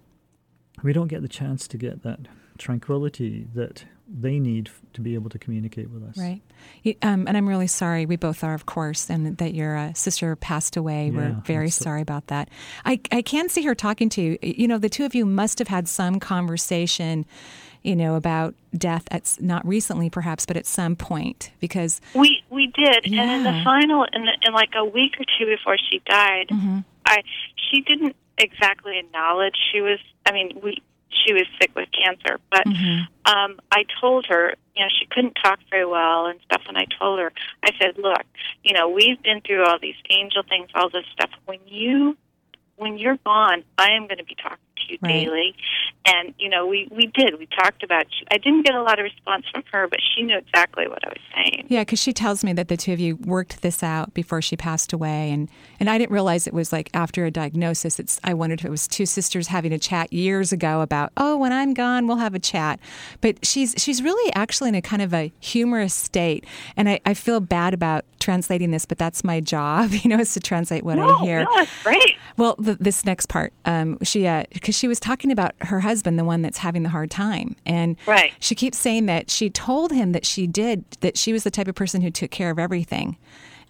we 0.83 0.93
don't 0.93 1.07
get 1.07 1.21
the 1.21 1.27
chance 1.27 1.67
to 1.69 1.77
get 1.77 2.03
that 2.03 2.19
tranquility 2.57 3.47
that 3.55 3.85
they 4.11 4.39
need 4.39 4.67
f- 4.67 4.81
to 4.93 5.01
be 5.01 5.13
able 5.13 5.29
to 5.29 5.39
communicate 5.39 5.89
with 5.89 6.03
us. 6.03 6.17
Right. 6.17 6.41
Y- 6.83 6.95
Um, 7.01 7.27
and 7.27 7.37
I'm 7.37 7.47
really 7.47 7.67
sorry. 7.67 8.05
We 8.05 8.15
both 8.15 8.43
are, 8.43 8.53
of 8.53 8.65
course, 8.65 9.09
and 9.09 9.37
that 9.37 9.53
your 9.53 9.77
uh, 9.77 9.93
sister 9.93 10.35
passed 10.35 10.75
away. 10.75 11.09
We're 11.11 11.37
very 11.45 11.69
sorry 11.69 12.01
about 12.01 12.27
that. 12.27 12.49
I, 12.85 12.99
I 13.11 13.21
can 13.21 13.49
see 13.49 13.63
her 13.63 13.75
talking 13.75 14.09
to 14.09 14.21
you. 14.21 14.37
You 14.41 14.67
know, 14.67 14.77
the 14.77 14.89
two 14.89 15.05
of 15.05 15.15
you 15.15 15.25
must 15.25 15.59
have 15.59 15.67
had 15.69 15.87
some 15.87 16.19
conversation, 16.19 17.25
you 17.83 17.95
know, 17.95 18.15
about 18.15 18.55
death 18.77 19.03
at 19.11 19.37
not 19.39 19.65
recently, 19.65 20.09
perhaps, 20.09 20.45
but 20.45 20.57
at 20.57 20.65
some 20.65 20.95
point, 20.95 21.51
because 21.59 22.01
We 22.13 22.43
we 22.49 22.67
did, 22.67 23.05
and 23.05 23.31
in 23.31 23.43
the 23.43 23.63
final, 23.63 24.05
in, 24.11 24.25
the, 24.25 24.33
in 24.47 24.53
like 24.53 24.71
a 24.75 24.83
week 24.83 25.13
or 25.19 25.25
two 25.37 25.45
before 25.45 25.77
she 25.89 26.01
died, 26.05 26.47
Mm-hmm. 26.51 26.79
I 27.05 27.23
she 27.71 27.81
didn't 27.81 28.15
exactly 28.39 28.97
acknowledge 28.99 29.55
she 29.71 29.81
was. 29.81 29.99
I 30.25 30.31
mean, 30.31 30.59
we 30.63 30.81
she 31.09 31.33
was 31.33 31.43
sick 31.59 31.71
with 31.75 31.89
cancer, 31.91 32.39
but 32.49 32.65
Mm-hmm. 32.65 33.31
um, 33.31 33.59
I 33.71 33.83
told 33.99 34.25
her, 34.29 34.55
you 34.75 34.83
know, 34.83 34.89
she 34.99 35.05
couldn't 35.07 35.33
talk 35.43 35.59
very 35.69 35.85
well 35.85 36.27
and 36.27 36.39
stuff. 36.45 36.61
And 36.67 36.77
I 36.77 36.85
told 36.99 37.19
her, 37.19 37.31
I 37.63 37.71
said, 37.81 37.97
look, 37.97 38.23
you 38.63 38.73
know, 38.73 38.89
we've 38.89 39.21
been 39.21 39.41
through 39.41 39.65
all 39.65 39.79
these 39.81 39.95
angel 40.09 40.43
things, 40.47 40.69
all 40.75 40.89
this 40.89 41.05
stuff. 41.13 41.31
When 41.45 41.59
you 41.65 42.15
when 42.77 42.97
you're 42.97 43.17
gone, 43.25 43.63
I 43.77 43.91
am 43.91 44.07
going 44.07 44.19
to 44.19 44.23
be 44.23 44.35
talking 44.35 44.57
to 44.85 44.93
you 44.93 44.97
Right. 45.01 45.25
daily. 45.25 45.55
And 46.05 46.33
you 46.39 46.49
know, 46.49 46.65
we 46.65 46.87
we 46.91 47.07
did. 47.07 47.37
We 47.39 47.47
talked 47.47 47.83
about. 47.83 48.05
I 48.31 48.37
didn't 48.37 48.65
get 48.65 48.73
a 48.75 48.81
lot 48.81 48.99
of 48.99 49.03
response 49.03 49.45
from 49.51 49.63
her, 49.71 49.87
but 49.87 49.99
she 50.15 50.23
knew 50.23 50.37
exactly 50.37 50.87
what 50.87 51.05
I 51.05 51.09
was 51.09 51.21
saying. 51.35 51.65
Yeah, 51.69 51.81
because 51.81 51.99
she 51.99 52.13
tells 52.13 52.43
me 52.43 52.53
that 52.53 52.67
the 52.67 52.77
two 52.77 52.93
of 52.93 52.99
you 52.99 53.17
worked 53.17 53.61
this 53.61 53.83
out 53.83 54.13
before 54.13 54.41
she 54.41 54.55
passed 54.55 54.93
away, 54.93 55.31
and 55.31 55.49
and 55.79 55.89
I 55.89 55.97
didn't 55.97 56.11
realize 56.11 56.47
it 56.47 56.53
was 56.53 56.71
like 56.71 56.89
after 56.93 57.25
a 57.25 57.31
diagnosis. 57.31 57.99
It's 57.99 58.19
I 58.23 58.33
wondered 58.33 58.59
if 58.59 58.65
it 58.65 58.71
was 58.71 58.87
two 58.87 59.05
sisters 59.05 59.47
having 59.47 59.71
a 59.73 59.79
chat 59.79 60.11
years 60.11 60.51
ago 60.51 60.81
about 60.81 61.11
oh 61.17 61.37
when 61.37 61.51
I'm 61.53 61.73
gone 61.73 62.07
we'll 62.07 62.17
have 62.17 62.33
a 62.33 62.39
chat, 62.39 62.79
but 63.21 63.45
she's 63.45 63.75
she's 63.77 64.01
really 64.01 64.33
actually 64.33 64.69
in 64.69 64.75
a 64.75 64.81
kind 64.81 65.01
of 65.01 65.13
a 65.13 65.31
humorous 65.39 65.93
state, 65.93 66.45
and 66.75 66.89
I, 66.89 66.99
I 67.05 67.13
feel 67.13 67.39
bad 67.39 67.73
about 67.73 68.05
translating 68.19 68.71
this, 68.71 68.85
but 68.85 68.97
that's 68.97 69.23
my 69.23 69.39
job, 69.39 69.91
you 70.03 70.09
know, 70.09 70.19
is 70.19 70.33
to 70.33 70.39
translate 70.39 70.83
what 70.83 70.95
no, 70.97 71.17
I 71.17 71.21
hear. 71.21 71.43
no, 71.43 71.49
it's 71.57 71.83
great. 71.83 72.15
Well, 72.37 72.55
the, 72.57 72.75
this 72.75 73.05
next 73.05 73.27
part, 73.27 73.53
um, 73.65 73.97
she 74.03 74.25
because 74.69 74.77
she 74.77 74.87
was 74.87 74.99
talking 74.99 75.31
about 75.31 75.53
her 75.61 75.79
husband, 75.79 76.19
the 76.19 76.23
one 76.23 76.43
that's 76.43 76.59
having 76.59 76.83
the 76.83 76.89
hard 76.89 77.09
time, 77.09 77.55
and 77.65 77.97
Right. 78.05 78.33
she 78.39 78.53
keeps 78.53 78.77
saying 78.77 79.07
that 79.07 79.31
she 79.31 79.49
told 79.49 79.91
him 79.91 80.11
that 80.11 80.27
she 80.27 80.45
did 80.45 80.83
that 80.99 81.17
she 81.17 81.33
was 81.33 81.43
the 81.43 81.49
type 81.49 81.67
of 81.67 81.73
person 81.73 82.01
who 82.01 82.11
took 82.11 82.29
care 82.29 82.51
of 82.51 82.59
everything, 82.59 83.17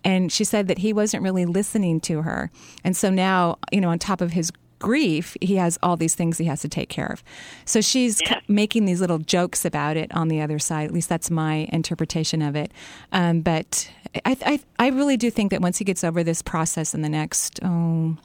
and 0.03 0.29
she 0.29 0.43
said 0.43 0.67
that 0.67 0.79
he 0.79 0.91
wasn't 0.91 1.23
really 1.23 1.45
listening 1.45 2.01
to 2.01 2.23
her, 2.23 2.51
and 2.83 2.97
so 2.97 3.09
now 3.09 3.57
you 3.71 3.79
know 3.79 3.87
on 3.91 3.97
top 3.97 4.19
of 4.19 4.33
his 4.33 4.51
grief 4.79 5.37
he 5.39 5.55
has 5.55 5.77
all 5.81 5.95
these 5.95 6.15
things 6.15 6.37
he 6.37 6.45
has 6.45 6.59
to 6.61 6.67
take 6.69 6.89
care 6.89 7.07
of. 7.07 7.23
So 7.63 7.79
she's 7.79 8.19
Yeah. 8.21 8.41
making 8.49 8.83
these 8.83 8.99
little 8.99 9.19
jokes 9.19 9.63
about 9.63 9.95
it 9.95 10.13
on 10.13 10.27
the 10.27 10.41
other 10.41 10.59
side. 10.59 10.85
At 10.85 10.93
least 10.93 11.07
that's 11.07 11.31
my 11.31 11.67
interpretation 11.71 12.41
of 12.41 12.55
it. 12.57 12.71
Um, 13.13 13.39
but 13.41 13.89
I, 14.25 14.35
I, 14.45 14.59
I 14.79 14.87
really 14.89 15.15
do 15.17 15.29
think 15.31 15.51
that 15.51 15.61
once 15.61 15.77
he 15.79 15.85
gets 15.85 16.03
over 16.03 16.23
this 16.23 16.41
process 16.41 16.93
in 16.93 17.01
the 17.01 17.09
next 17.09 17.59
oh 17.63 18.17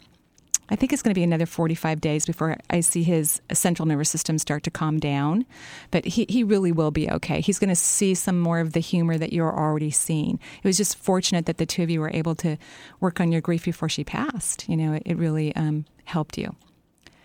I 0.71 0.77
think 0.77 0.93
it's 0.93 1.03
going 1.03 1.13
to 1.15 1.19
be 1.19 1.23
another 1.23 1.47
45 1.47 2.01
days 2.01 2.27
before 2.27 2.57
I 2.71 2.81
see 2.81 3.03
his 3.03 3.41
central 3.53 3.87
nervous 3.87 4.09
system 4.09 4.39
start 4.39 4.63
to 4.65 4.71
calm 4.71 4.99
down. 4.99 5.45
But 5.91 6.05
he, 6.05 6.27
he 6.29 6.43
really 6.43 6.73
will 6.73 6.91
be 6.91 7.11
okay. 7.11 7.41
He's 7.41 7.59
going 7.59 7.69
to 7.69 7.77
see 7.77 8.15
some 8.15 8.41
more 8.41 8.61
of 8.61 8.73
the 8.73 8.81
humor 8.81 9.19
that 9.19 9.33
you're 9.33 9.55
already 9.55 9.91
seeing. 9.91 10.39
It 10.63 10.67
was 10.67 10.77
just 10.77 10.97
fortunate 10.97 11.47
that 11.47 11.59
the 11.59 11.67
two 11.67 11.83
of 11.83 11.91
you 11.91 12.01
were 12.01 12.11
able 12.13 12.35
to 12.37 12.57
work 13.01 13.21
on 13.21 13.31
your 13.31 13.41
grief 13.41 13.65
before 13.65 13.89
she 13.89 14.05
passed. 14.05 14.69
You 14.69 14.77
know, 14.77 14.95
it, 14.95 15.03
it 15.07 15.17
really 15.17 15.55
um, 15.57 15.85
helped 16.05 16.39
you. 16.39 16.55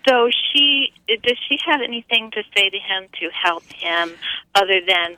So 0.08 0.30
she 0.52 0.92
does 1.22 1.36
she 1.48 1.58
have 1.66 1.80
anything 1.82 2.30
to 2.32 2.42
say 2.56 2.70
to 2.70 2.78
him 2.78 3.08
to 3.20 3.28
help 3.30 3.64
him 3.72 4.12
other 4.54 4.80
than 4.86 5.16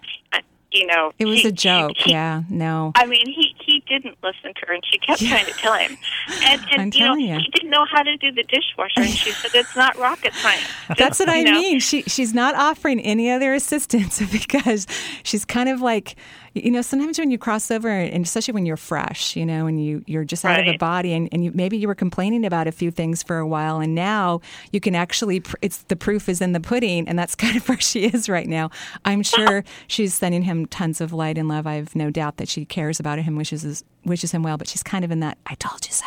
you 0.73 0.87
know 0.87 1.13
It 1.19 1.27
was 1.27 1.41
he- 1.43 1.49
a 1.49 1.53
joke. 1.53 1.93
he- 1.97 2.11
yeah, 2.13 2.43
no. 2.49 2.93
I 2.95 3.07
mean, 3.07 3.27
he 3.27 3.55
he 3.65 3.83
didn't 3.89 4.17
listen 4.23 4.53
to 4.55 4.67
her, 4.67 4.75
and 4.75 4.83
she 4.91 4.99
kept 4.99 5.21
Yeah. 5.23 5.31
trying 5.31 5.47
to 5.47 5.53
tell 5.53 5.75
him. 5.75 5.97
And, 6.45 6.61
and 6.73 6.81
I'm 6.83 6.91
you 6.95 7.01
know, 7.07 7.15
you. 7.15 7.39
he 7.39 7.49
didn't 7.53 7.71
know 7.71 7.85
how 7.91 8.03
to 8.03 8.17
do 8.17 8.33
the 8.33 8.43
dishwasher, 8.45 9.01
and 9.01 9.11
she 9.11 9.31
said 9.33 9.51
it's 9.55 9.75
not 9.77 9.97
rocket 9.99 10.35
science. 10.35 10.65
That's 10.99 11.19
what 11.19 11.29
I 11.29 11.43
know? 11.43 11.53
mean. 11.53 11.81
She 11.81 12.03
she's 12.03 12.35
not 12.35 12.55
offering 12.55 13.01
any 13.01 13.31
other 13.31 13.55
assistance 13.55 14.21
because 14.33 14.87
she's 15.23 15.45
kind 15.45 15.69
of 15.69 15.81
like, 15.81 16.17
you 16.55 16.71
know, 16.71 16.83
sometimes 16.83 17.19
when 17.19 17.31
you 17.31 17.39
cross 17.39 17.71
over, 17.71 17.89
and 17.89 18.25
especially 18.25 18.53
when 18.53 18.67
you're 18.67 18.77
fresh, 18.77 19.37
you 19.37 19.47
know, 19.47 19.67
and 19.67 19.83
you 19.85 20.05
you're 20.07 20.25
just 20.25 20.45
out 20.45 20.61
of 20.61 20.67
the 20.67 20.77
body, 20.77 21.13
and, 21.13 21.29
and 21.33 21.45
you, 21.45 21.53
maybe 21.55 21.77
you 21.77 21.89
were 21.89 21.95
complaining 21.95 22.45
about 22.45 22.67
a 22.67 22.73
few 22.73 22.91
things 22.91 23.23
for 23.23 23.39
a 23.39 23.47
while, 23.47 23.81
and 23.81 23.95
now 23.95 24.41
you 24.71 24.81
can 24.81 24.95
actually, 24.95 25.43
it's 25.63 25.79
the 25.85 25.97
proof 25.97 26.29
is 26.29 26.41
in 26.41 26.53
the 26.53 26.61
pudding, 26.61 27.09
and 27.09 27.19
that's 27.19 27.35
kind 27.43 27.57
of 27.57 27.69
where 27.69 27.81
she 27.81 28.05
is 28.05 28.29
right 28.29 28.49
now. 28.49 28.71
I'm 29.05 29.23
sure 29.35 29.65
she's 29.87 30.15
sending 30.15 30.43
him 30.43 30.67
tons 30.67 31.01
of 31.01 31.13
light 31.13 31.39
and 31.39 31.49
love. 31.49 31.67
I 31.67 31.75
have 31.75 31.97
no 31.97 32.11
doubt 32.11 32.37
that 32.37 32.49
she 32.49 32.65
cares 32.65 33.01
about 33.01 33.19
him, 33.19 33.37
wishes 33.37 33.85
wishes 34.05 34.33
him 34.33 34.43
well, 34.43 34.59
but 34.59 34.69
she's 34.69 34.83
kind 34.83 35.05
of 35.05 35.11
in 35.11 35.21
that 35.21 35.39
"I 35.47 35.55
told 35.55 35.87
you 35.87 35.93
so" 35.93 36.07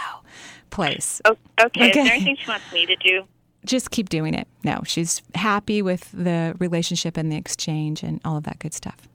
place. 0.69 1.21
Oh, 1.25 1.37
okay. 1.61 1.89
Is 1.89 1.93
there 1.95 2.05
anything 2.05 2.35
she 2.35 2.47
wants 2.49 2.71
me 2.73 2.85
to 2.85 2.95
do? 2.97 3.23
Just 3.65 3.89
keep 3.89 4.09
doing 4.09 4.33
it. 4.35 4.47
No, 4.63 4.81
she's 4.85 5.21
happy 5.33 5.81
with 5.81 6.11
the 6.11 6.55
relationship 6.59 7.17
and 7.17 7.31
the 7.31 7.35
exchange 7.35 8.03
and 8.03 8.21
all 8.23 8.37
of 8.37 8.43
that 8.43 8.59
good 8.59 8.73
stuff. 8.73 9.07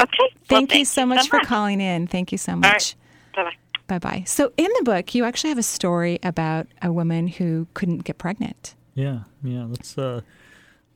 Okay. 0.00 0.18
Well, 0.18 0.30
Thank, 0.48 0.74
you 0.74 0.84
so 0.84 1.06
much 1.06 1.28
for 1.28 1.40
calling 1.40 1.80
in. 1.80 2.06
Thank 2.06 2.32
you 2.32 2.38
so 2.38 2.56
much. 2.56 2.96
Bye 3.34 3.44
bye. 3.44 3.56
Bye 3.86 3.98
bye. 3.98 4.24
So, 4.26 4.52
in 4.56 4.68
the 4.78 4.84
book, 4.84 5.14
you 5.14 5.24
actually 5.24 5.50
have 5.50 5.58
a 5.58 5.62
story 5.62 6.18
about 6.22 6.66
a 6.80 6.92
woman 6.92 7.26
who 7.26 7.66
couldn't 7.74 8.04
get 8.04 8.18
pregnant. 8.18 8.74
Yeah, 8.94 9.20
yeah. 9.42 9.66
That's 9.68 9.98
uh, 9.98 10.20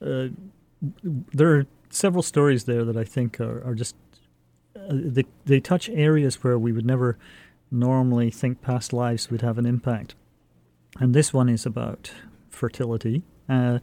uh, 0.05 0.29
there 1.03 1.55
are 1.57 1.67
several 1.91 2.23
stories 2.23 2.65
there 2.65 2.85
that 2.85 2.97
I 2.97 3.05
think 3.05 3.41
are, 3.41 3.63
are 3.67 3.75
just 3.75 3.97
uh, 4.77 4.81
they 4.91 5.25
they 5.45 5.61
touch 5.61 5.89
areas 5.91 6.43
where 6.43 6.59
we 6.59 6.73
would 6.73 6.87
never 6.87 7.19
normally 7.71 8.31
think 8.31 8.63
past 8.63 8.93
lives 8.93 9.31
would 9.31 9.43
have 9.43 9.59
an 9.59 9.67
impact, 9.67 10.15
and 10.99 11.15
this 11.15 11.33
one 11.33 11.49
is 11.49 11.67
about 11.67 12.13
fertility. 12.49 13.23
Uh, 13.49 13.79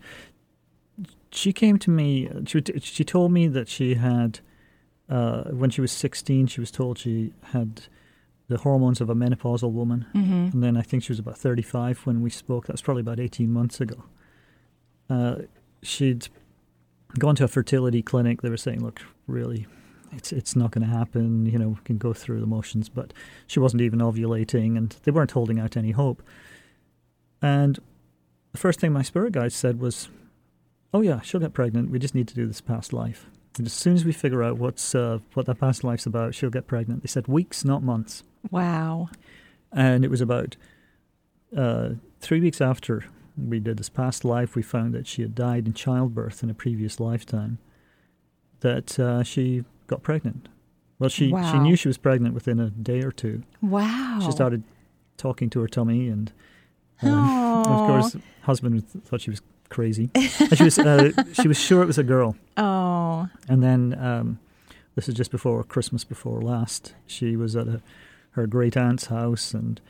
she 1.31 1.51
came 1.51 1.77
to 1.79 1.89
me. 1.89 2.29
She 2.45 2.61
she 2.79 3.03
told 3.03 3.31
me 3.31 3.47
that 3.47 3.67
she 3.67 3.95
had 3.95 4.39
uh, 5.13 5.43
when 5.51 5.69
she 5.69 5.81
was 5.81 5.91
sixteen. 5.91 6.47
She 6.47 6.59
was 6.59 6.71
told 6.71 6.97
she 6.97 7.33
had 7.51 7.83
the 8.47 8.57
hormones 8.57 9.01
of 9.01 9.09
a 9.09 9.15
menopausal 9.15 9.71
woman. 9.71 10.05
Mm-hmm. 10.13 10.49
And 10.53 10.63
then 10.63 10.77
I 10.77 10.81
think 10.81 11.03
she 11.03 11.11
was 11.11 11.19
about 11.19 11.37
35 11.37 11.99
when 12.05 12.21
we 12.21 12.29
spoke. 12.29 12.67
That's 12.67 12.81
probably 12.81 13.01
about 13.01 13.19
18 13.19 13.51
months 13.51 13.79
ago. 13.79 14.03
Uh, 15.09 15.35
she'd 15.81 16.27
gone 17.17 17.35
to 17.35 17.45
a 17.45 17.47
fertility 17.47 18.01
clinic. 18.01 18.41
They 18.41 18.49
were 18.49 18.57
saying, 18.57 18.83
look, 18.83 19.01
really, 19.27 19.65
it's 20.11 20.31
it's 20.31 20.55
not 20.55 20.71
going 20.71 20.87
to 20.87 20.93
happen. 20.93 21.45
You 21.45 21.57
know, 21.57 21.69
we 21.69 21.77
can 21.83 21.97
go 21.97 22.13
through 22.13 22.41
the 22.41 22.47
motions. 22.47 22.89
But 22.89 23.13
she 23.47 23.59
wasn't 23.59 23.81
even 23.81 23.99
ovulating, 23.99 24.77
and 24.77 24.95
they 25.03 25.11
weren't 25.11 25.31
holding 25.31 25.59
out 25.59 25.77
any 25.77 25.91
hope. 25.91 26.21
And 27.41 27.79
the 28.51 28.57
first 28.57 28.79
thing 28.79 28.93
my 28.93 29.01
spirit 29.01 29.33
guide 29.33 29.51
said 29.51 29.79
was, 29.79 30.09
oh, 30.93 31.01
yeah, 31.01 31.21
she'll 31.21 31.41
get 31.41 31.53
pregnant. 31.53 31.89
We 31.89 31.99
just 31.99 32.15
need 32.15 32.27
to 32.29 32.35
do 32.35 32.45
this 32.45 32.61
past 32.61 32.93
life. 32.93 33.25
And 33.57 33.67
as 33.67 33.73
soon 33.73 33.93
as 33.93 34.03
we 34.03 34.11
figure 34.11 34.41
out 34.43 34.57
what's 34.57 34.95
uh, 34.95 35.19
what 35.33 35.45
that 35.45 35.59
past 35.59 35.83
life's 35.83 36.05
about, 36.05 36.33
she'll 36.33 36.49
get 36.49 36.65
pregnant. 36.67 37.03
They 37.03 37.07
said 37.07 37.27
weeks, 37.27 37.63
not 37.63 37.83
months 37.83 38.23
Wow. 38.51 39.09
and 39.71 40.03
it 40.03 40.09
was 40.11 40.21
about 40.21 40.55
uh, 41.55 41.89
three 42.19 42.39
weeks 42.41 42.59
after 42.61 43.05
we 43.37 43.59
did 43.59 43.77
this 43.77 43.89
past 43.89 44.25
life, 44.25 44.55
we 44.55 44.61
found 44.63 44.93
that 44.93 45.07
she 45.07 45.21
had 45.21 45.33
died 45.35 45.65
in 45.67 45.73
childbirth 45.73 46.43
in 46.43 46.49
a 46.49 46.53
previous 46.53 46.99
lifetime. 46.99 47.57
That 48.61 48.99
uh, 48.99 49.23
she 49.23 49.63
got 49.87 50.03
pregnant. 50.03 50.47
Well, 50.99 51.09
she 51.09 51.29
she 51.29 51.59
knew 51.59 51.75
she 51.75 51.87
was 51.89 51.97
pregnant 51.97 52.33
within 52.33 52.59
a 52.59 52.69
day 52.69 53.01
or 53.01 53.11
two. 53.11 53.43
Wow. 53.61 54.19
She 54.23 54.31
started 54.31 54.63
talking 55.17 55.49
to 55.51 55.59
her 55.61 55.67
tummy, 55.67 56.07
and, 56.07 56.31
um, 57.01 57.09
and 57.09 57.67
of 57.67 57.87
course, 57.87 58.15
husband 58.43 58.87
thought 59.05 59.21
she 59.21 59.29
was 59.31 59.41
crazy. 59.73 60.09
and 60.13 60.57
she 60.57 60.63
was 60.63 60.79
uh, 60.79 61.11
she 61.33 61.47
was 61.47 61.59
sure 61.59 61.81
it 61.81 61.87
was 61.87 61.97
a 61.97 62.03
girl. 62.03 62.35
Oh. 62.55 63.27
And 63.49 63.61
then 63.61 63.97
um, 63.99 64.39
this 64.95 65.09
is 65.09 65.15
just 65.15 65.31
before 65.31 65.63
Christmas 65.63 66.03
before 66.03 66.41
last. 66.41 66.93
She 67.07 67.35
was 67.35 67.55
at 67.55 67.67
a, 67.67 67.81
her 68.31 68.47
great 68.47 68.77
aunt's 68.77 69.07
house, 69.07 69.53
and 69.53 69.81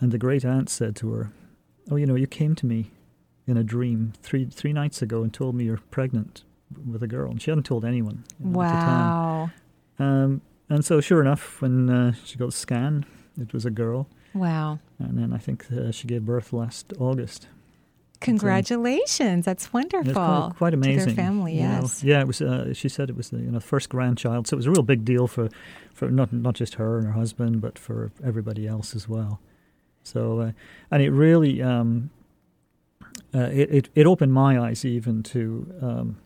and 0.00 0.12
the 0.12 0.18
great 0.18 0.44
aunt 0.44 0.70
said 0.70 0.96
to 0.96 1.12
her, 1.12 1.32
"Oh, 1.90 1.96
you 1.96 2.06
know, 2.06 2.14
you 2.14 2.26
came 2.26 2.54
to 2.54 2.66
me 2.66 2.90
in 3.46 3.56
a 3.56 3.64
dream 3.64 4.12
three 4.22 4.46
three 4.46 4.72
nights 4.72 5.02
ago 5.02 5.22
and 5.22 5.34
told 5.34 5.54
me 5.54 5.64
you're 5.64 5.82
pregnant 5.90 6.44
with 6.86 7.02
a 7.02 7.08
girl." 7.08 7.30
And 7.32 7.42
she 7.42 7.50
hadn't 7.50 7.64
told 7.66 7.84
anyone 7.84 8.24
you 8.38 8.46
know, 8.46 8.62
at 8.62 8.68
the 8.68 8.86
time. 8.86 9.00
Wow. 9.00 9.50
Um, 9.98 10.40
and 10.68 10.84
so, 10.84 11.00
sure 11.00 11.20
enough, 11.20 11.60
when 11.60 11.90
uh, 11.90 12.12
she 12.24 12.36
got 12.36 12.46
the 12.46 12.52
scan, 12.52 13.04
it 13.40 13.52
was 13.52 13.64
a 13.64 13.70
girl. 13.70 14.08
Wow. 14.34 14.78
And 14.98 15.18
then 15.18 15.32
I 15.32 15.38
think 15.38 15.66
uh, 15.72 15.90
she 15.90 16.06
gave 16.06 16.24
birth 16.24 16.52
last 16.52 16.92
August. 16.98 17.48
Congratulations. 18.20 19.44
That's 19.44 19.72
wonderful. 19.72 20.12
Quite, 20.14 20.52
quite 20.56 20.74
amazing. 20.74 20.98
To 21.10 21.14
their 21.14 21.24
family, 21.24 21.54
you 21.56 21.62
know. 21.62 21.80
yes. 21.82 22.02
Yeah, 22.04 22.20
it 22.20 22.26
was. 22.26 22.40
Uh, 22.42 22.72
she 22.74 22.88
said 22.88 23.10
it 23.10 23.16
was 23.16 23.30
the 23.30 23.38
you 23.38 23.50
know 23.50 23.60
first 23.60 23.88
grandchild, 23.88 24.46
so 24.46 24.54
it 24.54 24.58
was 24.58 24.66
a 24.66 24.70
real 24.70 24.82
big 24.82 25.04
deal 25.04 25.26
for, 25.26 25.48
for 25.94 26.10
not 26.10 26.32
not 26.32 26.54
just 26.54 26.74
her 26.74 26.98
and 26.98 27.06
her 27.08 27.12
husband, 27.12 27.60
but 27.60 27.78
for 27.78 28.10
everybody 28.24 28.66
else 28.66 28.94
as 28.94 29.08
well. 29.08 29.40
So, 30.02 30.40
uh, 30.40 30.52
and 30.90 31.02
it 31.02 31.10
really, 31.10 31.60
um, 31.62 32.10
uh, 33.34 33.50
it, 33.52 33.70
it 33.70 33.88
it 33.94 34.06
opened 34.06 34.32
my 34.32 34.58
eyes 34.58 34.84
even 34.84 35.22
to, 35.24 35.72
um, 35.82 36.16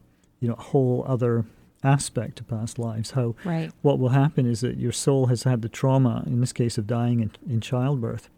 you 0.41 0.49
know, 0.49 0.55
a 0.55 0.63
whole 0.63 1.05
other 1.09 1.45
aspect 1.83 2.37
to 2.37 2.45
past 2.45 2.79
lives. 2.79 3.13
How 3.13 3.35
Right. 3.45 3.73
what 3.81 3.99
will 3.99 4.11
happen 4.11 4.45
is 4.45 4.61
that 4.61 4.77
your 4.77 4.93
soul 4.93 5.27
has 5.27 5.45
had 5.45 5.63
the 5.63 5.69
trauma, 5.71 6.23
in 6.27 6.41
this 6.41 6.53
case 6.53 6.77
of 6.77 6.87
dying 6.87 7.21
in, 7.21 7.31
in 7.49 7.61
childbirth, 7.63 8.29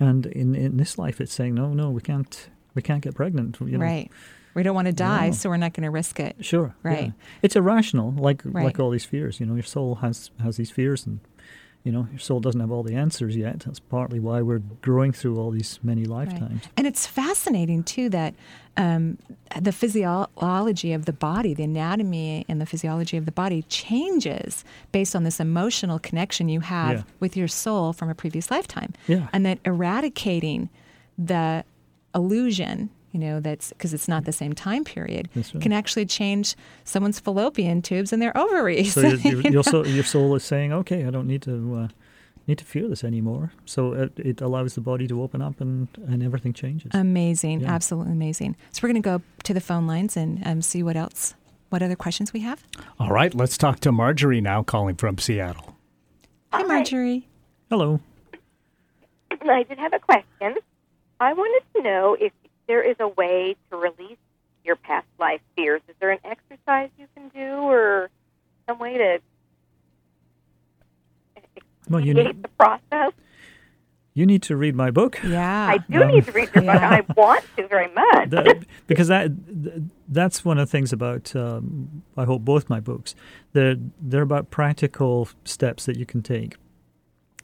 and 0.00 0.26
in 0.26 0.54
in 0.56 0.76
this 0.78 0.98
life, 0.98 1.20
it's 1.20 1.32
saying 1.32 1.54
no, 1.54 1.72
no, 1.72 1.90
we 1.90 2.00
can't. 2.00 2.50
We 2.76 2.82
can't 2.82 3.02
get 3.02 3.16
pregnant. 3.16 3.56
You 3.60 3.78
know, 3.78 3.84
Right. 3.84 4.08
We 4.54 4.62
don't 4.62 4.74
want 4.76 4.86
to 4.86 4.92
die, 4.92 5.26
No. 5.26 5.32
so 5.32 5.50
we're 5.50 5.56
not 5.58 5.74
going 5.74 5.82
to 5.84 5.90
risk 5.90 6.18
it. 6.20 6.36
Sure. 6.40 6.74
yeah. 6.84 6.90
Right. 6.90 7.12
It's 7.42 7.56
irrational, 7.56 8.12
like 8.12 8.40
Right. 8.44 8.64
like 8.64 8.78
all 8.78 8.90
these 8.90 9.04
fears. 9.04 9.38
You 9.40 9.46
know, 9.46 9.54
your 9.54 9.64
soul 9.64 9.96
has 9.96 10.30
has 10.40 10.56
these 10.56 10.70
fears, 10.70 11.04
and 11.06 11.18
you 11.84 11.92
know, 11.92 12.08
your 12.10 12.18
soul 12.18 12.40
doesn't 12.40 12.60
have 12.60 12.72
all 12.72 12.82
the 12.82 12.94
answers 12.96 13.36
yet. 13.36 13.60
That's 13.60 13.78
partly 13.78 14.18
why 14.18 14.42
we're 14.42 14.62
growing 14.82 15.12
through 15.12 15.38
all 15.38 15.50
these 15.52 15.78
many 15.84 16.04
lifetimes. 16.04 16.62
And 16.76 16.84
it's 16.86 17.06
fascinating 17.06 17.84
too 17.84 18.08
that 18.08 18.34
um, 18.76 19.18
the 19.60 19.70
physiology 19.72 20.92
of 20.92 21.04
the 21.04 21.12
body, 21.12 21.54
the 21.54 21.62
anatomy 21.62 22.44
and 22.48 22.60
the 22.60 22.66
physiology 22.66 23.16
of 23.16 23.24
the 23.24 23.30
body 23.32 23.62
changes 23.68 24.64
based 24.90 25.14
on 25.14 25.22
this 25.24 25.38
emotional 25.38 25.98
connection 26.00 26.48
you 26.48 26.60
have 26.60 26.92
Yeah. 26.96 27.02
with 27.20 27.36
your 27.36 27.48
soul 27.48 27.92
from 27.92 28.08
a 28.08 28.14
previous 28.14 28.50
lifetime. 28.50 28.92
Yeah. 29.06 29.28
And 29.32 29.46
that 29.46 29.58
eradicating 29.64 30.68
the 31.16 31.64
illusion, 32.16 32.90
you 33.12 33.20
know, 33.20 33.38
that's 33.40 33.68
because 33.70 33.94
it's 33.94 34.08
not 34.08 34.24
the 34.24 34.32
same 34.32 34.52
time 34.54 34.82
period, 34.84 35.28
That's 35.34 35.54
right. 35.54 35.62
can 35.62 35.72
actually 35.72 36.06
change 36.06 36.56
someone's 36.84 37.20
fallopian 37.20 37.80
tubes 37.82 38.12
and 38.12 38.20
their 38.20 38.36
ovaries. 38.36 38.94
So 38.94 39.00
your, 39.02 39.10
you 39.18 39.30
your, 39.30 39.42
know? 39.42 39.50
your, 39.50 39.62
soul, 39.62 39.86
your 39.86 40.04
soul 40.04 40.34
is 40.34 40.42
saying, 40.44 40.72
"Okay, 40.72 41.04
I 41.06 41.10
don't 41.10 41.26
need 41.28 41.42
to 41.42 41.76
uh, 41.76 41.88
need 42.48 42.58
to 42.58 42.64
fear 42.64 42.88
this 42.88 43.04
anymore." 43.04 43.52
So 43.64 43.92
it, 43.92 44.12
it 44.18 44.40
allows 44.40 44.74
the 44.74 44.80
body 44.80 45.06
to 45.06 45.22
open 45.22 45.40
up, 45.42 45.60
and 45.60 45.88
and 46.08 46.22
everything 46.22 46.52
changes. 46.52 46.90
Amazing, 46.94 47.60
Yeah. 47.60 47.72
absolutely 47.72 48.12
amazing. 48.12 48.56
So 48.72 48.80
we're 48.82 48.88
going 48.92 49.02
to 49.02 49.08
go 49.18 49.22
to 49.44 49.54
the 49.54 49.60
phone 49.60 49.86
lines 49.86 50.16
and 50.16 50.44
um, 50.46 50.60
see 50.62 50.82
what 50.82 50.96
else, 50.96 51.34
what 51.70 51.82
other 51.82 51.96
questions 51.96 52.32
we 52.32 52.40
have. 52.40 52.64
All 52.98 53.10
right, 53.12 53.32
let's 53.34 53.56
talk 53.56 53.80
to 53.80 53.92
Marjorie 53.92 54.40
now, 54.40 54.62
calling 54.62 54.96
from 54.96 55.18
Seattle. 55.18 55.76
Hi, 56.52 56.62
Marjorie. 56.64 57.28
Hello. 57.70 58.00
I 59.48 59.62
did 59.62 59.78
have 59.78 59.92
a 59.92 59.98
question. 60.00 60.56
I 61.20 61.32
wanted 61.32 61.62
to 61.76 61.82
know 61.82 62.16
if 62.20 62.32
there 62.68 62.82
is 62.82 62.96
a 63.00 63.08
way 63.08 63.56
to 63.70 63.76
release 63.76 64.18
your 64.64 64.76
past 64.76 65.06
life 65.18 65.40
fears. 65.56 65.80
Is 65.88 65.94
there 66.00 66.10
an 66.10 66.18
exercise 66.24 66.90
you 66.98 67.06
can 67.14 67.28
do 67.28 67.40
or 67.62 68.10
some 68.68 68.78
way 68.78 68.98
to 68.98 69.18
Well, 71.88 72.00
you 72.04 72.14
need 72.14 72.42
the 72.42 72.48
process? 72.48 73.12
you 74.14 74.24
need 74.26 74.42
to 74.42 74.56
read 74.56 74.74
my 74.74 74.90
book. 74.90 75.20
Yeah. 75.22 75.68
I 75.68 75.78
do 75.90 76.02
Um, 76.02 76.08
need 76.08 76.24
to 76.24 76.32
read 76.32 76.48
your 76.54 76.64
book. 76.64 76.74
I 76.82 77.04
want 77.16 77.44
to 77.58 77.68
very 77.68 77.92
much. 77.92 78.30
that, 78.30 78.64
because 78.86 79.08
that 79.08 79.30
th- 79.62 79.82
that's 80.08 80.44
one 80.44 80.58
of 80.58 80.66
the 80.66 80.70
things 80.72 80.92
about 80.92 81.36
um, 81.36 82.02
I 82.16 82.24
hope 82.24 82.42
both 82.44 82.68
my 82.70 82.80
books 82.80 83.14
they're 83.52 83.76
they're 84.00 84.22
about 84.22 84.50
practical 84.50 85.28
steps 85.44 85.84
that 85.86 85.96
you 85.96 86.06
can 86.06 86.22
take. 86.22 86.56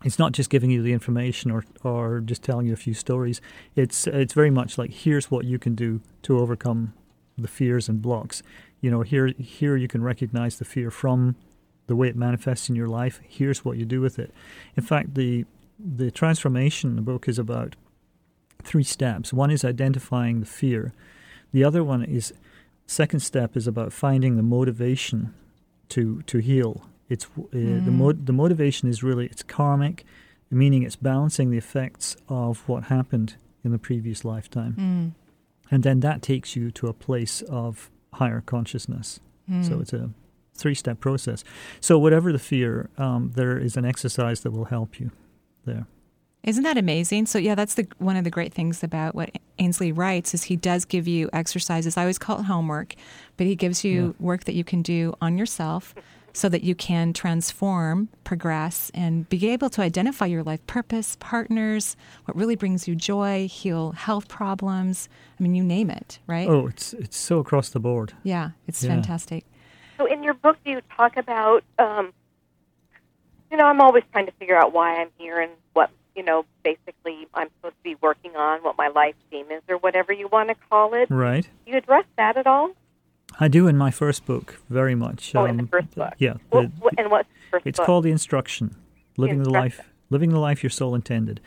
It's 0.05 0.19
not 0.19 0.33
just 0.33 0.51
giving 0.51 0.71
you 0.71 0.83
the 0.83 0.93
information 0.93 1.51
or 1.51 1.65
or 1.83 2.21
just 2.21 2.43
telling 2.43 2.67
you 2.67 2.73
a 2.73 2.77
few 2.77 2.95
stories. 2.95 3.41
It's 3.77 4.07
it's 4.07 4.35
very 4.35 4.51
much 4.51 4.79
like 4.79 4.93
here's 4.93 5.31
what 5.31 5.45
you 5.45 5.59
can 5.59 5.75
do 5.75 6.01
to 6.23 6.39
overcome 6.39 6.93
the 7.39 7.49
fears 7.49 7.89
and 7.89 8.03
blocks. 8.03 8.43
You 8.81 8.91
know, 8.91 9.03
here 9.03 9.29
here 9.39 9.77
you 9.77 9.89
can 9.89 10.03
recognize 10.03 10.59
the 10.59 10.65
fear 10.65 10.91
from 10.91 11.37
the 11.87 11.97
way 11.97 12.09
it 12.09 12.17
manifests 12.17 12.69
in 12.69 12.77
your 12.77 12.89
life. 12.89 13.21
Here's 13.29 13.65
what 13.65 13.77
you 13.77 13.85
do 13.85 14.01
with 14.01 14.19
it. 14.19 14.33
In 14.77 14.83
fact, 14.83 15.15
the 15.15 15.45
the 15.79 16.11
transformation 16.11 16.97
the 16.97 17.03
book 17.03 17.29
is 17.29 17.39
about 17.39 17.77
three 18.63 18.85
steps. 18.85 19.33
One 19.33 19.51
is 19.51 19.65
identifying 19.65 20.41
the 20.41 20.47
fear. 20.47 20.93
The 21.53 21.65
other 21.65 21.83
one 21.85 22.05
is 22.05 22.33
second 22.87 23.21
step 23.21 23.57
is 23.57 23.67
about 23.67 23.93
finding 23.93 24.37
the 24.37 24.43
motivation 24.43 25.35
to 25.91 26.23
to 26.23 26.39
heal. 26.39 26.87
It's 27.13 27.27
uh, 27.27 27.85
the 27.89 27.95
mo- 28.01 28.21
the 28.29 28.33
motivation 28.33 28.89
is 28.89 29.03
really 29.03 29.27
it's 29.27 29.43
karmic, 29.43 30.05
meaning 30.51 30.83
it's 30.83 30.97
balancing 30.97 31.51
the 31.51 31.59
effects 31.59 32.17
of 32.29 32.67
what 32.69 32.85
happened 32.85 33.37
in 33.65 33.71
the 33.71 33.79
previous 33.79 34.25
lifetime, 34.25 34.75
Mm. 34.79 35.09
and 35.73 35.83
then 35.83 36.01
that 36.01 36.23
takes 36.23 36.57
you 36.57 36.71
to 36.73 36.87
a 36.89 36.93
place 36.93 37.43
of 37.49 37.91
higher 38.15 38.41
consciousness. 38.41 39.21
Mm. 39.49 39.65
So 39.69 39.81
it's 39.81 39.93
a 39.93 40.11
three 40.55 40.75
step 40.75 41.01
process. 41.01 41.45
So 41.81 41.99
whatever 41.99 42.33
the 42.33 42.39
fear, 42.39 42.89
um, 42.99 43.33
there 43.35 43.59
is 43.67 43.77
an 43.77 43.85
exercise 43.85 44.41
that 44.43 44.51
will 44.53 44.67
help 44.77 45.01
you 45.01 45.11
there. 45.65 45.87
Isn't 46.45 46.65
that 46.65 46.77
amazing? 46.77 47.27
So 47.27 47.39
yeah, 47.39 47.55
that's 47.55 47.75
the 47.75 47.87
one 47.99 48.17
of 48.17 48.25
the 48.25 48.31
great 48.31 48.53
things 48.53 48.83
about 48.83 49.15
what 49.15 49.31
Ainslie 49.59 49.93
writes 49.93 50.35
is 50.35 50.45
he 50.45 50.57
does 50.57 50.85
give 50.85 51.07
you 51.07 51.29
exercises. 51.33 51.97
I 51.97 52.01
always 52.03 52.19
call 52.19 52.41
it 52.41 52.45
homework, 52.45 52.95
but 53.37 53.47
he 53.47 53.55
gives 53.55 53.85
you 53.85 53.97
yeah. 54.19 54.27
work 54.27 54.45
that 54.45 54.55
you 54.55 54.65
can 54.65 54.83
do 54.83 55.15
on 55.21 55.39
yourself 55.39 55.95
so 56.33 56.49
that 56.49 56.63
you 56.63 56.75
can 56.75 57.13
transform, 57.13 58.09
progress, 58.25 58.91
and 58.95 59.29
be 59.29 59.49
able 59.51 59.71
to 59.71 59.83
identify 59.83 60.27
your 60.27 60.43
life 60.43 60.67
purpose, 60.67 61.17
partners, 61.21 61.97
what 62.25 62.37
really 62.37 62.57
brings 62.57 62.89
you 62.89 62.95
joy, 62.95 63.49
heal 63.49 63.93
health 63.93 64.29
problems. 64.29 65.09
I 65.39 65.43
mean, 65.43 65.55
you 65.55 65.63
name 65.63 65.91
it, 65.91 66.19
right? 66.27 66.49
Oh, 66.49 66.67
it's 66.67 66.93
it's 66.95 67.17
so 67.17 67.39
across 67.39 67.69
the 67.69 67.81
board. 67.81 68.15
Yeah, 68.23 68.51
it's 68.67 68.83
yeah. 68.83 68.91
fantastic. 68.91 69.45
So, 69.99 70.07
in 70.07 70.23
your 70.23 70.35
book, 70.35 70.57
do 70.65 70.71
you 70.71 70.81
talk 70.97 71.17
about? 71.17 71.65
Um, 71.79 72.13
you 73.51 73.59
know, 73.59 73.67
I'm 73.67 73.81
always 73.81 74.05
trying 74.13 74.27
to 74.27 74.33
figure 74.33 74.57
out 74.57 74.73
why 74.73 74.97
I'm 74.97 75.11
here 75.19 75.39
and 75.39 75.53
what 75.75 75.91
you 76.15 76.23
know, 76.23 76.45
basically, 76.63 77.27
I'm 77.35 77.49
supposed 77.57 77.77
to 77.77 77.83
be 77.83 77.97
working 78.01 78.37
on 78.37 78.63
what 78.63 78.77
my 78.77 78.89
life 78.89 79.15
theme 79.31 79.51
is, 79.51 79.63
or 79.69 79.79
whatever 79.79 80.13
you 80.13 80.29
want 80.29 80.51
to 80.51 80.55
call 80.69 80.95
it. 80.95 81.11
Right. 81.11 81.49
You 81.67 81.77
address 81.77 82.05
that 82.17 82.37
at 82.37 82.47
all? 82.47 82.73
I 83.41 83.49
do 83.49 83.67
in 83.67 83.77
my 83.77 83.91
first 83.91 84.27
book, 84.27 84.61
very 84.69 84.95
much. 84.95 85.35
Oh, 85.35 85.43
um, 85.43 85.51
in 85.51 85.57
the 85.57 85.63
um, 85.63 85.69
first 85.69 85.95
book. 85.95 86.13
Yeah. 86.19 86.35
The, 86.51 86.71
and 86.99 87.11
what's 87.11 87.29
the 87.29 87.51
first 87.51 87.67
It's 87.67 87.79
book? 87.79 87.87
called 87.87 88.05
the 88.05 88.11
instruction, 88.11 88.77
living 89.17 89.39
the, 89.39 89.45
instruction. 89.45 89.53
the 89.53 89.59
life, 89.59 89.91
living 90.11 90.31
the 90.31 90.39
life 90.39 90.63
your 90.63 90.71
soul 90.71 90.95
intended, 90.95 91.41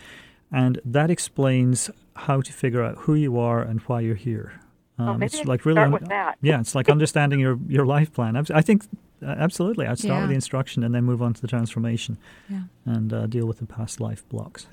and 0.51 0.79
that 0.85 1.09
explains 1.09 1.89
how 2.15 2.41
to 2.41 2.53
figure 2.53 2.83
out 2.83 2.97
who 2.99 3.15
you 3.15 3.37
are 3.37 3.61
and 3.61 3.81
why 3.81 4.01
you're 4.01 4.15
here. 4.15 4.61
Um, 4.97 5.09
oh, 5.09 5.13
maybe 5.17 5.37
it's 5.37 5.45
like 5.45 5.65
really, 5.65 5.81
un- 5.81 6.07
yeah, 6.41 6.59
it's 6.59 6.73
like 6.73 6.89
understanding 6.89 7.39
your 7.39 7.59
your 7.67 7.85
life 7.85 8.13
plan. 8.13 8.37
I 8.37 8.61
think 8.61 8.83
uh, 9.21 9.35
absolutely, 9.37 9.85
I'd 9.87 9.99
start 9.99 10.15
yeah. 10.15 10.21
with 10.21 10.29
the 10.29 10.35
instruction 10.35 10.83
and 10.83 10.95
then 10.95 11.03
move 11.03 11.21
on 11.21 11.33
to 11.33 11.41
the 11.41 11.47
transformation, 11.47 12.17
yeah. 12.49 12.61
and 12.85 13.11
uh, 13.11 13.27
deal 13.27 13.45
with 13.45 13.59
the 13.59 13.65
past 13.65 13.99
life 13.99 14.27
blocks. 14.29 14.67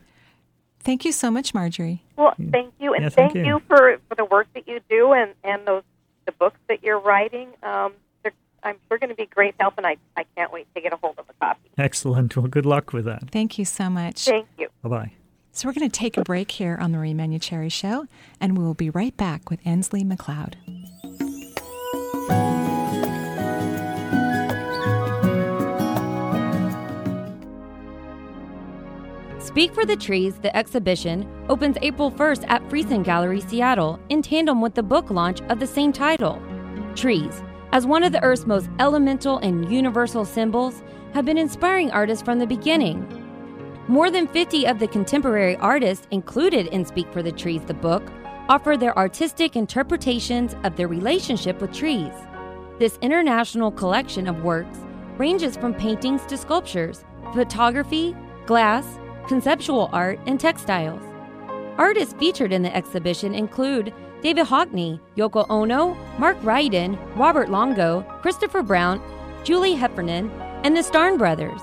Thank 0.81 1.05
you 1.05 1.13
so 1.13 1.31
much, 1.31 1.55
Marjorie. 1.55 2.03
Well, 2.17 2.35
thank 2.51 2.75
you, 2.81 2.95
and 2.95 3.05
yeah, 3.05 3.09
thank, 3.09 3.33
thank 3.33 3.47
you. 3.47 3.55
you. 3.55 3.63
for 3.67 3.99
for 4.09 4.15
the 4.15 4.25
work 4.25 4.47
that 4.55 4.69
you 4.69 4.81
do 4.89 5.13
and 5.13 5.35
and 5.43 5.67
those 5.67 5.83
the 6.27 6.33
books 6.33 6.59
that 6.69 6.83
you're 6.83 7.01
writing. 7.01 7.49
Um, 7.63 7.95
I'm 8.65 8.77
sure 8.89 8.99
going 8.99 9.11
to 9.11 9.17
be 9.17 9.27
great 9.27 9.55
help, 9.59 9.75
and 9.77 9.87
I, 9.87 9.97
I 10.17 10.25
can't 10.37 10.53
wait 10.53 10.73
to 10.75 10.81
get 10.81 10.93
a 10.93 10.97
hold 10.97 11.19
of 11.19 11.29
a 11.29 11.33
copy. 11.45 11.69
Excellent. 11.79 12.37
Well, 12.37 12.47
good 12.47 12.67
luck 12.67 12.93
with 12.93 13.05
that. 13.07 13.31
Thank 13.31 13.59
you 13.59 13.65
so 13.65 13.91
much. 13.91 14.25
Thank 14.25 14.47
you. 14.59 14.69
Bye 14.83 14.89
bye. 14.89 15.13
So, 15.51 15.69
we're 15.69 15.75
going 15.75 15.91
to 15.91 15.99
take 15.99 16.17
a 16.17 16.23
break 16.23 16.53
here 16.53 16.79
on 16.81 16.93
the 16.93 16.99
Marie 16.99 17.13
Manuchehri 17.13 17.71
Show, 17.71 18.07
and 18.41 18.57
we 18.57 18.65
will 18.65 18.75
be 18.75 18.89
right 18.89 19.17
back 19.17 19.51
with 19.51 19.61
Ainslie 19.67 20.05
MacLeod. 20.05 20.57
Speak 29.43 29.75
for 29.75 29.85
the 29.85 29.97
Trees, 29.97 30.37
the 30.37 30.57
exhibition, 30.57 31.29
opens 31.49 31.77
April 31.83 32.13
1st 32.13 32.45
at 32.47 32.63
Friesen 32.69 33.03
Gallery, 33.03 33.41
Seattle, 33.41 33.99
in 34.09 34.23
tandem 34.23 34.61
with 34.61 34.73
the 34.75 34.85
book 34.85 35.11
launch 35.11 35.41
of 35.49 35.59
the 35.59 35.67
same 35.67 35.93
title. 35.93 36.41
Trees, 36.95 37.43
as 37.73 37.85
one 37.85 38.05
of 38.05 38.13
the 38.13 38.23
Earth's 38.23 38.47
most 38.47 38.71
elemental 38.79 39.39
and 39.39 39.69
universal 39.71 40.25
symbols, 40.25 40.85
have 41.13 41.25
been 41.25 41.37
inspiring 41.37 41.91
artists 41.91 42.23
from 42.25 42.39
the 42.39 42.47
beginning. 42.47 43.05
More 43.89 44.13
than 44.13 44.29
50 44.29 44.65
of 44.69 44.79
the 44.79 44.87
contemporary 44.87 45.57
artists 45.57 46.07
included 46.13 46.69
in 46.69 46.85
Speak 46.85 47.13
for 47.13 47.21
the 47.21 47.33
Trees, 47.33 47.63
the 47.63 47.75
book, 47.75 48.05
offer 48.49 48.77
their 48.77 48.97
artistic 48.97 49.57
interpretations 49.57 50.55
of 50.63 50.77
their 50.77 50.89
relationship 50.89 51.61
with 51.61 51.73
trees. 51.73 52.15
This 52.79 52.97
international 53.03 53.73
collection 53.73 54.29
of 54.29 54.45
works 54.45 54.79
ranges 55.19 55.57
from 55.57 55.75
paintings 55.75 56.25
to 56.27 56.37
sculptures, 56.37 57.05
photography, 57.35 58.15
glass, 58.47 58.99
conceptual 59.29 59.89
art, 59.93 60.19
and 60.27 60.39
textiles. 60.39 61.03
Artists 61.79 62.15
featured 62.15 62.53
in 62.53 62.63
the 62.63 62.75
exhibition 62.77 63.35
include 63.35 63.93
David 64.23 64.47
Hockney, 64.47 65.01
Yoko 65.17 65.47
Ono, 65.51 65.95
Mark 66.19 66.41
Ryden, 66.43 66.99
Robert 67.17 67.51
Longo, 67.51 68.03
Christopher 68.23 68.63
Brown, 68.63 69.03
Julie 69.43 69.75
Heffernan, 69.75 70.31
and 70.65 70.77
the 70.77 70.83
Starn 70.83 71.17
Brothers. 71.19 71.61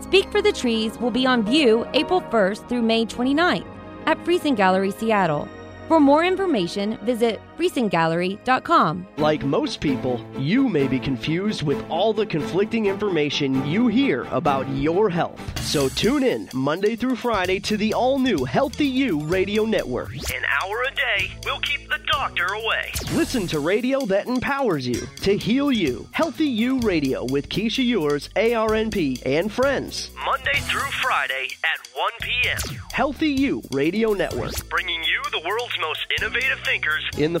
Speak 0.00 0.30
for 0.32 0.42
the 0.42 0.52
Trees 0.52 0.98
will 0.98 1.12
be 1.12 1.26
on 1.26 1.44
view 1.44 1.86
April 1.94 2.20
1st 2.20 2.68
through 2.68 2.82
May 2.82 3.06
29th 3.06 3.66
at 4.06 4.18
Friesen 4.24 4.56
Gallery, 4.56 4.90
Seattle. 4.90 5.48
For 5.86 6.00
more 6.00 6.24
information, 6.24 6.98
visit 7.02 7.40
FriesenGallery.com. 7.58 9.06
Like 9.16 9.44
most 9.44 9.80
people, 9.80 10.24
you 10.38 10.68
may 10.68 10.88
be 10.88 10.98
confused 10.98 11.62
with 11.62 11.84
all 11.88 12.12
the 12.12 12.26
conflicting 12.26 12.86
information 12.86 13.64
you 13.66 13.88
hear 13.88 14.24
about 14.30 14.68
your 14.70 15.10
health. 15.10 15.40
So 15.60 15.88
tune 15.88 16.22
in 16.22 16.48
Monday 16.52 16.96
through 16.96 17.16
Friday 17.16 17.60
to 17.60 17.76
the 17.76 17.94
all 17.94 18.18
new 18.18 18.44
Healthy 18.44 18.86
You 18.86 19.20
Radio 19.20 19.64
Network. 19.64 20.12
An 20.14 20.44
hour 20.62 20.82
a 20.82 20.94
day 20.94 21.32
will 21.44 21.60
keep 21.60 21.88
the 21.88 21.98
doctor 22.10 22.46
away. 22.46 22.92
Listen 23.12 23.46
to 23.48 23.60
radio 23.60 24.04
that 24.06 24.26
empowers 24.26 24.86
you 24.86 25.06
to 25.22 25.36
heal 25.36 25.70
you. 25.72 26.08
Healthy 26.12 26.46
You 26.46 26.80
Radio 26.80 27.24
with 27.24 27.48
Keesha 27.48 27.84
Ewers, 27.84 28.28
ARNP, 28.36 29.22
and 29.24 29.50
friends. 29.52 30.10
Monday 30.24 30.58
through 30.60 30.90
Friday 31.02 31.48
at 31.64 31.86
1 31.94 32.10
p.m. 32.22 32.78
Healthy 32.92 33.30
You 33.30 33.62
Radio 33.70 34.12
Network. 34.12 34.52
Bringing 34.68 35.02
you 35.02 35.22
the 35.30 35.46
world's 35.48 35.78
most 35.80 36.00
innovative 36.18 36.60
thinkers 36.64 37.02
in 37.18 37.32
the 37.32 37.40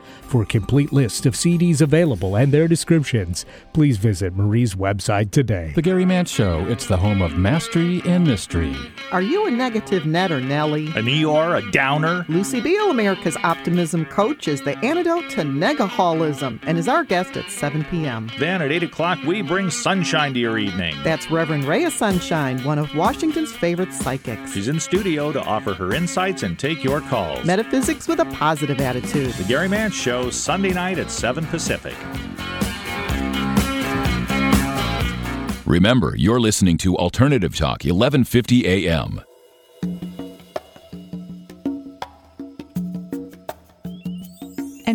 For 0.31 0.43
a 0.43 0.45
complete 0.45 0.93
list 0.93 1.25
of 1.25 1.33
CDs 1.33 1.81
available 1.81 2.37
and 2.37 2.53
their 2.53 2.65
descriptions, 2.65 3.45
please 3.73 3.97
visit 3.97 4.33
Marie's 4.33 4.75
website 4.75 5.31
today. 5.31 5.73
The 5.75 5.81
Gary 5.81 6.05
Mance 6.05 6.31
Show. 6.31 6.65
It's 6.67 6.85
the 6.85 6.95
home 6.95 7.21
of 7.21 7.35
mastery 7.35 8.01
and 8.05 8.25
mystery. 8.25 8.73
Are 9.11 9.21
you 9.21 9.45
a 9.45 9.51
negative 9.51 10.05
Ned 10.05 10.31
or 10.31 10.39
Nelly? 10.39 10.85
An 10.95 11.03
Eeyore, 11.03 11.57
a 11.57 11.71
downer? 11.71 12.25
Lucy 12.29 12.61
Beale, 12.61 12.91
America's 12.91 13.35
optimism 13.43 14.05
coach, 14.05 14.47
is 14.47 14.61
the 14.61 14.77
antidote 14.77 15.29
to 15.31 15.41
negaholism 15.41 16.61
and 16.65 16.77
is 16.77 16.87
our 16.87 17.03
guest 17.03 17.35
at 17.35 17.51
7 17.51 17.83
p.m. 17.91 18.31
Then 18.39 18.61
at 18.61 18.71
8 18.71 18.83
o'clock, 18.83 19.19
we 19.27 19.41
bring 19.41 19.69
sunshine 19.69 20.33
to 20.35 20.39
your 20.39 20.57
evening. 20.57 20.95
That's 21.03 21.29
Reverend 21.29 21.65
Rhea 21.65 21.91
Sunshine, 21.91 22.63
one 22.63 22.79
of 22.79 22.95
Washington's 22.95 23.51
favorite 23.51 23.91
psychics. 23.91 24.53
She's 24.53 24.69
in 24.69 24.79
studio 24.79 25.33
to 25.33 25.43
offer 25.43 25.73
her 25.73 25.93
insights 25.93 26.43
and 26.43 26.57
take 26.57 26.85
your 26.85 27.01
calls. 27.01 27.43
Metaphysics 27.43 28.07
with 28.07 28.21
a 28.21 28.25
positive 28.25 28.79
attitude. 28.79 29.33
The 29.33 29.43
Gary 29.43 29.67
Mance 29.67 29.93
Show 29.93 30.20
Sunday 30.29 30.73
night 30.73 30.99
at 30.99 31.09
7 31.09 31.45
Pacific. 31.47 31.95
Remember, 35.65 36.15
you're 36.17 36.39
listening 36.39 36.77
to 36.79 36.97
Alternative 36.97 37.55
Talk, 37.55 37.83
1150 37.83 38.67
AM. 38.67 39.21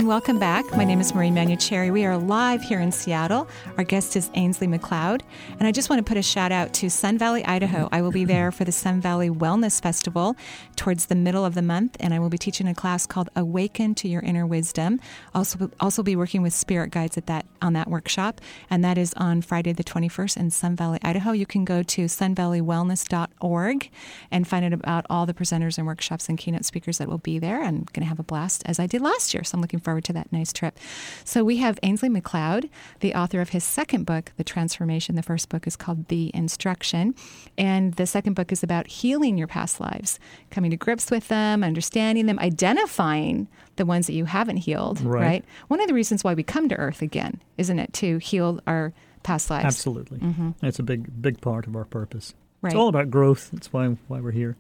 And 0.07 0.13
welcome 0.13 0.39
back. 0.39 0.65
My 0.77 0.85
name 0.85 1.01
is 1.01 1.13
Marie 1.17 1.31
Manuchehri. 1.31 1.93
We 1.93 2.05
are 2.05 2.17
live 2.17 2.63
here 2.63 2.79
in 2.79 2.93
Seattle. 2.93 3.49
Our 3.77 3.83
guest 3.83 4.15
is 4.15 4.31
Ainslie 4.35 4.69
MacLeod. 4.69 5.25
And 5.59 5.67
I 5.67 5.73
just 5.73 5.91
want 5.91 5.99
to 5.99 6.09
put 6.09 6.17
a 6.17 6.23
shout 6.23 6.53
out 6.53 6.73
to 6.75 6.89
Sun 6.89 7.19
Valley, 7.19 7.45
Idaho. 7.45 7.89
I 7.91 8.03
will 8.03 8.13
be 8.13 8.25
there 8.35 8.53
for 8.53 8.65
the 8.65 8.71
Sun 8.71 9.01
Valley 9.01 9.31
Wellness 9.31 9.83
Festival 9.83 10.37
towards 10.77 11.07
the 11.07 11.17
middle 11.17 11.45
of 11.45 11.57
the 11.57 11.63
month, 11.63 11.97
and 11.99 12.15
I 12.15 12.21
will 12.21 12.29
be 12.29 12.39
teaching 12.39 12.69
a 12.69 12.75
class 12.75 13.05
called 13.05 13.31
Awaken 13.35 13.97
to 13.97 14.09
Your 14.09 14.23
Inner 14.23 14.47
Wisdom. 14.47 15.01
Also, 15.35 15.73
also 15.81 16.05
be 16.05 16.15
working 16.15 16.41
with 16.41 16.55
spirit 16.55 16.93
guides 16.93 17.19
at 17.19 17.27
that 17.27 17.45
on 17.61 17.73
that 17.73 17.89
workshop, 17.91 18.41
and 18.71 18.85
that 18.85 18.97
is 18.99 19.13
on 19.15 19.43
Friday 19.43 19.73
the 19.73 19.83
21st 19.83 20.37
in 20.37 20.51
Sun 20.53 20.77
Valley, 20.77 21.01
Idaho. 21.03 21.33
You 21.33 21.47
can 21.47 21.65
go 21.65 21.83
to 21.83 22.05
sunvalleywellness.org 22.05 23.91
and 24.31 24.47
find 24.47 24.65
out 24.65 24.73
about 24.73 25.05
all 25.11 25.27
the 25.27 25.35
presenters 25.35 25.79
and 25.79 25.87
workshops 25.87 26.29
and 26.29 26.39
keynote 26.39 26.65
speakers 26.65 26.99
that 26.99 27.09
will 27.09 27.19
be 27.19 27.41
there. 27.41 27.65
I'm 27.65 27.87
going 27.93 28.03
to 28.03 28.09
have 28.09 28.21
a 28.21 28.23
blast 28.23 28.63
as 28.67 28.79
I 28.79 28.87
did 28.87 29.03
last 29.03 29.35
year, 29.35 29.43
so 29.43 29.57
I'm 29.57 29.63
looking 29.63 29.81
forward 29.81 29.96
to 30.01 30.13
that 30.13 30.33
nice 30.33 30.53
trip. 30.53 30.79
So 31.25 31.45
we 31.45 31.59
have 31.59 31.79
Ainslie 31.83 32.09
MacLeod, 32.09 32.69
the 33.01 33.15
author 33.15 33.41
of 33.41 33.51
his 33.51 33.65
second 33.65 34.05
book, 34.05 34.33
The 34.37 34.45
Transformation. 34.45 35.15
The 35.15 35.23
first 35.23 35.49
book 35.49 35.67
is 35.67 35.77
called 35.77 36.09
The 36.09 36.31
Instruction, 36.35 37.15
and 37.57 37.95
the 37.95 38.07
second 38.07 38.35
book 38.35 38.53
is 38.53 38.63
about 38.63 38.87
healing 38.87 39.37
your 39.39 39.47
past 39.47 39.81
lives, 39.81 40.19
coming 40.51 40.71
to 40.71 40.77
grips 40.77 41.11
with 41.11 41.29
them, 41.29 41.65
understanding 41.65 42.27
them, 42.27 42.39
identifying 42.39 43.49
the 43.77 43.87
ones 43.87 44.07
that 44.07 44.15
you 44.15 44.25
haven't 44.25 44.59
healed, 44.59 45.01
right? 45.03 45.21
right? 45.21 45.45
One 45.69 45.81
of 45.81 45.89
the 45.89 45.95
reasons 45.95 46.25
why 46.25 46.35
we 46.35 46.43
come 46.43 46.69
to 46.69 46.77
Earth 46.77 47.03
again, 47.03 47.43
isn't 47.59 47.79
it, 47.79 47.93
to 47.95 48.19
heal 48.19 48.61
our 48.67 48.93
past 49.23 49.51
lives? 49.51 49.67
Absolutely. 49.67 50.19
Mm-hmm. 50.19 50.51
It's 50.63 50.79
a 50.79 50.83
big, 50.83 51.21
big 51.21 51.41
part 51.41 51.67
of 51.67 51.77
our 51.77 51.85
purpose. 51.85 52.35
Right. 52.63 52.71
It's 52.71 52.79
all 52.79 52.89
about 52.89 53.11
growth. 53.11 53.51
That's 53.53 53.73
why 53.73 53.87
why 54.09 54.21
we're 54.21 54.31
here. 54.31 54.57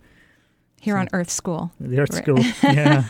Here 0.81 0.97
on 0.97 1.09
Earth 1.12 1.31
School. 1.31 1.73
The 1.81 1.99
Earth 1.99 2.15
School. 2.15 2.39
Yeah. 2.62 3.05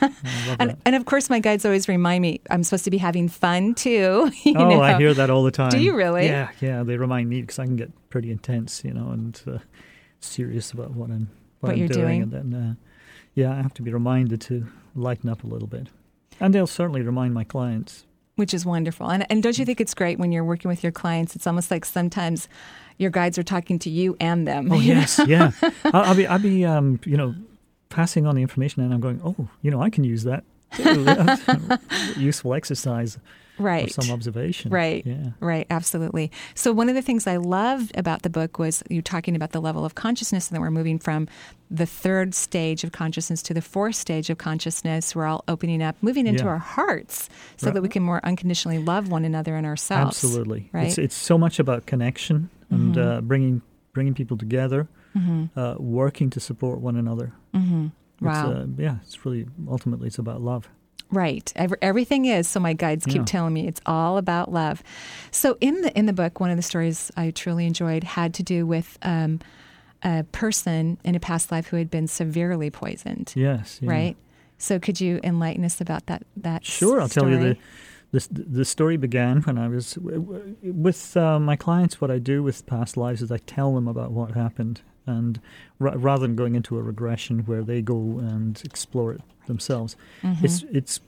And, 0.58 0.76
and 0.86 0.94
of 0.94 1.04
course, 1.04 1.28
my 1.28 1.40
guides 1.40 1.64
always 1.64 1.88
remind 1.88 2.22
me 2.22 2.40
I'm 2.48 2.62
supposed 2.62 2.84
to 2.84 2.90
be 2.90 2.98
having 2.98 3.28
fun 3.28 3.74
too. 3.74 4.30
you 4.44 4.54
oh, 4.56 4.68
know? 4.68 4.80
I 4.80 4.96
hear 4.96 5.12
that 5.12 5.28
all 5.28 5.42
the 5.42 5.50
time. 5.50 5.70
Do 5.70 5.78
you 5.78 5.94
really? 5.94 6.26
Yeah, 6.26 6.50
yeah. 6.60 6.82
They 6.84 6.96
remind 6.96 7.28
me 7.28 7.40
because 7.40 7.58
I 7.58 7.64
can 7.66 7.76
get 7.76 7.90
pretty 8.08 8.30
intense, 8.30 8.82
you 8.84 8.94
know, 8.94 9.10
and 9.10 9.40
uh, 9.46 9.58
serious 10.20 10.70
about 10.72 10.92
what 10.92 11.10
I'm 11.10 11.28
what, 11.60 11.68
What 11.68 11.72
I'm 11.72 11.78
you're 11.78 11.88
doing. 11.88 12.22
and 12.22 12.32
then 12.32 12.54
uh, 12.54 12.74
yeah, 13.34 13.52
I 13.52 13.56
have 13.56 13.74
to 13.74 13.82
be 13.82 13.92
reminded 13.92 14.40
to 14.42 14.66
lighten 14.94 15.28
up 15.28 15.44
a 15.44 15.46
little 15.46 15.68
bit, 15.68 15.88
and 16.40 16.54
they'll 16.54 16.66
certainly 16.66 17.02
remind 17.02 17.34
my 17.34 17.44
clients. 17.44 18.06
which 18.36 18.54
is 18.54 18.64
wonderful. 18.64 19.10
And 19.10 19.26
and 19.30 19.42
don't 19.42 19.58
you 19.58 19.66
think 19.66 19.80
it's 19.80 19.94
great 19.94 20.18
when 20.18 20.32
you're 20.32 20.44
working 20.44 20.68
with 20.68 20.82
your 20.82 20.92
clients? 20.92 21.34
It's 21.36 21.46
almost 21.46 21.70
like 21.70 21.84
sometimes 21.84 22.48
your 22.98 23.10
guides 23.10 23.36
are 23.38 23.42
talking 23.42 23.78
to 23.80 23.90
you 23.90 24.16
and 24.20 24.46
them. 24.46 24.72
Oh 24.72 24.76
know? 24.76 24.80
yes, 24.80 25.20
yeah. 25.26 25.50
I'll, 25.84 26.04
I'll 26.04 26.14
be 26.14 26.26
I'll 26.26 26.38
be 26.38 26.64
um, 26.64 27.00
you 27.04 27.16
know 27.16 27.34
passing 27.88 28.26
on 28.26 28.34
the 28.34 28.42
information, 28.42 28.82
and 28.82 28.92
I'm 28.92 29.00
going, 29.00 29.20
oh, 29.24 29.48
you 29.62 29.70
know, 29.70 29.80
I 29.80 29.90
can 29.90 30.04
use 30.04 30.24
that. 30.24 30.44
Useful 32.16 32.54
exercise. 32.54 33.18
Right. 33.58 33.90
Some 33.90 34.10
observation. 34.12 34.70
Right. 34.70 35.06
Yeah. 35.06 35.30
Right. 35.40 35.66
Absolutely. 35.70 36.30
So 36.54 36.72
one 36.74 36.90
of 36.90 36.94
the 36.94 37.00
things 37.00 37.26
I 37.26 37.36
loved 37.38 37.96
about 37.96 38.20
the 38.20 38.28
book 38.28 38.58
was 38.58 38.82
you 38.90 39.00
talking 39.00 39.34
about 39.34 39.52
the 39.52 39.60
level 39.60 39.82
of 39.86 39.94
consciousness, 39.94 40.48
and 40.48 40.56
that 40.56 40.60
we're 40.60 40.70
moving 40.70 40.98
from 40.98 41.26
the 41.70 41.86
third 41.86 42.34
stage 42.34 42.84
of 42.84 42.92
consciousness 42.92 43.40
to 43.44 43.54
the 43.54 43.62
fourth 43.62 43.94
stage 43.94 44.28
of 44.28 44.36
consciousness. 44.36 45.16
We're 45.16 45.24
all 45.24 45.42
opening 45.48 45.82
up, 45.82 45.96
moving 46.02 46.26
into 46.26 46.44
Yeah. 46.44 46.50
our 46.50 46.58
hearts, 46.58 47.30
so 47.56 47.68
Right. 47.68 47.74
that 47.74 47.82
we 47.82 47.88
can 47.88 48.02
more 48.02 48.20
unconditionally 48.24 48.78
love 48.78 49.08
one 49.08 49.24
another 49.24 49.56
and 49.56 49.66
ourselves. 49.66 50.22
Absolutely. 50.22 50.68
Right. 50.74 50.88
It's 50.88 50.98
it's 50.98 51.16
so 51.16 51.38
much 51.38 51.58
about 51.58 51.86
connection 51.86 52.50
and 52.70 52.94
Mhm. 52.94 53.06
uh, 53.18 53.20
bringing 53.22 53.62
bringing 53.94 54.12
people 54.12 54.36
together, 54.36 54.86
Mhm. 55.16 55.50
uh, 55.56 55.74
working 55.78 56.30
to 56.30 56.40
support 56.40 56.80
one 56.80 56.96
another. 56.96 57.32
Mhm. 57.54 57.92
Wow. 58.20 58.50
It's, 58.50 58.56
uh, 58.58 58.66
yeah, 58.78 58.96
it's 59.02 59.24
really 59.24 59.46
ultimately 59.68 60.06
it's 60.08 60.18
about 60.18 60.40
love. 60.42 60.68
Right. 61.10 61.52
Every, 61.54 61.78
everything 61.82 62.24
is. 62.26 62.48
So 62.48 62.58
my 62.60 62.72
guides 62.72 63.06
keep 63.06 63.16
Yeah. 63.16 63.24
telling 63.24 63.54
me 63.54 63.66
it's 63.68 63.80
all 63.86 64.18
about 64.18 64.52
love. 64.52 64.82
So 65.30 65.56
in 65.60 65.82
the 65.82 65.96
in 65.98 66.06
the 66.06 66.12
book, 66.12 66.40
one 66.40 66.50
of 66.50 66.56
the 66.56 66.62
stories 66.62 67.10
I 67.16 67.30
truly 67.30 67.64
enjoyed 67.66 68.02
had 68.04 68.34
to 68.34 68.42
do 68.42 68.66
with 68.66 68.98
um, 69.02 69.38
a 70.02 70.24
person 70.32 70.98
in 71.04 71.14
a 71.14 71.20
past 71.20 71.52
life 71.52 71.68
who 71.68 71.76
had 71.76 71.90
been 71.90 72.06
severely 72.08 72.70
poisoned. 72.70 73.32
Yes. 73.36 73.78
yeah. 73.80 73.90
Right. 73.90 74.16
So 74.58 74.78
could 74.78 75.00
you 75.00 75.20
enlighten 75.22 75.64
us 75.64 75.80
about 75.80 76.06
that? 76.06 76.22
That 76.36 76.64
Sure, 76.64 77.00
I'll 77.00 77.08
tell 77.08 77.28
you 77.30 77.38
the. 77.38 77.56
The, 78.12 78.28
the 78.30 78.64
story 78.64 78.96
began 78.96 79.42
when 79.42 79.58
I 79.58 79.68
was 79.68 79.98
with 80.62 81.16
uh, 81.16 81.38
my 81.40 81.56
clients. 81.56 82.00
What 82.00 82.10
I 82.10 82.18
do 82.18 82.42
with 82.42 82.64
past 82.64 82.96
lives 82.96 83.20
is 83.20 83.30
I 83.32 83.38
tell 83.38 83.74
them 83.74 83.88
about 83.88 84.12
what 84.12 84.30
happened, 84.30 84.80
and 85.06 85.40
ra- 85.78 85.94
rather 85.96 86.26
than 86.26 86.36
going 86.36 86.54
into 86.54 86.76
a 86.78 86.82
regression 86.82 87.40
where 87.40 87.62
they 87.62 87.80
go 87.82 88.18
and 88.18 88.60
explore 88.64 89.12
it 89.12 89.20
themselves, 89.46 89.96
Mhm. 90.22 90.42
it's 90.44 90.64
it's 90.72 91.00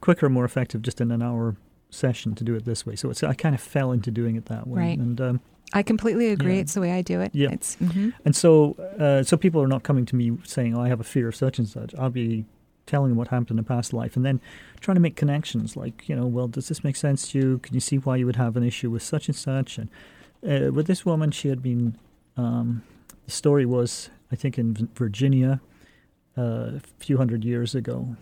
quicker, 0.00 0.28
more 0.28 0.44
effective, 0.44 0.82
just 0.82 1.00
in 1.00 1.10
an 1.10 1.22
hour 1.22 1.56
session 1.90 2.34
to 2.34 2.44
do 2.44 2.54
it 2.54 2.64
this 2.64 2.86
way. 2.86 2.96
So 2.96 3.10
it's 3.10 3.22
I 3.22 3.34
kind 3.34 3.54
of 3.54 3.60
fell 3.60 3.92
into 3.92 4.10
doing 4.10 4.36
it 4.36 4.46
that 4.46 4.66
way, 4.66 4.80
Right. 4.80 4.98
and 4.98 5.20
um, 5.20 5.40
I 5.74 5.82
completely 5.82 6.28
agree. 6.28 6.54
Yeah. 6.54 6.60
It's 6.60 6.74
the 6.74 6.80
way 6.80 6.92
I 6.92 7.02
do 7.02 7.20
it. 7.20 7.30
Yeah. 7.34 7.50
It's 7.50 7.76
mhm. 7.76 8.12
and 8.24 8.34
so 8.34 8.72
uh, 8.98 9.22
so 9.22 9.36
people 9.36 9.62
are 9.62 9.68
not 9.68 9.82
coming 9.82 10.04
to 10.06 10.16
me 10.16 10.36
saying, 10.44 10.74
"Oh, 10.76 10.80
I 10.82 10.88
have 10.88 11.00
a 11.00 11.04
fear 11.04 11.28
of 11.28 11.36
such 11.36 11.58
and 11.58 11.68
such." 11.68 11.94
I'll 11.96 12.10
be 12.10 12.44
telling 12.86 13.10
them 13.10 13.16
what 13.18 13.28
happened 13.28 13.52
in 13.52 13.58
a 13.60 13.62
past 13.62 13.92
life, 13.92 14.16
and 14.16 14.24
then 14.24 14.40
trying 14.80 14.96
to 14.96 15.00
make 15.00 15.14
connections. 15.14 15.76
Like, 15.76 16.08
you 16.08 16.16
know, 16.16 16.26
well, 16.26 16.48
does 16.48 16.66
this 16.68 16.82
make 16.82 16.96
sense 16.96 17.30
to 17.30 17.38
you? 17.38 17.58
Can 17.58 17.74
you 17.74 17.80
see 17.80 17.96
why 17.98 18.16
you 18.16 18.26
would 18.26 18.36
have 18.36 18.56
an 18.56 18.64
issue 18.64 18.90
with 18.90 19.02
such 19.04 19.28
and 19.28 19.36
such? 19.36 19.78
And 19.78 19.88
uh, 20.44 20.72
with 20.72 20.86
this 20.88 21.06
woman, 21.06 21.30
she 21.30 21.48
had 21.48 21.62
been. 21.62 21.94
Um, 22.36 22.82
story 23.32 23.66
was, 23.66 24.10
I 24.30 24.36
think, 24.36 24.58
in 24.58 24.88
Virginia, 24.94 25.60
uh, 26.36 26.42
a 26.76 26.80
few 26.98 27.16
hundred 27.16 27.44
years 27.44 27.74
ago. 27.74 28.16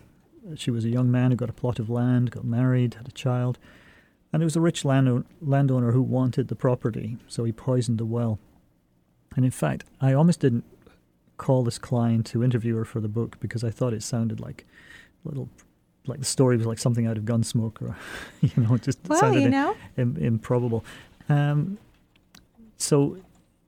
She 0.55 0.71
was 0.71 0.85
a 0.85 0.89
young 0.89 1.11
man 1.11 1.31
who 1.31 1.37
got 1.37 1.49
a 1.49 1.53
plot 1.53 1.79
of 1.79 1.89
land, 1.89 2.31
got 2.31 2.43
married, 2.43 2.95
had 2.95 3.07
a 3.07 3.11
child, 3.11 3.59
and 4.33 4.41
there 4.41 4.45
was 4.45 4.55
a 4.55 4.61
rich 4.61 4.83
landowner, 4.83 5.23
landowner 5.41 5.91
who 5.91 6.01
wanted 6.01 6.47
the 6.47 6.55
property, 6.55 7.17
so 7.27 7.43
he 7.43 7.51
poisoned 7.51 7.97
the 7.99 8.05
well. 8.05 8.39
And 9.35 9.45
in 9.45 9.51
fact, 9.51 9.83
I 10.01 10.13
almost 10.13 10.39
didn't 10.39 10.63
call 11.37 11.63
this 11.63 11.77
client 11.79 12.25
to 12.27 12.43
interview 12.43 12.75
her 12.75 12.85
for 12.85 12.99
the 12.99 13.07
book 13.07 13.37
because 13.39 13.63
I 13.63 13.69
thought 13.69 13.93
it 13.93 14.03
sounded 14.03 14.39
like 14.39 14.65
a 15.25 15.29
little, 15.29 15.47
like 16.07 16.19
the 16.19 16.25
story 16.25 16.57
was 16.57 16.65
like 16.65 16.79
something 16.79 17.05
out 17.07 17.17
of 17.17 17.23
Gunsmoke, 17.23 17.81
or 17.81 17.95
you 18.41 18.51
know, 18.63 18.73
it 18.75 18.81
just 18.81 18.99
Well, 19.07 19.19
sounded 19.19 19.43
you 19.43 19.49
know. 19.49 19.75
im- 19.97 20.17
improbable. 20.17 20.83
Um, 21.29 21.77
so 22.77 23.17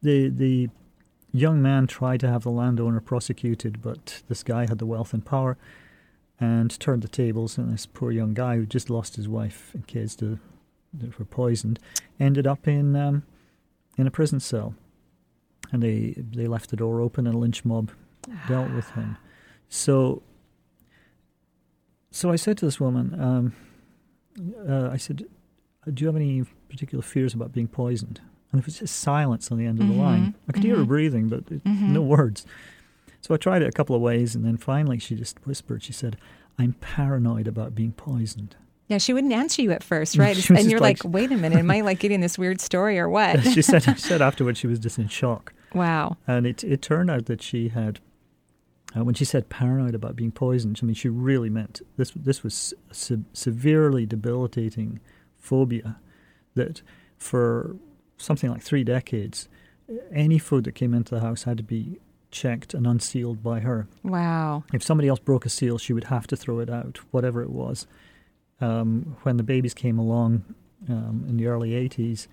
the 0.02 0.30
the 0.30 0.70
young 1.34 1.62
man 1.62 1.88
tried 1.88 2.20
to 2.22 2.30
have 2.30 2.44
the 2.44 2.52
landowner 2.52 3.02
prosecuted, 3.02 3.82
but 3.82 4.22
this 4.30 4.44
guy 4.44 4.68
had 4.68 4.78
the 4.78 4.86
wealth 4.86 5.14
and 5.14 5.26
power 5.26 5.58
and 6.40 6.80
turned 6.80 7.02
the 7.02 7.08
tables. 7.08 7.58
And 7.58 7.74
this 7.74 7.86
poor 7.86 8.12
young 8.12 8.34
guy 8.34 8.56
who 8.56 8.66
just 8.66 8.90
lost 8.90 9.16
his 9.16 9.28
wife 9.28 9.72
and 9.74 9.86
kids 9.86 10.16
to 10.18 10.40
that 10.94 11.18
were 11.18 11.26
poisoned 11.26 11.80
ended 12.20 12.46
up 12.46 12.68
in 12.68 12.96
um, 12.96 13.24
in 13.98 14.06
a 14.06 14.12
prison 14.12 14.40
cell. 14.40 14.76
And 15.72 15.82
they 15.82 16.14
they 16.18 16.48
left 16.48 16.70
the 16.70 16.76
door 16.76 17.02
open, 17.02 17.26
and 17.26 17.36
a 17.36 17.40
lynch 17.40 17.66
mob 17.66 17.92
dealt 18.48 18.72
with 18.72 18.92
him. 18.92 19.18
So. 19.70 20.22
So 22.12 22.30
I 22.30 22.36
said 22.36 22.60
to 22.60 22.66
this 22.66 22.80
woman, 22.80 23.20
um, 23.20 23.56
uh, 24.70 24.90
I 24.92 24.98
said, 24.98 25.26
"Do 25.92 26.02
you 26.04 26.06
have 26.06 26.16
any 26.16 26.44
particular 26.70 27.02
fears 27.02 27.34
about 27.34 27.54
being 27.54 27.68
poisoned?" 27.68 28.22
And 28.54 28.62
there 28.62 28.66
was 28.66 28.80
just 28.80 28.96
silence 29.00 29.52
on 29.52 29.58
the 29.58 29.66
end 29.66 29.82
of 29.82 29.88
the 29.88 29.94
line. 29.96 30.22
Mhm, 30.28 30.34
I 30.48 30.52
could 30.54 30.64
hear 30.64 30.76
her 30.78 30.84
mhm. 30.86 30.88
breathing, 30.88 31.28
but 31.28 31.40
it, 31.52 31.64
Mhm. 31.64 31.90
no 31.90 32.02
words. 32.04 32.46
So 33.22 33.34
I 33.34 33.38
tried 33.38 33.62
it 33.64 33.68
a 33.68 33.72
couple 33.72 33.96
of 33.96 34.02
ways, 34.02 34.36
and 34.36 34.46
then 34.46 34.58
finally 34.58 35.00
she 35.00 35.16
just 35.16 35.46
whispered. 35.46 35.82
She 35.84 35.92
said, 35.94 36.18
"I'm 36.60 36.74
paranoid 36.80 37.48
about 37.48 37.74
being 37.74 37.94
poisoned." 37.94 38.56
Yeah, 38.88 39.00
she 39.00 39.12
wouldn't 39.14 39.34
answer 39.34 39.62
you 39.64 39.72
at 39.72 39.82
first, 39.84 40.18
right? 40.20 40.50
And 40.52 40.70
you're 40.70 40.80
like- 40.80 41.04
like, 41.04 41.14
wait 41.14 41.32
a 41.32 41.38
minute, 41.38 41.58
am 41.58 41.72
I 41.72 41.82
like 41.90 42.00
getting 42.00 42.22
this 42.22 42.38
weird 42.38 42.62
story 42.62 43.00
or 43.00 43.10
what? 43.10 43.42
she 43.44 43.62
said. 43.64 43.82
She 43.84 43.94
said 43.98 44.22
afterwards 44.22 44.60
she 44.60 44.68
was 44.68 44.78
just 44.80 45.00
in 45.00 45.08
shock. 45.08 45.52
Wow. 45.74 46.18
And 46.28 46.46
it 46.46 46.64
it 46.64 46.82
turned 46.84 47.10
out 47.10 47.26
that 47.26 47.42
she 47.42 47.70
had, 47.70 48.00
uh, 48.96 49.04
when 49.04 49.16
she 49.16 49.26
said 49.26 49.50
paranoid 49.50 49.96
about 49.96 50.16
being 50.16 50.32
poisoned, 50.32 50.80
I 50.84 50.86
mean 50.86 50.94
she 50.94 51.10
really 51.10 51.50
meant 51.50 51.82
this. 51.98 52.12
This 52.12 52.44
was 52.44 52.76
se- 52.92 53.24
severely 53.34 54.06
debilitating 54.06 55.00
phobia 55.40 55.98
that 56.54 56.84
for 57.18 57.78
something 58.18 58.50
like 58.50 58.62
three 58.62 58.84
decades, 58.84 59.48
any 60.14 60.38
food 60.38 60.64
that 60.66 60.74
came 60.74 60.94
into 60.94 61.16
the 61.16 61.22
house 61.22 61.44
had 61.44 61.58
to 61.58 61.64
be 61.64 62.00
checked 62.32 62.74
and 62.74 62.88
unsealed 62.88 63.44
by 63.44 63.60
her. 63.60 63.88
Wow. 64.04 64.64
If 64.74 64.82
somebody 64.84 65.08
else 65.08 65.20
broke 65.20 65.46
a 65.46 65.50
seal, 65.50 65.78
she 65.78 65.94
would 65.94 66.06
have 66.06 66.26
to 66.28 66.36
throw 66.36 66.60
it 66.60 66.70
out, 66.70 67.00
whatever 67.12 67.42
it 67.44 67.50
was. 67.50 67.86
Um, 68.62 69.18
when 69.24 69.38
the 69.38 69.44
babies 69.44 69.74
came 69.74 70.00
along 70.00 70.44
um, 70.90 71.26
in 71.28 71.38
the 71.38 71.48
early 71.48 71.72
80s, 71.72 72.28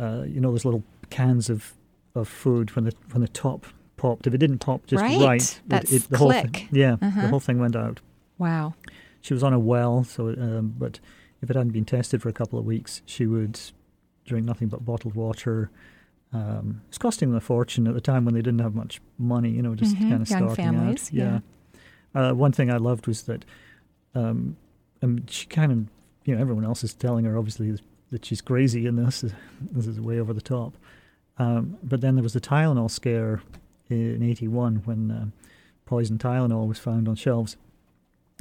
uh, 0.00 0.22
you 0.26 0.40
know, 0.40 0.50
those 0.52 0.64
little 0.64 0.84
cans 1.10 1.48
of, 1.50 1.72
of 2.14 2.28
food, 2.28 2.74
when 2.76 2.84
the, 2.84 2.92
when 3.12 3.20
the 3.22 3.28
top 3.28 3.66
popped, 3.96 4.26
if 4.26 4.34
it 4.34 4.38
didn't 4.38 4.58
pop 4.58 4.86
just 4.86 5.02
Right. 5.02 5.20
right, 5.20 5.60
That 5.68 5.86
the 5.86 6.18
whole 6.18 6.32
thing, 6.32 6.68
yeah, 6.72 6.96
Uh-huh. 7.00 7.22
the 7.22 7.28
whole 7.28 7.40
thing 7.40 7.58
went 7.58 7.76
out. 7.76 8.00
Wow. 8.38 8.74
She 9.20 9.34
was 9.34 9.42
on 9.42 9.52
a 9.52 9.58
well, 9.58 10.04
so 10.04 10.28
um, 10.28 10.74
but 10.78 10.98
if 11.40 11.50
it 11.50 11.56
hadn't 11.56 11.72
been 11.72 11.84
tested 11.84 12.20
for 12.22 12.28
a 12.28 12.32
couple 12.32 12.58
of 12.58 12.64
weeks, 12.64 13.02
she 13.06 13.26
would 13.26 13.58
drink 14.24 14.46
nothing 14.46 14.68
but 14.68 14.84
bottled 14.84 15.14
water. 15.14 15.70
Um, 16.32 16.80
it's 16.88 16.98
costing 16.98 17.28
them 17.28 17.36
a 17.36 17.40
fortune 17.40 17.86
at 17.86 17.94
the 17.94 18.00
time 18.00 18.24
when 18.24 18.34
they 18.34 18.40
didn't 18.42 18.60
have 18.60 18.74
much 18.74 19.00
money, 19.18 19.50
you 19.50 19.60
know, 19.62 19.74
just 19.74 19.94
Mhm, 19.94 20.08
kind 20.08 20.22
of 20.22 20.30
young 20.30 20.38
starting 20.48 20.64
families, 20.64 21.08
out. 21.08 21.12
Yeah. 21.12 21.40
Uh, 22.14 22.32
one 22.32 22.52
thing 22.52 22.70
I 22.70 22.76
loved 22.78 23.06
was 23.06 23.22
that 23.24 23.44
um, 24.14 24.56
um, 25.02 25.26
she 25.28 25.46
kind 25.46 25.72
of, 25.72 25.78
you 26.24 26.34
know, 26.34 26.40
everyone 26.40 26.64
else 26.64 26.84
is 26.84 26.94
telling 26.94 27.24
her 27.24 27.36
obviously 27.36 27.76
that 28.10 28.24
she's 28.24 28.40
crazy 28.40 28.86
and 28.86 28.98
this 28.98 29.24
is, 29.24 29.32
this 29.60 29.86
is 29.86 30.00
way 30.00 30.18
over 30.20 30.32
the 30.32 30.40
top. 30.40 30.74
Um, 31.38 31.76
but 31.82 32.00
then 32.00 32.14
there 32.14 32.22
was 32.22 32.34
the 32.34 32.40
Tylenol 32.40 32.90
scare 32.90 33.42
in 33.88 34.22
'81 34.22 34.82
when 34.84 35.10
um, 35.10 35.32
poison 35.86 36.18
Tylenol 36.18 36.66
was 36.68 36.78
found 36.78 37.08
on 37.08 37.14
shelves, 37.14 37.56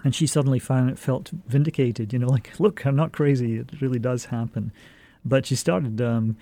and 0.04 0.14
she 0.14 0.28
suddenly 0.28 0.60
found 0.60 0.90
it 0.90 1.00
felt 1.00 1.30
vindicated. 1.48 2.12
You 2.12 2.20
know, 2.20 2.28
like 2.28 2.60
look, 2.60 2.86
I'm 2.86 2.96
not 2.98 3.12
crazy. 3.14 3.58
It 3.58 3.82
really 3.82 4.00
does 4.00 4.26
happen. 4.26 4.72
But 5.24 5.46
she 5.46 5.56
started 5.56 6.02
um, 6.02 6.38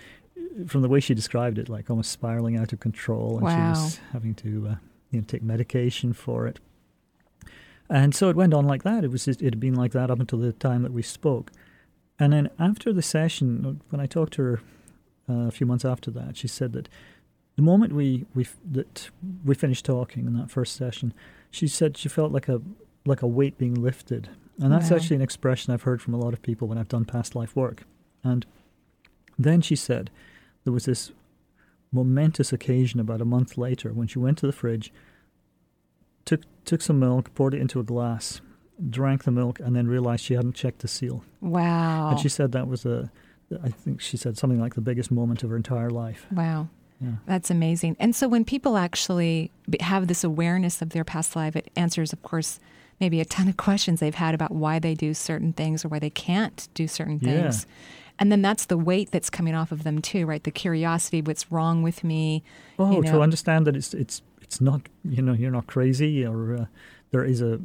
from 0.67 0.81
the 0.81 0.89
way 0.89 0.99
she 0.99 1.13
described 1.13 1.57
it, 1.57 1.69
like 1.69 1.89
almost 1.89 2.11
spiraling 2.11 2.57
out 2.57 2.71
of 2.73 2.79
control, 2.79 3.37
and 3.39 3.49
she 3.49 3.57
was 3.81 3.99
having 4.13 4.33
to 4.35 4.67
uh, 4.71 4.75
you 5.11 5.19
know 5.19 5.25
take 5.27 5.43
medication 5.43 6.13
for 6.13 6.47
it. 6.47 6.59
And 7.89 8.13
so 8.13 8.29
it 8.29 8.35
went 8.35 8.53
on 8.53 8.65
like 8.65 8.83
that. 8.83 9.03
It 9.03 9.09
was 9.09 9.25
just, 9.25 9.41
it 9.41 9.45
had 9.45 9.59
been 9.59 9.73
like 9.73 9.93
that 9.93 10.11
up 10.11 10.19
until 10.19 10.37
the 10.39 10.53
time 10.53 10.83
that 10.83 10.93
we 10.93 11.01
spoke. 11.01 11.51
And 12.19 12.31
then 12.33 12.49
after 12.59 12.93
the 12.93 13.01
session, 13.01 13.81
when 13.89 13.99
I 13.99 14.05
talked 14.05 14.33
to 14.33 14.43
her 14.43 14.61
uh, 15.27 15.47
a 15.47 15.51
few 15.51 15.65
months 15.65 15.83
after 15.85 16.11
that, 16.11 16.37
she 16.37 16.47
said 16.47 16.73
that 16.73 16.87
the 17.55 17.63
moment 17.63 17.93
we 17.93 18.25
we 18.35 18.47
that 18.71 19.09
we 19.43 19.55
finished 19.55 19.85
talking 19.85 20.27
in 20.27 20.33
that 20.37 20.49
first 20.51 20.75
session, 20.75 21.13
she 21.51 21.67
said 21.67 21.97
she 21.97 22.07
felt 22.09 22.31
like 22.31 22.47
a 22.47 22.61
like 23.05 23.21
a 23.21 23.27
weight 23.27 23.57
being 23.57 23.73
lifted, 23.73 24.29
and 24.61 24.71
that's 24.71 24.91
Wow. 24.91 24.97
actually 24.97 25.15
an 25.17 25.21
expression 25.21 25.73
I've 25.73 25.81
heard 25.83 26.01
from 26.01 26.13
a 26.13 26.17
lot 26.17 26.33
of 26.33 26.41
people 26.41 26.67
when 26.67 26.77
I've 26.77 26.87
done 26.87 27.05
past 27.05 27.35
life 27.35 27.55
work. 27.55 27.83
And 28.23 28.45
then 29.39 29.61
she 29.61 29.75
said 29.75 30.11
there 30.65 30.73
was 30.73 30.85
this 30.85 31.11
momentous 31.91 32.53
occasion 32.53 32.99
about 32.99 33.21
a 33.21 33.25
month 33.25 33.57
later 33.57 33.91
when 33.93 34.07
she 34.07 34.19
went 34.19 34.37
to 34.39 34.45
the 34.45 34.51
fridge, 34.51 34.91
took 36.25 36.41
took 36.65 36.81
some 36.81 36.99
milk, 36.99 37.33
poured 37.33 37.53
it 37.55 37.61
into 37.61 37.79
a 37.79 37.83
glass, 37.83 38.41
drank 38.89 39.23
the 39.23 39.31
milk, 39.31 39.59
and 39.59 39.75
then 39.75 39.87
realized 39.87 40.23
she 40.23 40.35
hadn't 40.35 40.53
checked 40.53 40.79
the 40.79 40.87
seal. 40.87 41.23
Wow. 41.41 42.11
And 42.11 42.19
she 42.19 42.29
said 42.29 42.51
that 42.51 42.67
was 42.67 42.85
a, 42.85 43.09
I 43.63 43.69
think 43.69 44.01
she 44.01 44.17
said 44.17 44.37
something 44.37 44.59
like 44.59 44.75
the 44.75 44.81
biggest 44.81 45.09
moment 45.09 45.43
of 45.43 45.49
her 45.49 45.55
entire 45.55 45.89
life. 45.89 46.27
Wow. 46.31 46.67
Yeah. 47.01 47.11
That's 47.25 47.49
amazing. 47.49 47.95
And 47.99 48.15
so 48.15 48.27
when 48.27 48.43
people 48.43 48.77
actually 48.77 49.51
have 49.79 50.07
this 50.07 50.23
awareness 50.23 50.81
of 50.81 50.89
their 50.89 51.05
past 51.05 51.35
life, 51.35 51.55
it 51.55 51.71
answers, 51.75 52.11
of 52.11 52.21
course, 52.23 52.59
maybe 52.99 53.21
a 53.21 53.25
ton 53.25 53.47
of 53.47 53.57
questions 53.57 53.99
they've 53.99 54.13
had 54.13 54.35
about 54.35 54.51
why 54.51 54.79
they 54.79 54.93
do 54.93 55.13
certain 55.13 55.53
things 55.53 55.83
or 55.83 55.87
why 55.87 55.99
they 55.99 56.09
can't 56.09 56.67
do 56.73 56.87
certain 56.87 57.19
things. 57.19 57.65
Yeah. 57.67 57.75
And 58.19 58.31
then 58.31 58.41
that's 58.41 58.65
the 58.65 58.77
weight 58.77 59.11
that's 59.11 59.29
coming 59.29 59.55
off 59.55 59.71
of 59.71 59.83
them 59.83 60.01
too, 60.01 60.25
right? 60.25 60.43
The 60.43 60.51
curiosity, 60.51 61.21
what's 61.21 61.51
wrong 61.51 61.81
with 61.83 62.03
me? 62.03 62.43
Oh, 62.77 62.91
you 62.97 63.03
to 63.03 63.21
understand 63.21 63.65
that 63.67 63.75
it's 63.75 63.93
it's 63.93 64.21
it's 64.41 64.59
not 64.61 64.81
you 65.03 65.21
know 65.21 65.33
you're 65.33 65.51
not 65.51 65.67
crazy 65.67 66.25
or 66.25 66.55
uh, 66.55 66.65
there 67.11 67.23
is 67.23 67.41
a 67.41 67.59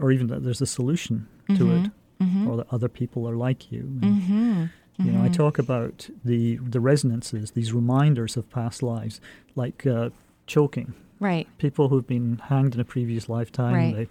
or 0.00 0.10
even 0.12 0.28
that 0.28 0.42
there's 0.44 0.60
a 0.62 0.66
solution 0.66 1.26
to 1.48 1.64
Mhm, 1.64 1.84
it 1.86 1.90
mhm. 2.20 2.46
or 2.46 2.56
that 2.56 2.66
other 2.72 2.88
people 2.88 3.28
are 3.28 3.36
like 3.36 3.70
you. 3.72 3.80
And, 4.00 4.22
Mhm, 4.22 4.70
You 4.98 5.10
know, 5.12 5.22
I 5.24 5.28
mhm. 5.28 5.32
talk 5.32 5.58
about 5.58 6.08
the 6.24 6.56
the 6.56 6.80
resonances, 6.80 7.50
these 7.52 7.72
reminders 7.72 8.36
of 8.36 8.48
past 8.50 8.82
lives, 8.82 9.20
like 9.56 9.86
uh, 9.86 10.10
choking. 10.46 10.94
Right. 11.20 11.46
People 11.58 11.88
who've 11.88 12.06
been 12.06 12.38
hanged 12.48 12.74
in 12.74 12.80
a 12.80 12.84
previous 12.84 13.28
lifetime, 13.28 13.74
Right. 13.74 13.94
they 13.96 14.06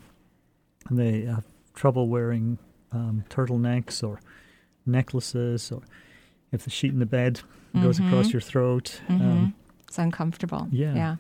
they 0.89 1.21
have 1.25 1.45
trouble 1.73 2.07
wearing 2.09 2.57
um, 2.91 3.23
turtlenecks 3.29 4.03
or 4.07 4.19
necklaces, 4.85 5.71
or 5.71 5.81
if 6.51 6.63
the 6.63 6.69
sheet 6.69 6.91
in 6.93 6.99
the 6.99 7.05
bed 7.05 7.41
goes 7.81 7.99
across 7.99 8.31
your 8.33 8.41
throat. 8.41 9.01
Mhm. 9.07 9.21
Um, 9.21 9.53
it's 9.87 9.97
uncomfortable. 9.99 10.67
yeah. 10.71 10.93
Yeah. 10.95 11.15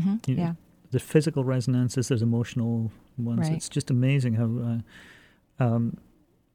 hmm 0.00 0.16
you 0.26 0.34
know, 0.36 0.42
Yeah. 0.42 0.54
the 0.90 0.98
physical 0.98 1.44
resonances, 1.44 2.08
there's 2.08 2.22
emotional 2.22 2.90
ones. 3.18 3.40
Right. 3.48 3.52
It's 3.52 3.68
just 3.68 3.90
amazing 3.90 4.34
how 4.34 4.82
uh, 5.60 5.64
um, 5.64 5.96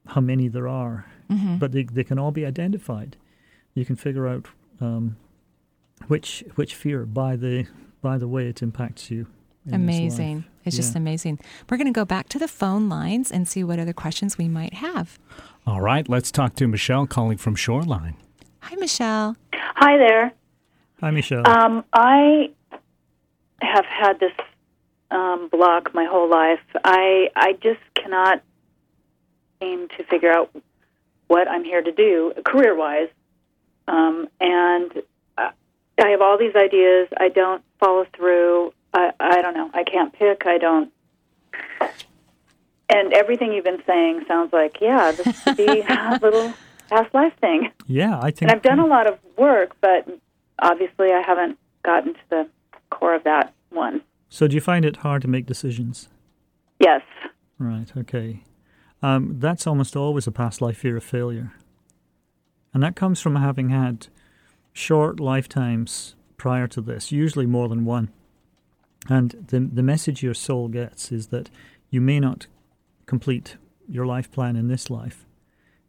how 0.06 0.20
many 0.20 0.48
there 0.48 0.68
are, 0.68 1.06
Mhm. 1.30 1.58
but 1.58 1.72
they 1.72 1.84
they 1.84 2.04
can 2.04 2.18
all 2.18 2.30
be 2.32 2.44
identified. 2.44 3.16
You 3.74 3.84
can 3.84 3.96
figure 3.96 4.26
out 4.28 4.46
um, 4.80 5.16
which 6.08 6.44
which 6.56 6.74
fear 6.74 7.06
by 7.06 7.36
the 7.36 7.66
by 8.02 8.18
the 8.18 8.28
way 8.28 8.48
it 8.48 8.62
impacts 8.62 9.10
you. 9.10 9.26
Amazing. 9.70 10.44
Life. 10.62 10.66
It's 10.66 10.76
just 10.76 10.94
Yeah. 10.94 10.98
amazing. 11.00 11.38
We're 11.70 11.76
going 11.76 11.86
to 11.92 11.92
go 11.92 12.04
back 12.04 12.28
to 12.30 12.38
the 12.38 12.48
phone 12.48 12.88
lines 12.88 13.30
and 13.30 13.46
see 13.48 13.64
what 13.64 13.78
other 13.78 13.92
questions 13.92 14.38
we 14.38 14.48
might 14.48 14.74
have. 14.74 15.18
All 15.66 15.80
right, 15.80 16.08
let's 16.08 16.30
talk 16.30 16.54
to 16.56 16.66
Michelle 16.66 17.06
calling 17.06 17.38
from 17.38 17.54
Shoreline. 17.54 18.16
Hi, 18.60 18.76
Michelle. 18.76 19.36
Hi 19.54 19.96
there. 19.96 20.32
Hi, 21.00 21.10
Michelle. 21.10 21.46
Um, 21.48 21.84
I 21.92 22.50
have 23.60 23.84
had 23.84 24.18
this 24.20 24.32
um, 25.10 25.48
block 25.50 25.94
my 25.94 26.04
whole 26.04 26.28
life. 26.28 26.60
I 26.84 27.28
I 27.36 27.52
just 27.54 27.80
cannot 27.94 28.42
seem 29.60 29.88
to 29.96 30.04
figure 30.04 30.32
out 30.32 30.50
what 31.28 31.48
I'm 31.48 31.64
here 31.64 31.82
to 31.82 31.92
do 31.92 32.32
career 32.44 32.74
wise, 32.76 33.08
um, 33.88 34.28
and 34.40 34.90
I 35.36 35.50
I 36.00 36.08
have 36.08 36.20
all 36.22 36.38
these 36.38 36.54
ideas. 36.54 37.08
I 37.18 37.28
don't 37.28 37.62
follow 37.78 38.06
through. 38.16 38.72
I 38.94 39.12
I 39.20 39.42
don't 39.42 39.54
know. 39.54 39.70
I 39.74 39.84
can't 39.84 40.12
pick. 40.12 40.42
I 40.46 40.58
don't. 40.58 40.92
And 42.88 43.12
everything 43.14 43.52
you've 43.52 43.64
been 43.64 43.82
saying 43.86 44.24
sounds 44.28 44.52
like, 44.52 44.78
yeah, 44.80 45.12
this 45.12 45.42
could 45.42 45.56
be 45.56 45.64
a 45.88 46.18
little 46.20 46.52
past 46.90 47.14
life 47.14 47.32
thing. 47.40 47.70
yeah, 47.86 48.18
I 48.20 48.30
think 48.30 48.42
And 48.42 48.50
I've 48.50 48.62
done 48.62 48.78
a 48.80 48.86
lot 48.86 49.06
of 49.06 49.18
work, 49.38 49.74
but 49.80 50.06
obviously 50.58 51.10
I 51.10 51.22
haven't 51.22 51.58
gotten 51.84 52.12
to 52.14 52.20
the 52.28 52.48
core 52.90 53.14
of 53.14 53.24
that 53.24 53.54
one. 53.70 54.02
So, 54.28 54.46
do 54.46 54.54
you 54.54 54.60
find 54.60 54.84
it 54.84 54.98
hard 54.98 55.22
to 55.22 55.28
make 55.28 55.46
decisions? 55.46 56.08
Yes. 56.78 57.02
Right. 57.58 57.90
Okay. 57.96 58.42
Um, 59.02 59.36
that's 59.38 59.66
almost 59.66 59.96
always 59.96 60.26
a 60.26 60.32
past 60.32 60.60
life 60.60 60.76
fear 60.78 60.96
of 60.96 61.04
failure, 61.04 61.52
and 62.72 62.82
that 62.82 62.94
comes 62.94 63.20
from 63.20 63.36
having 63.36 63.70
had 63.70 64.06
short 64.72 65.18
lifetimes 65.18 66.14
prior 66.36 66.66
to 66.68 66.80
this, 66.80 67.10
usually 67.10 67.46
more 67.46 67.68
than 67.68 67.84
one. 67.84 68.10
And 69.08 69.46
the 69.48 69.60
the 69.60 69.82
message 69.82 70.22
your 70.22 70.34
soul 70.34 70.68
gets 70.68 71.10
is 71.10 71.28
that 71.28 71.50
you 71.90 72.00
may 72.00 72.20
not 72.20 72.46
complete 73.06 73.56
your 73.88 74.06
life 74.06 74.30
plan 74.30 74.56
in 74.56 74.68
this 74.68 74.90
life. 74.90 75.26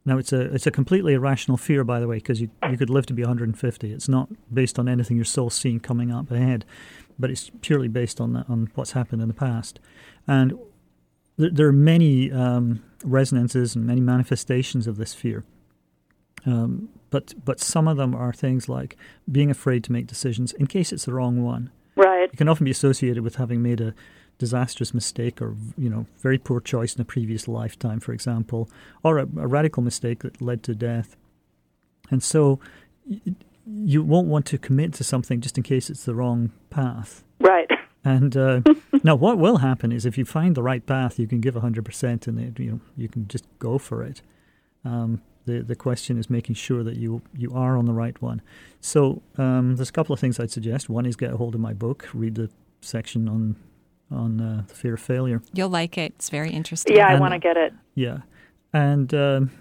Now 0.05 0.17
it's 0.17 0.33
a 0.33 0.41
it's 0.53 0.67
a 0.67 0.71
completely 0.71 1.13
irrational 1.13 1.57
fear, 1.57 1.83
by 1.83 1.99
the 1.99 2.07
way, 2.07 2.17
because 2.17 2.41
you 2.41 2.49
you 2.69 2.77
could 2.77 2.89
live 2.89 3.05
to 3.07 3.13
be 3.13 3.21
150. 3.21 3.93
It's 3.93 4.09
not 4.09 4.29
based 4.53 4.79
on 4.79 4.89
anything 4.89 5.15
your 5.15 5.25
soul's 5.25 5.55
seeing 5.55 5.79
coming 5.79 6.11
up 6.11 6.31
ahead, 6.31 6.65
but 7.17 7.29
it's 7.29 7.51
purely 7.61 7.87
based 7.87 8.19
on 8.19 8.33
that, 8.33 8.49
on 8.49 8.69
what's 8.75 8.91
happened 8.91 9.21
in 9.21 9.27
the 9.27 9.33
past. 9.33 9.79
And 10.27 10.57
there, 11.37 11.49
there 11.51 11.67
are 11.67 11.73
many 11.73 12.31
um, 12.31 12.83
resonances 13.03 13.75
and 13.75 13.85
many 13.85 14.01
manifestations 14.01 14.87
of 14.87 14.97
this 14.97 15.13
fear. 15.13 15.43
Um, 16.45 16.89
but 17.09 17.33
but 17.45 17.59
some 17.59 17.87
of 17.87 17.95
them 17.95 18.13
are 18.13 18.33
things 18.33 18.67
like 18.67 18.97
being 19.31 19.49
afraid 19.49 19.83
to 19.85 19.91
make 19.91 20.07
decisions 20.07 20.51
in 20.53 20.67
case 20.67 20.91
it's 20.91 21.05
the 21.05 21.13
wrong 21.13 21.43
one. 21.43 21.71
Right. 22.23 22.33
It 22.33 22.37
can 22.37 22.47
often 22.47 22.65
be 22.65 22.71
associated 22.71 23.23
with 23.23 23.35
having 23.35 23.61
made 23.61 23.81
a 23.81 23.93
disastrous 24.37 24.93
mistake 24.93 25.41
or 25.41 25.55
you 25.77 25.89
know 25.89 26.05
very 26.19 26.37
poor 26.37 26.59
choice 26.59 26.95
in 26.95 27.01
a 27.01 27.05
previous 27.05 27.47
lifetime, 27.47 27.99
for 27.99 28.13
example, 28.13 28.69
or 29.03 29.17
a, 29.19 29.23
a 29.23 29.47
radical 29.47 29.83
mistake 29.83 30.19
that 30.19 30.41
led 30.41 30.63
to 30.63 30.73
death. 30.73 31.15
And 32.09 32.23
so 32.23 32.59
you 33.65 34.03
won't 34.03 34.27
want 34.27 34.45
to 34.47 34.57
commit 34.57 34.93
to 34.93 35.03
something 35.03 35.41
just 35.41 35.57
in 35.57 35.63
case 35.63 35.89
it's 35.89 36.05
the 36.05 36.15
wrong 36.15 36.51
path. 36.69 37.23
Right. 37.39 37.69
And 38.05 38.35
uh, 38.35 38.61
now, 39.03 39.15
what 39.15 39.37
will 39.37 39.57
happen 39.57 39.91
is 39.91 40.05
if 40.05 40.17
you 40.17 40.25
find 40.25 40.55
the 40.55 40.63
right 40.63 40.85
path, 40.85 41.19
you 41.19 41.27
can 41.27 41.41
give 41.41 41.55
hundred 41.55 41.83
percent, 41.83 42.27
and 42.27 42.39
it, 42.39 42.59
you 42.59 42.71
know 42.71 42.79
you 42.95 43.09
can 43.09 43.27
just 43.27 43.45
go 43.59 43.77
for 43.77 44.03
it. 44.03 44.21
Um, 44.85 45.21
the 45.45 45.61
the 45.61 45.75
question 45.75 46.17
is 46.17 46.29
making 46.29 46.55
sure 46.55 46.83
that 46.83 46.95
you 46.95 47.21
you 47.35 47.51
are 47.53 47.77
on 47.77 47.85
the 47.85 47.93
right 47.93 48.19
one. 48.21 48.41
So 48.81 49.21
um, 49.37 49.75
there's 49.75 49.89
a 49.89 49.93
couple 49.93 50.13
of 50.13 50.19
things 50.19 50.39
I'd 50.39 50.51
suggest. 50.51 50.89
One 50.89 51.05
is 51.05 51.15
get 51.15 51.33
a 51.33 51.37
hold 51.37 51.55
of 51.55 51.61
my 51.61 51.73
book, 51.73 52.07
read 52.13 52.35
the 52.35 52.49
section 52.81 53.27
on 53.27 53.55
on 54.11 54.41
uh, 54.41 54.63
the 54.67 54.75
fear 54.75 54.93
of 54.93 55.01
failure. 55.01 55.41
You'll 55.53 55.69
like 55.69 55.97
it. 55.97 56.13
It's 56.15 56.29
very 56.29 56.51
interesting. 56.51 56.95
Yeah, 56.95 57.07
I 57.07 57.19
want 57.19 57.33
to 57.33 57.39
get 57.39 57.57
it. 57.57 57.73
Yeah, 57.95 58.19
and 58.71 59.13
um, 59.13 59.51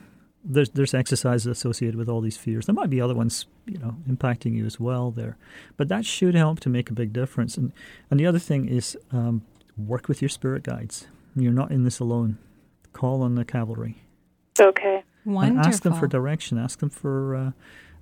there's 0.45 0.71
there's 0.71 0.95
exercises 0.95 1.47
associated 1.47 1.97
with 1.97 2.09
all 2.09 2.21
these 2.21 2.37
fears. 2.37 2.67
There 2.67 2.75
might 2.75 2.91
be 2.91 3.01
other 3.01 3.15
ones, 3.15 3.47
you 3.67 3.79
know, 3.79 3.97
impacting 4.09 4.55
you 4.55 4.67
as 4.67 4.79
well 4.79 5.11
there, 5.11 5.37
but 5.77 5.89
that 5.89 6.05
should 6.05 6.35
help 6.35 6.61
to 6.61 6.69
make 6.69 6.91
a 6.91 6.95
big 6.95 7.13
difference. 7.13 7.57
And 7.57 7.73
and 8.11 8.19
the 8.19 8.27
other 8.27 8.39
thing 8.39 8.69
is 8.69 8.97
um, 9.13 9.43
work 9.77 10.09
with 10.09 10.21
your 10.23 10.29
spirit 10.29 10.63
guides. 10.63 11.07
You're 11.35 11.53
not 11.53 11.71
in 11.71 11.85
this 11.85 11.99
alone. 11.99 12.39
Call 12.93 13.23
on 13.23 13.37
the 13.37 13.45
cavalry. 13.45 14.03
Okay. 14.61 15.03
Wonderful. 15.25 15.59
And 15.59 15.67
ask 15.67 15.83
them 15.83 15.95
for 15.95 16.07
direction. 16.07 16.59
Ask 16.59 16.81
them 16.81 16.91
for 16.91 17.35
uh, 17.37 17.51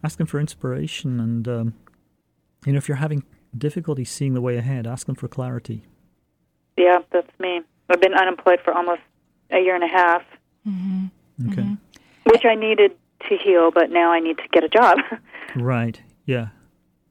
ask 0.03 0.19
them 0.19 0.27
for 0.27 0.41
inspiration. 0.41 1.21
And 1.21 1.47
um, 1.49 1.75
you 2.67 2.73
know, 2.73 2.79
if 2.79 2.89
you're 2.89 2.97
having 2.97 3.25
difficulty 3.57 4.05
seeing 4.05 4.35
the 4.35 4.41
way 4.41 4.57
ahead, 4.57 4.87
ask 4.87 5.07
them 5.07 5.15
for 5.17 5.29
clarity. 5.29 5.85
Yeah, 6.77 6.99
that's 7.13 7.31
me. 7.39 7.61
I've 7.91 8.01
been 8.01 8.15
unemployed 8.15 8.61
for 8.65 8.73
almost 8.73 9.01
a 9.51 9.59
year 9.59 9.75
and 9.75 9.85
a 9.85 9.89
half, 9.89 10.23
Mm-hmm. 10.67 11.51
Okay. 11.53 11.77
which 12.25 12.45
I 12.45 12.55
needed 12.55 12.93
to 13.29 13.37
heal, 13.37 13.71
but 13.71 13.91
now 13.91 14.13
I 14.13 14.21
need 14.21 14.37
to 14.39 14.49
get 14.53 14.63
a 14.65 14.69
job. 14.69 14.99
Right. 15.57 16.01
Yeah. 16.27 16.49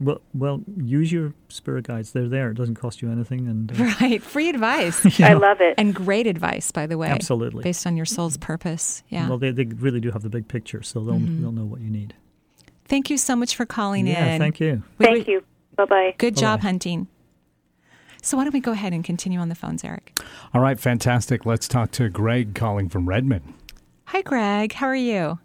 Well, 0.02 0.22
well, 0.34 0.62
use 0.78 1.12
your 1.12 1.34
spirit 1.50 1.86
guides. 1.88 2.14
They're 2.14 2.30
there. 2.30 2.52
It 2.52 2.54
doesn't 2.54 2.76
cost 2.76 3.02
you 3.02 3.12
anything, 3.12 3.48
and 3.48 3.70
uh, 3.72 3.84
Right. 4.02 4.24
Free 4.24 4.48
advice. 4.50 5.04
You 5.20 5.26
I 5.26 5.34
love 5.34 5.60
it. 5.60 5.76
And 5.78 5.94
great 5.94 6.26
advice, 6.26 6.72
by 6.72 6.86
the 6.88 6.98
way. 6.98 7.10
Absolutely. 7.10 7.64
Based 7.64 7.86
on 7.86 7.98
your 7.98 8.06
soul's 8.06 8.38
purpose. 8.38 9.04
Yeah. 9.10 9.28
well, 9.28 9.38
they 9.38 9.52
they 9.52 9.66
really 9.66 10.00
do 10.00 10.12
have 10.12 10.22
the 10.24 10.30
big 10.30 10.48
picture, 10.48 10.82
so 10.84 11.02
they'll 11.04 11.16
Mhm. 11.16 11.42
they'll 11.42 11.52
know 11.52 11.66
what 11.66 11.82
you 11.82 11.90
need. 11.90 12.14
thank 12.86 13.10
you 13.10 13.18
so 13.18 13.36
much 13.36 13.56
for 13.56 13.66
calling 13.66 14.08
in. 14.08 14.14
Yeah, 14.14 14.34
in. 14.36 14.40
thank 14.40 14.60
you. 14.60 14.84
We- 14.98 15.06
Thank 15.06 15.28
you. 15.28 15.44
Bye 15.76 15.86
bye. 15.86 16.16
Good 16.18 16.36
job 16.38 16.60
Bye-bye. 16.60 16.70
hunting. 16.70 17.08
So 18.22 18.36
why 18.38 18.44
don't 18.46 18.54
we 18.54 18.60
go 18.62 18.72
ahead 18.72 18.94
and 18.94 19.04
continue 19.04 19.40
on 19.40 19.48
the 19.50 19.56
phones, 19.56 19.84
Eric? 19.84 20.18
All 20.54 20.62
right, 20.62 20.80
fantastic. 20.80 21.46
Let's 21.46 21.68
talk 21.68 21.92
to 21.92 22.10
Greg 22.10 22.54
calling 22.56 22.90
from 22.90 23.08
Redmond. 23.08 23.54
Hi, 24.06 24.22
Greg. 24.22 24.74
How 24.74 24.88
are 24.88 24.96
you? 24.96 25.40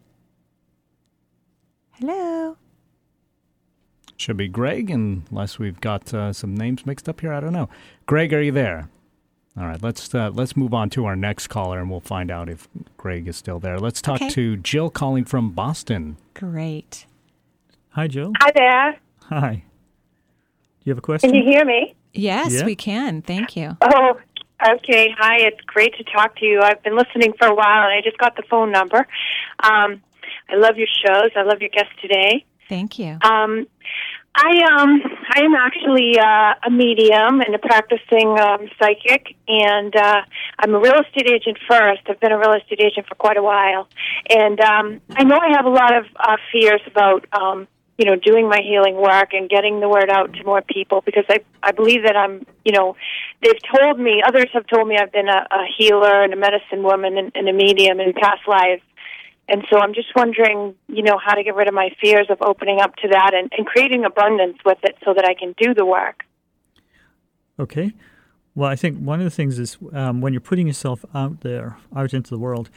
Hello. 1.92 2.56
Should 4.16 4.36
be 4.36 4.48
Greg, 4.48 4.90
unless 4.90 5.58
we've 5.58 5.80
got 5.80 6.14
uh, 6.14 6.32
some 6.32 6.54
names 6.54 6.86
mixed 6.86 7.08
up 7.08 7.20
here. 7.20 7.32
I 7.32 7.40
don't 7.40 7.52
know. 7.52 7.68
Greg, 8.06 8.32
are 8.32 8.40
you 8.42 8.52
there? 8.52 8.88
All 9.58 9.66
right, 9.66 9.80
let's 9.82 10.12
uh, 10.14 10.30
let's 10.32 10.56
move 10.56 10.72
on 10.74 10.90
to 10.90 11.04
our 11.06 11.14
next 11.16 11.48
caller, 11.48 11.78
and 11.80 11.90
we'll 11.90 12.00
find 12.00 12.30
out 12.30 12.48
if 12.48 12.68
Greg 12.96 13.28
is 13.28 13.36
still 13.36 13.58
there. 13.60 13.78
Let's 13.78 14.00
talk 14.02 14.16
Okay. 14.16 14.28
to 14.30 14.56
Jill 14.56 14.90
calling 14.90 15.24
from 15.24 15.50
Boston. 15.50 16.16
Great. 16.34 17.06
Hi, 17.90 18.08
Jill. 18.08 18.32
Hi 18.40 18.50
there. 18.54 18.98
Hi. 19.28 19.54
Do 19.54 20.82
you 20.84 20.90
have 20.90 20.98
a 20.98 21.02
question? 21.02 21.30
Can 21.30 21.38
you 21.38 21.44
hear 21.44 21.64
me? 21.64 21.94
Yes, 22.12 22.52
Yeah. 22.52 22.64
we 22.66 22.74
can. 22.76 23.22
Thank 23.22 23.56
you. 23.56 23.76
Oh, 23.80 24.18
okay. 24.68 25.10
Hi, 25.18 25.36
it's 25.40 25.60
great 25.66 25.94
to 25.98 26.04
talk 26.04 26.36
to 26.38 26.44
you. 26.44 26.60
I've 26.60 26.82
been 26.82 26.96
listening 26.96 27.32
for 27.38 27.46
a 27.46 27.54
while, 27.54 27.82
and 27.84 27.92
I 27.92 28.00
just 28.02 28.18
got 28.18 28.36
the 28.36 28.42
phone 28.50 28.70
number. 28.72 29.06
Um, 29.60 30.02
I 30.48 30.56
love 30.56 30.76
your 30.76 30.88
shows. 31.06 31.30
I 31.36 31.42
love 31.42 31.60
your 31.60 31.70
guest 31.70 31.90
today. 32.02 32.44
Thank 32.68 32.98
you. 32.98 33.18
Um, 33.22 33.66
I 34.34 34.50
um 34.76 35.00
I 35.30 35.42
am 35.42 35.54
actually 35.54 36.18
uh, 36.18 36.54
a 36.66 36.70
medium 36.70 37.40
and 37.40 37.54
a 37.54 37.58
practicing 37.58 38.36
um, 38.38 38.68
psychic, 38.78 39.36
and 39.46 39.94
uh, 39.94 40.22
I'm 40.58 40.74
a 40.74 40.80
real 40.80 41.00
estate 41.00 41.30
agent 41.30 41.58
first. 41.68 42.02
I've 42.08 42.18
been 42.18 42.32
a 42.32 42.38
real 42.38 42.52
estate 42.52 42.80
agent 42.80 43.06
for 43.06 43.14
quite 43.14 43.36
a 43.36 43.42
while, 43.42 43.88
and 44.28 44.60
um, 44.60 45.00
I 45.10 45.22
know 45.22 45.38
I 45.40 45.50
have 45.56 45.66
a 45.66 45.70
lot 45.70 45.96
of 45.96 46.06
uh, 46.16 46.36
fears 46.50 46.80
about 46.86 47.26
um, 47.32 47.68
you 47.96 48.06
know 48.06 48.16
doing 48.16 48.48
my 48.48 48.60
healing 48.60 48.96
work 48.96 49.34
and 49.34 49.48
getting 49.48 49.78
the 49.78 49.88
word 49.88 50.10
out 50.10 50.32
to 50.32 50.44
more 50.44 50.62
people 50.62 51.00
because 51.00 51.24
I 51.28 51.40
I 51.62 51.70
believe 51.70 52.02
that 52.02 52.16
I'm 52.16 52.44
you 52.64 52.72
know 52.72 52.96
they've 53.40 53.60
told 53.72 54.00
me 54.00 54.20
others 54.26 54.48
have 54.52 54.66
told 54.66 54.88
me 54.88 54.96
I've 54.98 55.12
been 55.12 55.28
a, 55.28 55.46
a 55.50 55.64
healer 55.78 56.22
and 56.22 56.32
a 56.32 56.36
medicine 56.36 56.82
woman 56.82 57.18
and, 57.18 57.30
and 57.36 57.48
a 57.48 57.52
medium 57.52 58.00
in 58.00 58.12
past 58.14 58.48
lives 58.48 58.82
and 59.48 59.62
so 59.70 59.78
I'm 59.78 59.94
just 59.94 60.08
wondering, 60.16 60.74
you 60.88 61.02
know, 61.02 61.18
how 61.18 61.34
to 61.34 61.42
get 61.42 61.54
rid 61.54 61.68
of 61.68 61.74
my 61.74 61.90
fears 62.00 62.26
of 62.30 62.38
opening 62.40 62.80
up 62.80 62.96
to 62.96 63.08
that 63.08 63.32
and, 63.34 63.52
and 63.56 63.66
creating 63.66 64.04
abundance 64.04 64.58
with 64.64 64.78
it 64.82 64.96
so 65.04 65.14
that 65.14 65.24
I 65.24 65.34
can 65.34 65.54
do 65.58 65.74
the 65.74 65.84
work. 65.84 66.24
Okay. 67.58 67.92
Well, 68.54 68.70
I 68.70 68.76
think 68.76 68.98
one 68.98 69.20
of 69.20 69.24
the 69.24 69.30
things 69.30 69.58
is 69.58 69.76
um, 69.92 70.20
when 70.20 70.32
you're 70.32 70.40
putting 70.40 70.66
yourself 70.66 71.04
out 71.14 71.40
there, 71.40 71.76
out 71.94 72.14
into 72.14 72.30
the 72.30 72.38
world, 72.38 72.70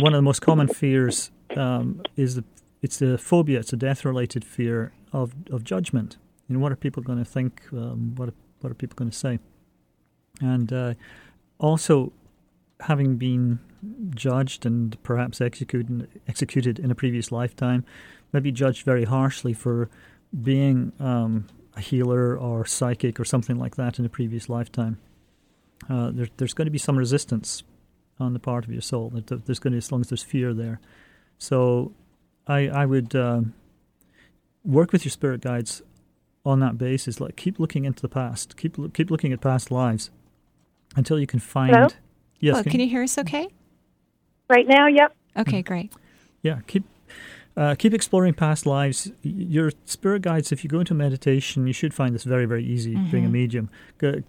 one 0.00 0.12
of 0.12 0.18
the 0.18 0.22
most 0.22 0.40
common 0.40 0.68
fears 0.68 1.30
um, 1.56 2.02
is 2.16 2.36
the 2.36 2.44
it's 2.82 2.98
the 2.98 3.16
phobia. 3.16 3.60
It's 3.60 3.72
a 3.72 3.76
death-related 3.76 4.44
fear 4.44 4.92
of 5.12 5.34
of 5.50 5.62
judgment. 5.62 6.18
You 6.48 6.56
know, 6.56 6.60
what 6.60 6.72
are 6.72 6.76
people 6.76 7.02
going 7.02 7.18
to 7.18 7.24
think? 7.24 7.62
Um, 7.72 8.14
what 8.16 8.28
are, 8.28 8.34
what 8.60 8.70
are 8.70 8.74
people 8.74 8.96
going 8.96 9.10
to 9.10 9.16
say? 9.16 9.38
And 10.40 10.72
uh, 10.72 10.94
also, 11.58 12.12
having 12.82 13.16
been 13.16 13.58
judged 14.14 14.64
and 14.64 15.00
perhaps 15.02 15.40
executed 15.40 16.08
executed 16.28 16.78
in 16.78 16.90
a 16.90 16.94
previous 16.94 17.32
lifetime, 17.32 17.84
maybe 18.32 18.52
judged 18.52 18.84
very 18.84 19.04
harshly 19.04 19.52
for 19.52 19.88
being 20.42 20.92
um, 21.00 21.46
a 21.76 21.80
healer 21.80 22.36
or 22.36 22.64
psychic 22.64 23.18
or 23.18 23.24
something 23.24 23.58
like 23.58 23.76
that 23.76 23.98
in 23.98 24.04
a 24.04 24.08
previous 24.08 24.48
lifetime. 24.48 24.98
Uh, 25.90 26.10
there, 26.12 26.28
there's 26.36 26.54
going 26.54 26.66
to 26.66 26.70
be 26.70 26.78
some 26.78 26.96
resistance 26.96 27.64
on 28.20 28.32
the 28.32 28.38
part 28.38 28.64
of 28.64 28.70
your 28.70 28.80
soul. 28.80 29.10
There's 29.10 29.58
going 29.58 29.72
to, 29.72 29.78
as 29.78 29.90
long 29.90 30.00
as 30.00 30.08
there's 30.08 30.22
fear 30.22 30.54
there. 30.54 30.80
So, 31.38 31.92
I 32.46 32.68
I 32.68 32.86
would 32.86 33.14
uh, 33.14 33.42
work 34.64 34.92
with 34.92 35.04
your 35.04 35.10
spirit 35.10 35.40
guides 35.40 35.82
on 36.44 36.60
that 36.60 36.78
basis. 36.78 37.20
Like 37.20 37.36
keep 37.36 37.58
looking 37.58 37.84
into 37.84 38.02
the 38.02 38.08
past. 38.08 38.56
Keep 38.56 38.94
keep 38.94 39.10
looking 39.10 39.32
at 39.32 39.40
past 39.40 39.70
lives 39.70 40.10
until 40.96 41.18
you 41.18 41.26
can 41.26 41.40
find. 41.40 41.74
Hello? 41.74 41.88
Yes. 42.42 42.56
Hello, 42.56 42.64
can 42.64 42.80
you 42.80 42.88
hear 42.88 43.04
us? 43.04 43.16
Okay. 43.16 43.48
Right 44.50 44.66
now, 44.66 44.88
yep. 44.88 45.14
Okay, 45.36 45.62
great. 45.62 45.92
Yeah, 46.42 46.58
keep 46.66 46.82
uh, 47.56 47.76
keep 47.76 47.94
exploring 47.94 48.34
past 48.34 48.66
lives. 48.66 49.12
Your 49.22 49.70
spirit 49.84 50.22
guides. 50.22 50.50
If 50.50 50.64
you 50.64 50.68
go 50.68 50.80
into 50.80 50.92
meditation, 50.92 51.66
you 51.68 51.72
should 51.72 51.94
find 51.94 52.14
this 52.14 52.24
very 52.24 52.44
very 52.44 52.64
easy. 52.64 52.96
Being 52.96 53.24
a 53.24 53.28
Mhm. 53.28 53.32
medium, 53.32 53.70
go 53.98 54.22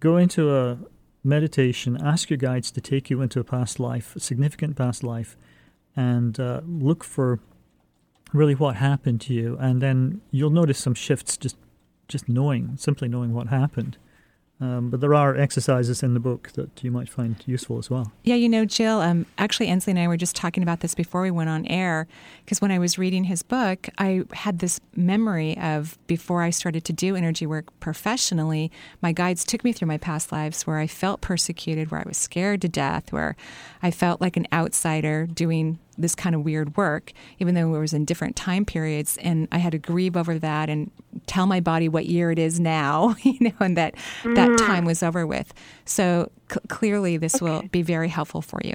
go 0.00 0.16
into 0.16 0.50
a 0.56 0.78
meditation. 1.22 1.98
Ask 2.02 2.30
your 2.30 2.38
guides 2.38 2.70
to 2.70 2.80
take 2.80 3.10
you 3.10 3.20
into 3.20 3.38
a 3.40 3.44
past 3.44 3.78
life, 3.78 4.16
a 4.16 4.20
significant 4.20 4.74
past 4.74 5.04
life, 5.04 5.36
and 5.94 6.40
uh, 6.40 6.62
look 6.66 7.04
for 7.04 7.40
really 8.32 8.54
what 8.54 8.76
happened 8.76 9.20
to 9.22 9.34
you. 9.34 9.58
And 9.60 9.82
then 9.82 10.22
you'll 10.30 10.48
notice 10.50 10.78
some 10.78 10.94
shifts 10.94 11.36
just 11.36 11.58
just 12.08 12.26
knowing, 12.26 12.76
simply 12.78 13.06
knowing 13.06 13.34
what 13.34 13.48
happened. 13.48 13.98
Um, 14.60 14.90
but 14.90 15.00
there 15.00 15.14
are 15.14 15.34
exercises 15.34 16.02
in 16.02 16.12
the 16.12 16.20
book 16.20 16.50
that 16.52 16.84
you 16.84 16.90
might 16.90 17.08
find 17.08 17.36
useful 17.46 17.78
as 17.78 17.88
well. 17.88 18.12
Yeah, 18.24 18.34
you 18.34 18.48
know, 18.48 18.66
Jill, 18.66 19.00
um, 19.00 19.24
actually, 19.38 19.68
Ainslie 19.68 19.92
and 19.92 19.98
I 19.98 20.06
were 20.06 20.18
just 20.18 20.36
talking 20.36 20.62
about 20.62 20.80
this 20.80 20.94
before 20.94 21.22
we 21.22 21.30
went 21.30 21.48
on 21.48 21.66
air 21.66 22.06
because 22.44 22.60
when 22.60 22.70
I 22.70 22.78
was 22.78 22.98
reading 22.98 23.24
his 23.24 23.42
book, 23.42 23.88
I 23.96 24.24
had 24.32 24.58
this 24.58 24.78
memory 24.94 25.56
of 25.56 25.98
before 26.06 26.42
I 26.42 26.50
started 26.50 26.84
to 26.84 26.92
do 26.92 27.16
energy 27.16 27.46
work 27.46 27.66
professionally, 27.80 28.70
my 29.00 29.12
guides 29.12 29.44
took 29.44 29.64
me 29.64 29.72
through 29.72 29.88
my 29.88 29.98
past 29.98 30.30
lives 30.30 30.66
where 30.66 30.78
I 30.78 30.86
felt 30.86 31.22
persecuted, 31.22 31.90
where 31.90 32.00
I 32.00 32.04
was 32.06 32.18
scared 32.18 32.60
to 32.60 32.68
death, 32.68 33.12
where 33.14 33.36
I 33.82 33.90
felt 33.90 34.20
like 34.20 34.36
an 34.36 34.46
outsider 34.52 35.26
doing 35.26 35.78
this 36.00 36.14
kind 36.14 36.34
of 36.34 36.42
weird 36.42 36.76
work, 36.76 37.12
even 37.38 37.54
though 37.54 37.74
it 37.74 37.78
was 37.78 37.92
in 37.92 38.04
different 38.04 38.36
time 38.36 38.64
periods. 38.64 39.18
And 39.22 39.46
I 39.52 39.58
had 39.58 39.72
to 39.72 39.78
grieve 39.78 40.16
over 40.16 40.38
that 40.38 40.68
and 40.68 40.90
tell 41.26 41.46
my 41.46 41.60
body 41.60 41.88
what 41.88 42.06
year 42.06 42.30
it 42.30 42.38
is 42.38 42.58
now, 42.60 43.14
you 43.22 43.36
know, 43.40 43.52
and 43.60 43.76
that 43.76 43.94
that 44.24 44.48
Mm. 44.50 44.56
time 44.66 44.84
was 44.84 45.02
over 45.02 45.26
with. 45.26 45.52
So 45.84 46.30
c- 46.52 46.58
clearly, 46.68 47.16
this 47.16 47.40
will 47.40 47.62
be 47.70 47.82
very 47.82 48.08
helpful 48.08 48.42
for 48.42 48.60
you. 48.64 48.74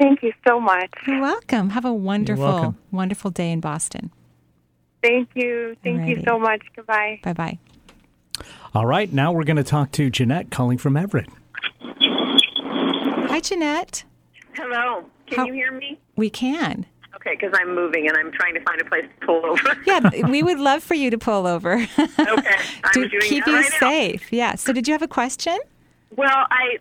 Thank 0.00 0.22
you 0.22 0.32
so 0.46 0.60
much. 0.60 0.90
You're 1.06 1.20
welcome. 1.22 1.70
Have 1.70 1.84
a 1.86 1.92
wonderful, 1.92 2.74
wonderful 2.90 3.30
day 3.30 3.50
in 3.50 3.60
Boston. 3.60 4.10
Thank 5.02 5.30
you. 5.34 5.76
Thank 5.84 6.08
you 6.08 6.22
so 6.26 6.38
much. 6.38 6.60
Goodbye. 6.74 7.20
Bye 7.22 7.32
bye. 7.32 7.58
All 8.74 8.84
right, 8.84 9.10
now 9.10 9.32
we're 9.32 9.44
going 9.44 9.56
to 9.56 9.64
talk 9.64 9.90
to 9.92 10.10
Jeanette 10.10 10.50
calling 10.50 10.76
from 10.76 10.96
Everett. 10.98 11.28
Hi, 13.28 13.40
Jeanette. 13.40 14.04
Hello. 14.54 15.04
Can 15.26 15.38
How- 15.38 15.46
you 15.46 15.52
hear 15.52 15.72
me? 15.72 15.98
We 16.16 16.30
can. 16.30 16.86
Okay, 17.16 17.34
because 17.40 17.52
I'm 17.58 17.74
moving 17.74 18.06
and 18.08 18.16
I'm 18.16 18.30
trying 18.30 18.54
to 18.54 18.60
find 18.60 18.80
a 18.80 18.84
place 18.84 19.04
to 19.20 19.26
pull 19.26 19.44
over. 19.46 19.76
Yeah, 19.86 20.26
we 20.28 20.42
would 20.42 20.60
love 20.60 20.82
for 20.82 20.94
you 20.94 21.10
to 21.10 21.18
pull 21.18 21.46
over 21.46 21.72
okay, 21.74 22.06
I'm 22.84 22.92
to 22.92 23.08
doing 23.08 23.22
keep 23.22 23.46
you 23.46 23.54
right 23.54 23.70
now. 23.70 23.78
safe. 23.78 24.32
Yeah. 24.32 24.54
So, 24.54 24.72
did 24.72 24.86
you 24.86 24.92
have 24.92 25.02
a 25.02 25.08
question? 25.08 25.58
Well, 26.14 26.46
I 26.50 26.78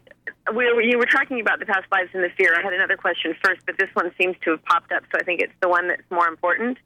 we 0.53 0.71
were, 0.71 0.81
you 0.81 0.97
were 0.99 1.07
talking 1.07 1.39
about 1.39 1.59
the 1.59 1.65
past 1.65 1.85
lives 1.91 2.09
and 2.13 2.23
the 2.23 2.29
fear. 2.37 2.53
I 2.55 2.61
had 2.61 2.73
another 2.73 2.97
question 2.97 3.33
first, 3.43 3.61
but 3.65 3.77
this 3.79 3.89
one 3.93 4.11
seems 4.21 4.35
to 4.43 4.51
have 4.51 4.63
popped 4.65 4.91
up, 4.91 5.03
so 5.11 5.19
I 5.19 5.23
think 5.23 5.41
it's 5.41 5.53
the 5.61 5.69
one 5.69 5.87
that's 5.87 6.03
more 6.11 6.27
important. 6.27 6.77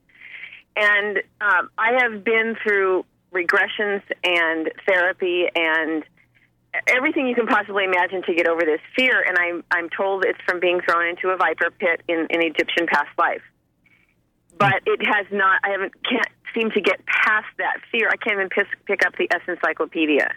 And 0.78 1.18
um, 1.42 1.70
I 1.78 1.98
have 2.02 2.24
been 2.24 2.56
through 2.64 3.04
regressions 3.34 4.02
and 4.24 4.72
therapy 4.88 5.48
and 5.56 6.04
everything 6.88 7.28
you 7.28 7.36
can 7.36 7.48
possibly 7.48 7.84
imagine 7.86 8.22
to 8.24 8.34
get 8.34 8.48
over 8.48 8.62
this 8.62 8.82
fear. 8.96 9.24
And 9.28 9.38
I'm 9.38 9.64
I'm 9.72 9.90
told 9.90 10.26
it's 10.26 10.40
from 10.48 10.60
being 10.60 10.80
thrown 10.82 11.08
into 11.08 11.30
a 11.30 11.38
viper 11.38 11.72
pit 11.72 12.02
in 12.08 12.20
an 12.30 12.42
Egyptian 12.42 12.88
past 12.88 13.10
life. 13.18 13.42
But 14.58 14.82
it 14.86 15.00
has 15.06 15.26
not. 15.32 15.62
I 15.64 15.70
haven't 15.70 15.94
can't 16.04 16.28
seem 16.54 16.70
to 16.72 16.82
get 16.82 17.00
past 17.06 17.46
that 17.60 17.78
fear. 17.92 18.10
I 18.12 18.18
can't 18.18 18.34
even 18.38 18.50
pick, 18.50 18.68
pick 18.86 19.06
up 19.06 19.14
the 19.18 19.28
S 19.34 19.42
encyclopedia. 19.48 20.30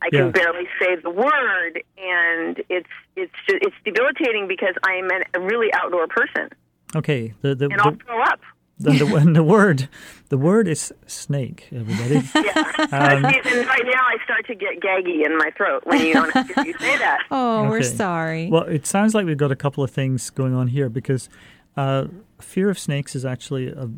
I 0.00 0.10
can 0.10 0.26
Yeah. 0.26 0.30
barely 0.30 0.68
say 0.80 0.96
the 1.02 1.10
word, 1.10 1.82
and 1.98 2.62
it's 2.70 2.88
it's 3.16 3.32
it's 3.48 3.76
debilitating 3.84 4.46
because 4.48 4.74
I'm 4.84 5.10
an, 5.10 5.24
a 5.34 5.40
really 5.40 5.68
outdoor 5.74 6.06
person, 6.06 6.48
Okay, 6.96 7.34
the 7.42 7.54
the, 7.54 7.66
and 7.66 7.80
I'll 7.80 7.90
the, 7.92 7.98
throw 8.04 8.22
up. 8.22 8.40
and 8.84 8.98
the, 9.00 9.14
and 9.16 9.36
the 9.36 9.42
word 9.42 9.88
the 10.28 10.38
word 10.38 10.68
is 10.68 10.92
snake. 11.06 11.68
Everybody. 11.72 12.22
Um, 12.90 13.24
and 13.24 13.24
right 13.66 13.84
now, 13.84 14.02
I 14.06 14.16
to 14.48 14.54
get 14.54 14.80
gaggy 14.80 15.24
in 15.24 15.36
my 15.38 15.50
throat 15.56 15.82
when 15.84 16.04
you 16.04 16.14
don't 16.14 16.34
if 16.34 16.56
you 16.66 16.72
say 16.78 16.98
that. 16.98 17.20
Oh, 17.30 17.68
we're 17.68 17.82
sorry. 17.82 18.48
Well, 18.48 18.64
it 18.64 18.86
sounds 18.86 19.14
like 19.14 19.24
we've 19.26 19.36
got 19.36 19.52
a 19.52 19.56
couple 19.56 19.84
of 19.84 19.90
things 19.90 20.30
going 20.30 20.54
on 20.54 20.68
here 20.68 20.88
because 20.88 21.28
uh, 21.76 22.06
fear 22.40 22.68
of 22.70 22.78
snakes 22.78 23.14
is 23.14 23.24
actually 23.24 23.68
a, 23.68 23.88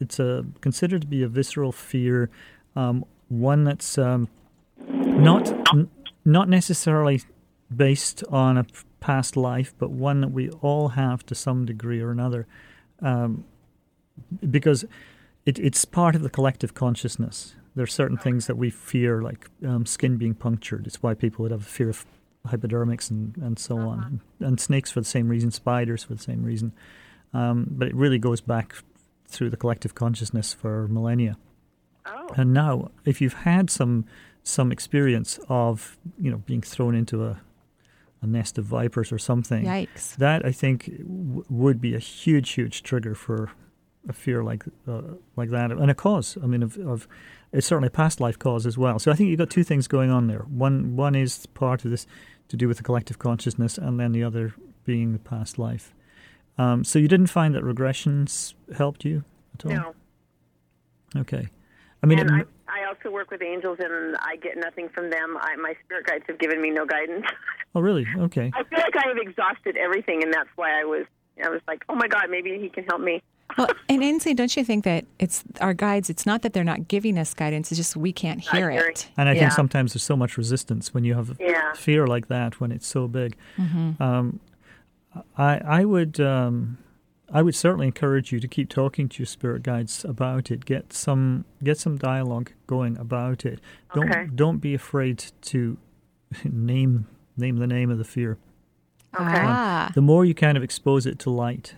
it's 0.00 0.18
a 0.18 0.44
considered 0.60 1.00
to 1.02 1.06
be 1.06 1.22
a 1.22 1.28
visceral 1.28 1.72
fear, 1.72 2.28
um, 2.76 3.04
one 3.28 3.64
that's 3.64 3.96
um, 3.98 4.28
not 4.88 5.50
n- 5.74 5.88
not 6.24 6.48
necessarily 6.48 7.22
based 7.74 8.22
on 8.30 8.58
a 8.58 8.66
past 9.00 9.36
life, 9.36 9.72
but 9.78 9.90
one 9.90 10.20
that 10.20 10.32
we 10.32 10.50
all 10.60 10.88
have 10.90 11.24
to 11.26 11.34
some 11.34 11.64
degree 11.64 12.00
or 12.00 12.10
another, 12.10 12.46
um, 13.00 13.44
because 14.50 14.84
it, 15.46 15.58
it's 15.58 15.84
part 15.84 16.14
of 16.14 16.22
the 16.22 16.28
collective 16.30 16.74
consciousness. 16.74 17.54
There 17.74 17.84
are 17.84 17.88
certain 17.88 18.16
things 18.16 18.46
that 18.46 18.56
we 18.56 18.70
fear, 18.70 19.22
like 19.22 19.48
um, 19.66 19.86
skin 19.86 20.16
being 20.16 20.34
punctured. 20.34 20.86
It's 20.86 21.02
why 21.02 21.14
people 21.14 21.42
would 21.42 21.52
have 21.52 21.62
a 21.62 21.64
fear 21.64 21.88
of 21.88 22.04
hypodermics 22.46 23.10
and, 23.10 23.36
and 23.36 23.58
so 23.58 23.78
on. 23.78 24.20
And 24.40 24.58
snakes 24.58 24.90
for 24.90 25.00
the 25.00 25.06
same 25.06 25.28
reason, 25.28 25.50
spiders 25.50 26.04
for 26.04 26.14
the 26.14 26.22
same 26.22 26.42
reason. 26.42 26.72
Um, 27.32 27.66
but 27.70 27.88
it 27.88 27.94
really 27.94 28.18
goes 28.18 28.40
back 28.40 28.74
through 29.28 29.50
the 29.50 29.56
collective 29.56 29.94
consciousness 29.94 30.52
for 30.52 30.88
millennia. 30.88 31.36
Oh. 32.06 32.28
And 32.36 32.52
now, 32.52 32.90
if 33.04 33.20
you've 33.20 33.34
had 33.34 33.70
some 33.70 34.04
some 34.42 34.72
experience 34.72 35.38
of 35.48 35.98
you 36.18 36.30
know 36.30 36.38
being 36.38 36.62
thrown 36.62 36.94
into 36.94 37.24
a 37.24 37.40
a 38.22 38.26
nest 38.26 38.58
of 38.58 38.64
vipers 38.64 39.12
or 39.12 39.18
something, 39.18 39.64
Yikes. 39.64 40.16
that 40.16 40.44
I 40.44 40.52
think 40.52 40.86
w- 40.86 41.44
would 41.48 41.80
be 41.80 41.94
a 41.94 41.98
huge, 41.98 42.50
huge 42.50 42.82
trigger 42.82 43.14
for 43.14 43.50
a 44.08 44.12
fear 44.12 44.42
like 44.42 44.64
uh, 44.88 45.02
like 45.36 45.50
that, 45.50 45.70
and 45.70 45.90
a 45.90 45.94
cause. 45.94 46.38
I 46.42 46.46
mean, 46.46 46.62
of, 46.62 46.76
of 46.78 47.06
it's 47.52 47.66
certainly 47.66 47.88
a 47.88 47.90
past 47.90 48.20
life 48.20 48.38
cause 48.38 48.66
as 48.66 48.78
well. 48.78 48.98
So 48.98 49.10
I 49.10 49.14
think 49.14 49.30
you've 49.30 49.38
got 49.38 49.50
two 49.50 49.64
things 49.64 49.88
going 49.88 50.10
on 50.10 50.26
there. 50.26 50.40
One 50.48 50.96
one 50.96 51.14
is 51.14 51.46
part 51.46 51.84
of 51.84 51.90
this 51.90 52.06
to 52.48 52.56
do 52.56 52.68
with 52.68 52.78
the 52.78 52.82
collective 52.82 53.18
consciousness, 53.18 53.78
and 53.78 53.98
then 53.98 54.12
the 54.12 54.22
other 54.22 54.54
being 54.84 55.12
the 55.12 55.18
past 55.18 55.58
life. 55.58 55.94
Um, 56.58 56.84
so 56.84 56.98
you 56.98 57.08
didn't 57.08 57.28
find 57.28 57.54
that 57.54 57.62
regressions 57.62 58.54
helped 58.76 59.04
you 59.04 59.24
at 59.54 59.64
all? 59.64 59.72
No. 59.72 59.94
Okay. 61.16 61.48
I 62.02 62.06
mean, 62.06 62.18
and 62.18 62.30
I, 62.30 62.44
I 62.68 62.86
also 62.86 63.10
work 63.10 63.30
with 63.30 63.42
angels, 63.42 63.78
and 63.80 64.16
I 64.16 64.36
get 64.36 64.56
nothing 64.56 64.88
from 64.88 65.10
them. 65.10 65.36
I, 65.40 65.56
my 65.56 65.74
spirit 65.84 66.06
guides 66.06 66.24
have 66.28 66.38
given 66.38 66.62
me 66.62 66.70
no 66.70 66.86
guidance. 66.86 67.26
oh 67.74 67.80
really? 67.80 68.06
Okay. 68.18 68.50
I 68.54 68.64
feel 68.64 68.78
like 68.78 68.96
I 68.96 69.08
have 69.08 69.18
exhausted 69.18 69.76
everything, 69.76 70.22
and 70.22 70.32
that's 70.32 70.48
why 70.56 70.80
I 70.80 70.84
was 70.84 71.06
I 71.44 71.48
was 71.48 71.60
like, 71.66 71.82
oh 71.88 71.94
my 71.94 72.08
god, 72.08 72.26
maybe 72.30 72.58
he 72.58 72.68
can 72.68 72.84
help 72.84 73.00
me. 73.00 73.22
Well, 73.58 73.68
and 73.88 74.02
Ainslie, 74.02 74.34
don't 74.34 74.56
you 74.56 74.64
think 74.64 74.84
that 74.84 75.04
it's 75.18 75.42
our 75.60 75.74
guides? 75.74 76.08
It's 76.10 76.24
not 76.26 76.42
that 76.42 76.52
they're 76.52 76.64
not 76.64 76.88
giving 76.88 77.18
us 77.18 77.34
guidance; 77.34 77.70
it's 77.72 77.78
just 77.78 77.96
we 77.96 78.12
can't 78.12 78.40
hear 78.40 78.70
it. 78.70 79.08
And 79.16 79.28
I 79.28 79.32
Yeah. 79.32 79.40
think 79.40 79.52
sometimes 79.52 79.92
there's 79.92 80.02
so 80.02 80.16
much 80.16 80.36
resistance 80.38 80.94
when 80.94 81.04
you 81.04 81.14
have 81.14 81.36
Yeah. 81.40 81.72
fear 81.74 82.06
like 82.06 82.28
that 82.28 82.60
when 82.60 82.72
it's 82.72 82.86
so 82.86 83.08
big. 83.08 83.36
Mhm. 83.58 84.00
Um, 84.00 84.40
I 85.36 85.58
I 85.64 85.84
would 85.84 86.20
um, 86.20 86.78
I 87.32 87.42
would 87.42 87.54
certainly 87.54 87.86
encourage 87.86 88.32
you 88.32 88.40
to 88.40 88.48
keep 88.48 88.68
talking 88.68 89.08
to 89.08 89.18
your 89.20 89.26
spirit 89.26 89.62
guides 89.62 90.04
about 90.04 90.50
it. 90.50 90.64
Get 90.64 90.92
some 90.92 91.44
get 91.62 91.78
some 91.78 91.96
dialogue 91.96 92.52
going 92.66 92.96
about 92.98 93.44
it. 93.44 93.60
Don't 93.94 94.10
Okay. 94.10 94.28
don't 94.34 94.58
be 94.58 94.74
afraid 94.74 95.24
to 95.42 95.76
name 96.44 97.06
name 97.36 97.56
the 97.56 97.66
name 97.66 97.90
of 97.90 97.98
the 97.98 98.04
fear. 98.04 98.38
Okay. 99.18 99.38
Um, 99.40 99.90
the 99.94 100.00
more 100.02 100.24
you 100.24 100.34
kind 100.34 100.56
of 100.56 100.62
expose 100.62 101.04
it 101.04 101.18
to 101.20 101.30
light, 101.30 101.74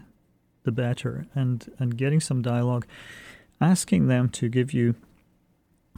the 0.65 0.73
better. 0.73 1.27
And 1.35 1.69
and 1.79 1.97
getting 1.97 2.21
some 2.21 2.43
dialogue, 2.43 2.87
asking 3.61 4.09
them 4.09 4.29
to 4.31 4.49
give 4.49 4.73
you 4.73 4.95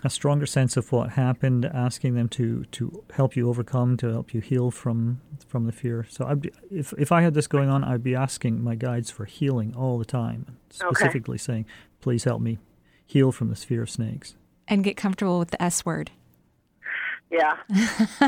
a 0.02 0.10
stronger 0.10 0.46
sense 0.46 0.76
of 0.76 0.90
what 0.90 1.10
happened, 1.10 1.64
asking 1.64 2.14
them 2.14 2.28
to, 2.28 2.64
to 2.64 3.04
help 3.14 3.36
you 3.36 3.48
overcome, 3.48 3.96
to 3.98 4.08
help 4.08 4.34
you 4.34 4.40
heal 4.40 4.70
from 4.70 5.20
from 5.46 5.66
the 5.66 5.72
fear. 5.72 6.06
So 6.08 6.26
I'd 6.26 6.40
be, 6.40 6.50
if 6.70 6.92
if 6.98 7.12
I 7.12 7.22
had 7.22 7.34
this 7.34 7.46
going 7.46 7.68
on, 7.68 7.84
I'd 7.84 8.02
be 8.02 8.14
asking 8.14 8.62
my 8.62 8.74
guides 8.74 9.10
for 9.10 9.24
healing 9.24 9.74
all 9.76 9.98
the 9.98 10.04
time, 10.04 10.58
specifically 10.70 11.38
saying, 11.38 11.66
"Please 12.00 12.24
help 12.24 12.42
me 12.42 12.58
heal 13.06 13.32
from 13.32 13.48
this 13.48 13.64
fear 13.64 13.82
of 13.82 13.90
snakes." 13.90 14.34
And 14.66 14.82
get 14.82 14.96
comfortable 14.96 15.38
with 15.38 15.50
the 15.50 15.62
S 15.62 15.84
word. 15.84 16.10
Yeah. 17.30 17.56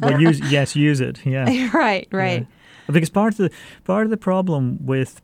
Well, 0.00 0.20
use 0.20 0.40
yes, 0.50 0.76
use 0.76 1.00
it. 1.00 1.24
Yeah, 1.24 1.70
right, 1.74 2.06
right. 2.12 2.46
Yeah. 2.88 2.92
Because 2.92 3.10
part 3.10 3.32
of 3.32 3.38
the 3.38 3.50
part 3.84 4.04
of 4.04 4.10
the 4.10 4.16
problem 4.16 4.78
with 4.84 5.20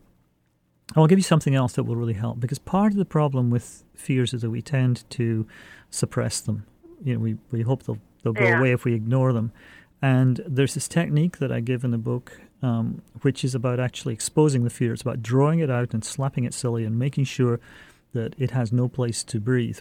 I'll 0.97 1.07
give 1.07 1.19
you 1.19 1.23
something 1.25 1.55
else 1.55 1.73
that 1.75 1.85
will 1.85 1.97
really 1.97 2.15
help. 2.15 2.41
Because 2.41 2.59
part 2.59 2.93
of 2.93 2.99
the 2.99 3.05
problem 3.05 3.51
with 3.51 3.85
fears 3.95 4.35
is 4.35 4.43
that 4.43 4.51
we 4.51 4.63
tend 4.63 5.09
to 5.11 5.47
suppress 5.91 6.41
them. 6.41 6.67
You 7.05 7.15
know, 7.15 7.21
we, 7.21 7.37
we 7.51 7.63
hope 7.63 7.85
they'll 7.85 7.99
they'll 8.23 8.33
go 8.33 8.45
Yeah. 8.45 8.59
away 8.59 8.73
if 8.73 8.85
we 8.85 8.95
ignore 8.95 9.33
them. 9.33 9.53
And 10.01 10.41
there's 10.47 10.75
this 10.75 10.89
technique 10.89 11.39
that 11.39 11.51
I 11.53 11.61
give 11.61 11.85
in 11.85 11.91
the 11.93 11.99
book, 11.99 12.41
um, 12.63 13.03
which 13.23 13.45
is 13.45 13.55
about 13.55 13.79
actually 13.81 14.15
exposing 14.15 14.65
the 14.65 14.71
fear. 14.71 14.93
It's 14.93 15.03
about 15.03 15.23
drawing 15.23 15.59
it 15.61 15.71
out 15.71 15.93
and 15.95 16.05
slapping 16.05 16.45
it 16.45 16.55
silly 16.55 16.85
and 16.85 16.99
making 16.99 17.25
sure 17.25 17.61
that 18.13 18.35
it 18.39 18.51
has 18.51 18.73
no 18.73 18.89
place 18.89 19.25
to 19.25 19.41
breathe. 19.41 19.79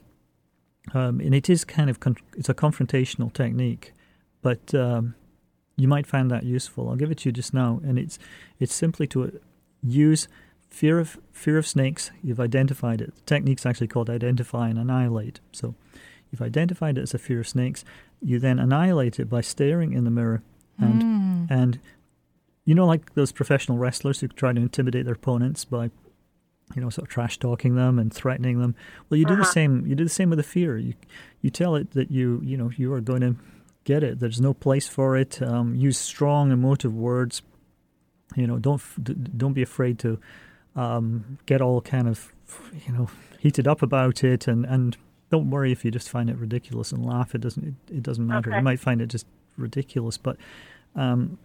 Um, 0.94 1.20
and 1.20 1.36
it 1.36 1.50
is 1.50 1.64
kind 1.64 1.90
of 1.90 2.00
con- 2.00 2.18
it's 2.36 2.50
a 2.50 2.54
confrontational 2.56 3.32
technique, 3.32 3.94
but 4.42 4.74
um, 4.74 5.14
you 5.76 5.88
might 5.88 6.08
find 6.08 6.32
that 6.32 6.44
useful. 6.44 6.90
I'll 6.90 6.96
give 6.96 7.12
it 7.12 7.20
to 7.20 7.30
you 7.30 7.34
just 7.34 7.54
now, 7.54 7.80
and 7.84 8.00
it's 8.00 8.18
it's 8.60 8.74
simply 8.74 9.06
to 9.08 9.24
uh, 9.26 9.28
use 9.84 10.28
fear 10.72 10.98
of 11.00 11.20
fear 11.32 11.58
of 11.60 11.68
snakes. 11.68 12.10
You've 12.24 12.40
identified 12.40 13.02
it. 13.02 13.14
The 13.16 13.22
technique's 13.22 13.66
actually 13.66 13.88
called 13.88 14.10
identify 14.10 14.70
and 14.70 14.80
annihilate. 14.80 15.40
So 15.52 15.76
you've 16.32 16.42
identified 16.42 16.98
it 16.98 17.02
as 17.02 17.14
a 17.14 17.20
fear 17.20 17.42
of 17.42 17.48
snakes. 17.48 17.86
You 18.22 18.40
then 18.40 18.58
annihilate 18.58 19.20
it 19.20 19.30
by 19.30 19.42
staring 19.42 19.94
in 19.94 20.04
the 20.06 20.12
mirror, 20.12 20.42
and 20.80 21.04
Mm. 21.04 21.48
and 21.52 21.80
you 22.66 22.74
know, 22.76 22.86
like 22.88 23.14
those 23.16 23.32
professional 23.32 23.78
wrestlers 23.78 24.20
who 24.22 24.28
try 24.28 24.54
to 24.54 24.62
intimidate 24.62 25.06
their 25.06 25.16
opponents 25.16 25.66
by 25.66 25.92
you 26.76 26.82
know, 26.82 26.90
sort 26.90 27.06
of 27.06 27.12
trash 27.12 27.38
talking 27.38 27.76
them 27.76 28.00
and 28.00 28.14
threatening 28.14 28.60
them. 28.62 28.74
Well, 29.10 29.18
you 29.18 29.26
do 29.26 29.36
the 29.36 29.42
Uh-huh. 29.42 29.52
same. 29.52 29.86
You 29.86 29.94
do 29.94 30.06
the 30.06 30.10
same 30.10 30.30
with 30.30 30.38
the 30.38 30.44
fear. 30.44 30.78
You 30.78 30.94
you 31.42 31.50
tell 31.50 31.76
it 31.76 31.92
that 31.92 32.10
you 32.12 32.40
you 32.46 32.56
know 32.56 32.72
you 32.78 32.94
are 32.94 33.02
going 33.02 33.20
to 33.22 33.36
get 33.84 34.04
it. 34.04 34.20
There's 34.22 34.40
no 34.40 34.54
place 34.54 34.88
for 34.88 35.18
it. 35.18 35.42
Um, 35.42 35.76
use 35.76 35.98
strong 35.98 36.50
emotive 36.52 36.96
words. 36.96 37.42
You 38.38 38.48
know, 38.48 38.58
don't 38.58 38.82
don't 39.38 39.52
be 39.54 39.62
afraid 39.64 40.00
to 40.00 40.18
um, 40.76 41.38
get 41.46 41.62
all 41.62 41.82
kind 41.82 42.08
of 42.08 42.32
you 42.88 42.94
know 42.94 43.10
heated 43.40 43.68
up 43.68 43.82
about 43.82 44.24
it, 44.24 44.48
and, 44.48 44.66
and 44.66 44.98
don't 45.30 45.50
worry 45.50 45.72
if 45.72 45.84
you 45.86 45.92
just 45.92 46.10
find 46.10 46.30
it 46.30 46.38
ridiculous 46.38 46.92
and 46.92 47.06
laugh. 47.06 47.34
It 47.36 47.42
doesn't 47.42 47.66
it, 47.90 47.98
it 47.98 48.04
doesn't 48.04 48.26
matter. 48.26 48.50
Okay. 48.50 48.58
You 48.58 48.64
might 48.64 48.80
find 48.80 49.02
it 49.02 49.08
just 49.08 49.26
ridiculous, 49.58 50.18
but 50.18 50.38
um, 50.96 51.38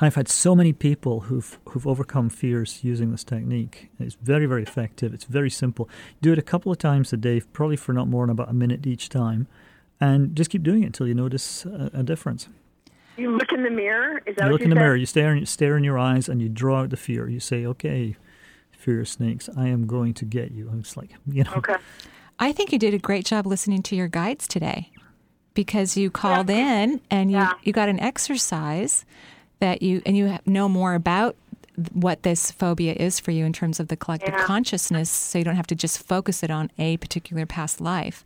I've 0.00 0.14
had 0.16 0.28
so 0.28 0.54
many 0.54 0.72
people 0.72 1.20
who've 1.20 1.58
who've 1.68 1.86
overcome 1.86 2.28
fears 2.28 2.80
using 2.82 3.10
this 3.12 3.24
technique. 3.24 3.90
It's 4.00 4.16
very 4.16 4.46
very 4.46 4.62
effective. 4.62 5.14
It's 5.14 5.24
very 5.24 5.50
simple. 5.50 5.88
Do 6.22 6.32
it 6.32 6.38
a 6.38 6.42
couple 6.42 6.72
of 6.72 6.78
times 6.78 7.12
a 7.12 7.16
day, 7.16 7.40
probably 7.52 7.76
for 7.76 7.92
not 7.92 8.08
more 8.08 8.24
than 8.26 8.30
about 8.32 8.48
a 8.50 8.54
minute 8.54 8.86
each 8.86 9.08
time, 9.08 9.46
and 10.00 10.34
just 10.36 10.50
keep 10.50 10.62
doing 10.62 10.82
it 10.82 10.86
until 10.86 11.06
you 11.06 11.14
notice 11.14 11.64
a, 11.64 11.90
a 11.94 12.02
difference. 12.02 12.48
You 13.16 13.30
look 13.30 13.52
in 13.52 13.62
the 13.62 13.70
mirror. 13.70 14.20
Is 14.26 14.34
that 14.36 14.46
You 14.46 14.52
look 14.52 14.62
in 14.62 14.70
the 14.70 14.74
said? 14.74 14.80
mirror, 14.80 14.96
you 14.96 15.06
stare 15.06 15.46
stare 15.46 15.76
in 15.76 15.84
your 15.84 15.98
eyes, 15.98 16.28
and 16.28 16.42
you 16.42 16.48
draw 16.48 16.80
out 16.80 16.90
the 16.90 16.96
fear. 16.96 17.28
You 17.28 17.38
say, 17.38 17.64
"Okay, 17.64 18.16
fear 18.84 19.00
of 19.00 19.08
snakes, 19.08 19.48
I 19.56 19.68
am 19.68 19.86
going 19.86 20.14
to 20.14 20.24
get 20.24 20.52
you." 20.52 20.68
And 20.68 20.80
it's 20.80 20.96
like 20.96 21.10
you 21.26 21.44
know. 21.44 21.52
Okay. 21.56 21.76
I 22.38 22.52
think 22.52 22.72
you 22.72 22.78
did 22.78 22.94
a 22.94 22.98
great 22.98 23.24
job 23.24 23.46
listening 23.46 23.82
to 23.84 23.96
your 23.96 24.08
guides 24.08 24.48
today 24.48 24.90
because 25.54 25.96
you 25.96 26.10
called 26.10 26.50
in 26.50 27.00
and 27.08 27.30
you, 27.30 27.46
you 27.62 27.72
got 27.72 27.88
an 27.88 28.00
exercise 28.00 29.04
that 29.60 29.82
you 29.82 30.02
and 30.04 30.16
you 30.16 30.36
know 30.44 30.68
more 30.68 30.94
about 30.94 31.36
what 31.92 32.22
this 32.24 32.50
phobia 32.50 32.92
is 32.94 33.20
for 33.20 33.30
you 33.30 33.44
in 33.44 33.52
terms 33.52 33.78
of 33.80 33.86
the 33.88 33.96
collective 33.96 34.34
Yeah. 34.34 34.44
consciousness 34.44 35.10
so 35.10 35.38
you 35.38 35.44
don't 35.44 35.56
have 35.56 35.66
to 35.68 35.74
just 35.74 36.04
focus 36.06 36.42
it 36.42 36.50
on 36.50 36.70
a 36.78 36.96
particular 36.98 37.46
past 37.46 37.80
life. 37.80 38.24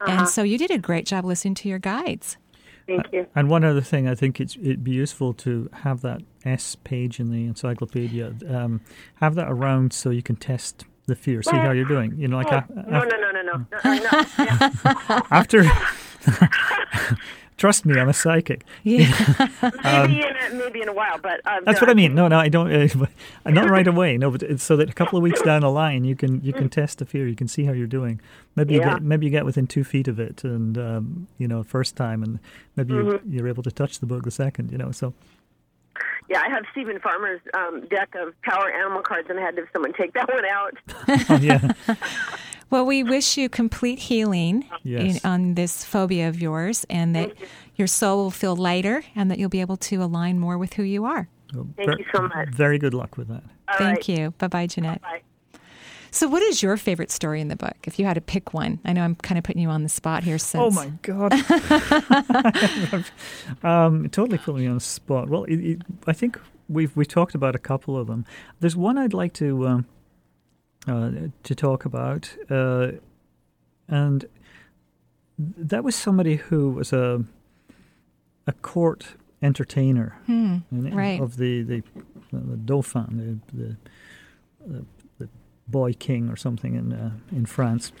Uh-huh. 0.00 0.12
And 0.12 0.28
so 0.28 0.42
you 0.42 0.56
did 0.58 0.70
a 0.70 0.78
great 0.78 1.06
job 1.06 1.24
listening 1.24 1.54
to 1.56 1.68
your 1.68 1.78
guides. 1.80 2.36
Thank 2.86 3.12
you. 3.12 3.26
And 3.34 3.50
one 3.50 3.64
other 3.64 3.82
thing, 3.82 4.08
I 4.08 4.14
think 4.14 4.40
it's, 4.40 4.56
it'd 4.56 4.82
be 4.82 4.92
useful 4.92 5.34
to 5.34 5.68
have 5.82 6.00
that 6.02 6.22
S 6.48 6.74
page 6.76 7.20
in 7.20 7.30
the 7.30 7.44
encyclopedia. 7.46 8.34
Um, 8.48 8.80
have 9.16 9.34
that 9.36 9.48
around 9.50 9.92
so 9.92 10.10
you 10.10 10.22
can 10.22 10.36
test 10.36 10.84
the 11.06 11.14
fear, 11.16 11.42
see 11.42 11.56
how 11.56 11.70
you're 11.72 11.84
doing. 11.84 12.14
You 12.18 12.28
know, 12.28 12.36
like 12.38 12.52
Oh, 12.52 12.56
a- 12.56 12.90
no, 12.90 13.02
no, 13.04 13.16
no, 13.16 13.30
no, 13.30 13.42
no, 13.42 13.66
no, 13.84 13.94
no, 13.94 14.70
no. 15.08 15.22
After. 15.30 15.64
Trust 17.56 17.84
me, 17.84 17.98
I'm 17.98 18.08
a 18.08 18.12
psychic. 18.14 18.64
maybe, 18.84 19.04
Um, 19.82 20.10
in 20.12 20.22
a, 20.22 20.54
maybe 20.54 20.80
in 20.80 20.88
a 20.88 20.92
while, 20.92 21.18
but 21.20 21.40
um, 21.44 21.64
That's 21.64 21.80
no, 21.80 21.86
what 21.86 21.90
I 21.90 21.94
mean. 21.94 22.14
No, 22.14 22.28
no, 22.28 22.38
I 22.38 22.48
don't. 22.48 22.70
Uh, 22.72 23.10
not 23.50 23.68
right 23.68 23.86
away. 23.88 24.16
No, 24.16 24.30
but 24.30 24.44
it's 24.44 24.62
so 24.62 24.76
that 24.76 24.88
a 24.88 24.92
couple 24.92 25.16
of 25.16 25.24
weeks 25.24 25.42
down 25.42 25.62
the 25.62 25.70
line, 25.70 26.04
you 26.04 26.14
can 26.14 26.40
you 26.44 26.52
can 26.52 26.68
test 26.68 26.98
the 26.98 27.04
fear. 27.04 27.26
You 27.26 27.34
can 27.34 27.48
see 27.48 27.64
how 27.64 27.72
you're 27.72 27.88
doing. 27.88 28.20
Maybe 28.54 28.74
you 28.74 28.80
get 28.80 29.02
maybe 29.02 29.26
you 29.26 29.32
get 29.32 29.44
within 29.44 29.66
two 29.66 29.82
feet 29.82 30.06
of 30.06 30.20
it, 30.20 30.44
and 30.44 30.78
um, 30.78 31.26
you 31.38 31.48
know, 31.48 31.64
first 31.64 31.96
time, 31.96 32.22
and 32.22 32.38
maybe 32.76 32.94
you, 32.94 33.00
Mhm. 33.02 33.20
you're 33.28 33.48
able 33.48 33.64
to 33.64 33.72
touch 33.72 33.98
the 33.98 34.06
book 34.06 34.22
the 34.22 34.30
second. 34.30 34.70
You 34.70 34.78
know, 34.78 34.92
so 34.92 35.12
Yeah, 36.28 36.42
I 36.44 36.48
have 36.50 36.64
Steven 36.72 37.00
Farmer's 37.00 37.40
um, 37.54 37.86
deck 37.88 38.14
of 38.14 38.34
power 38.42 38.70
animal 38.70 39.02
cards, 39.02 39.28
and 39.30 39.38
I 39.38 39.42
had 39.42 39.56
to 39.56 39.62
have 39.62 39.70
someone 39.72 39.92
take 39.94 40.12
that 40.14 40.28
one 40.32 40.44
out. 40.44 40.74
oh, 41.30 41.38
yeah. 41.40 41.72
Well, 42.70 42.84
we 42.84 43.02
wish 43.02 43.38
you 43.38 43.48
complete 43.48 43.98
healing 43.98 44.68
Yes. 44.82 45.24
in, 45.24 45.30
on 45.30 45.54
this 45.54 45.86
phobia 45.86 46.28
of 46.28 46.38
yours 46.42 46.84
and 46.90 47.16
that 47.16 47.32
your 47.76 47.86
soul 47.86 48.24
will 48.24 48.30
feel 48.30 48.54
lighter 48.54 49.04
and 49.16 49.30
that 49.30 49.38
you'll 49.38 49.48
be 49.48 49.62
able 49.62 49.78
to 49.78 50.02
align 50.02 50.38
more 50.38 50.58
with 50.58 50.74
who 50.74 50.82
you 50.82 51.06
are. 51.06 51.30
Thank 51.78 51.98
you 51.98 52.04
so 52.14 52.20
much. 52.28 52.50
Very 52.50 52.76
good 52.78 52.92
luck 52.92 53.16
with 53.16 53.28
that. 53.28 53.42
Thank 53.78 54.06
you. 54.06 54.32
Bye 54.36 54.48
bye, 54.48 54.66
Jeanette. 54.66 55.00
Bye. 55.00 55.22
So, 56.10 56.28
what 56.28 56.42
is 56.42 56.62
your 56.62 56.76
favorite 56.76 57.10
story 57.10 57.40
in 57.40 57.48
the 57.48 57.56
book? 57.56 57.76
If 57.84 57.98
you 57.98 58.04
had 58.06 58.14
to 58.14 58.20
pick 58.20 58.54
one, 58.54 58.80
I 58.84 58.92
know 58.92 59.02
I'm 59.02 59.14
kind 59.16 59.38
of 59.38 59.44
putting 59.44 59.62
you 59.62 59.68
on 59.68 59.82
the 59.82 59.88
spot 59.88 60.24
here. 60.24 60.38
Since 60.38 60.62
Oh 60.62 60.70
my 60.70 60.90
god! 61.02 61.32
um, 63.62 64.08
totally 64.10 64.38
put 64.38 64.56
me 64.56 64.66
on 64.66 64.74
the 64.74 64.80
spot. 64.80 65.28
Well, 65.28 65.44
it, 65.44 65.56
it, 65.56 65.82
I 66.06 66.12
think 66.12 66.38
we've 66.68 66.94
we 66.96 67.04
talked 67.04 67.34
about 67.34 67.54
a 67.54 67.58
couple 67.58 67.96
of 67.96 68.06
them. 68.06 68.24
There's 68.60 68.76
one 68.76 68.98
I'd 68.98 69.14
like 69.14 69.32
to 69.34 69.66
um, 69.66 69.86
uh, 70.86 71.10
to 71.42 71.54
talk 71.54 71.84
about, 71.84 72.34
uh, 72.50 72.92
and 73.88 74.24
that 75.38 75.84
was 75.84 75.94
somebody 75.94 76.36
who 76.36 76.70
was 76.70 76.92
a 76.92 77.24
a 78.46 78.52
court 78.52 79.14
entertainer 79.42 80.16
Hmm, 80.26 80.58
and- 80.70 80.94
right. 80.96 81.20
of 81.20 81.36
the 81.36 81.62
the, 81.62 81.82
the 82.32 82.56
Dauphin, 82.56 83.40
the, 83.52 83.56
the 83.56 83.76
the 84.66 84.78
the 84.80 84.86
boy 85.68 85.92
king 85.92 86.28
or 86.28 86.36
something 86.36 86.74
in 86.74 86.92
uh, 86.92 87.10
in 87.32 87.46
France. 87.46 87.92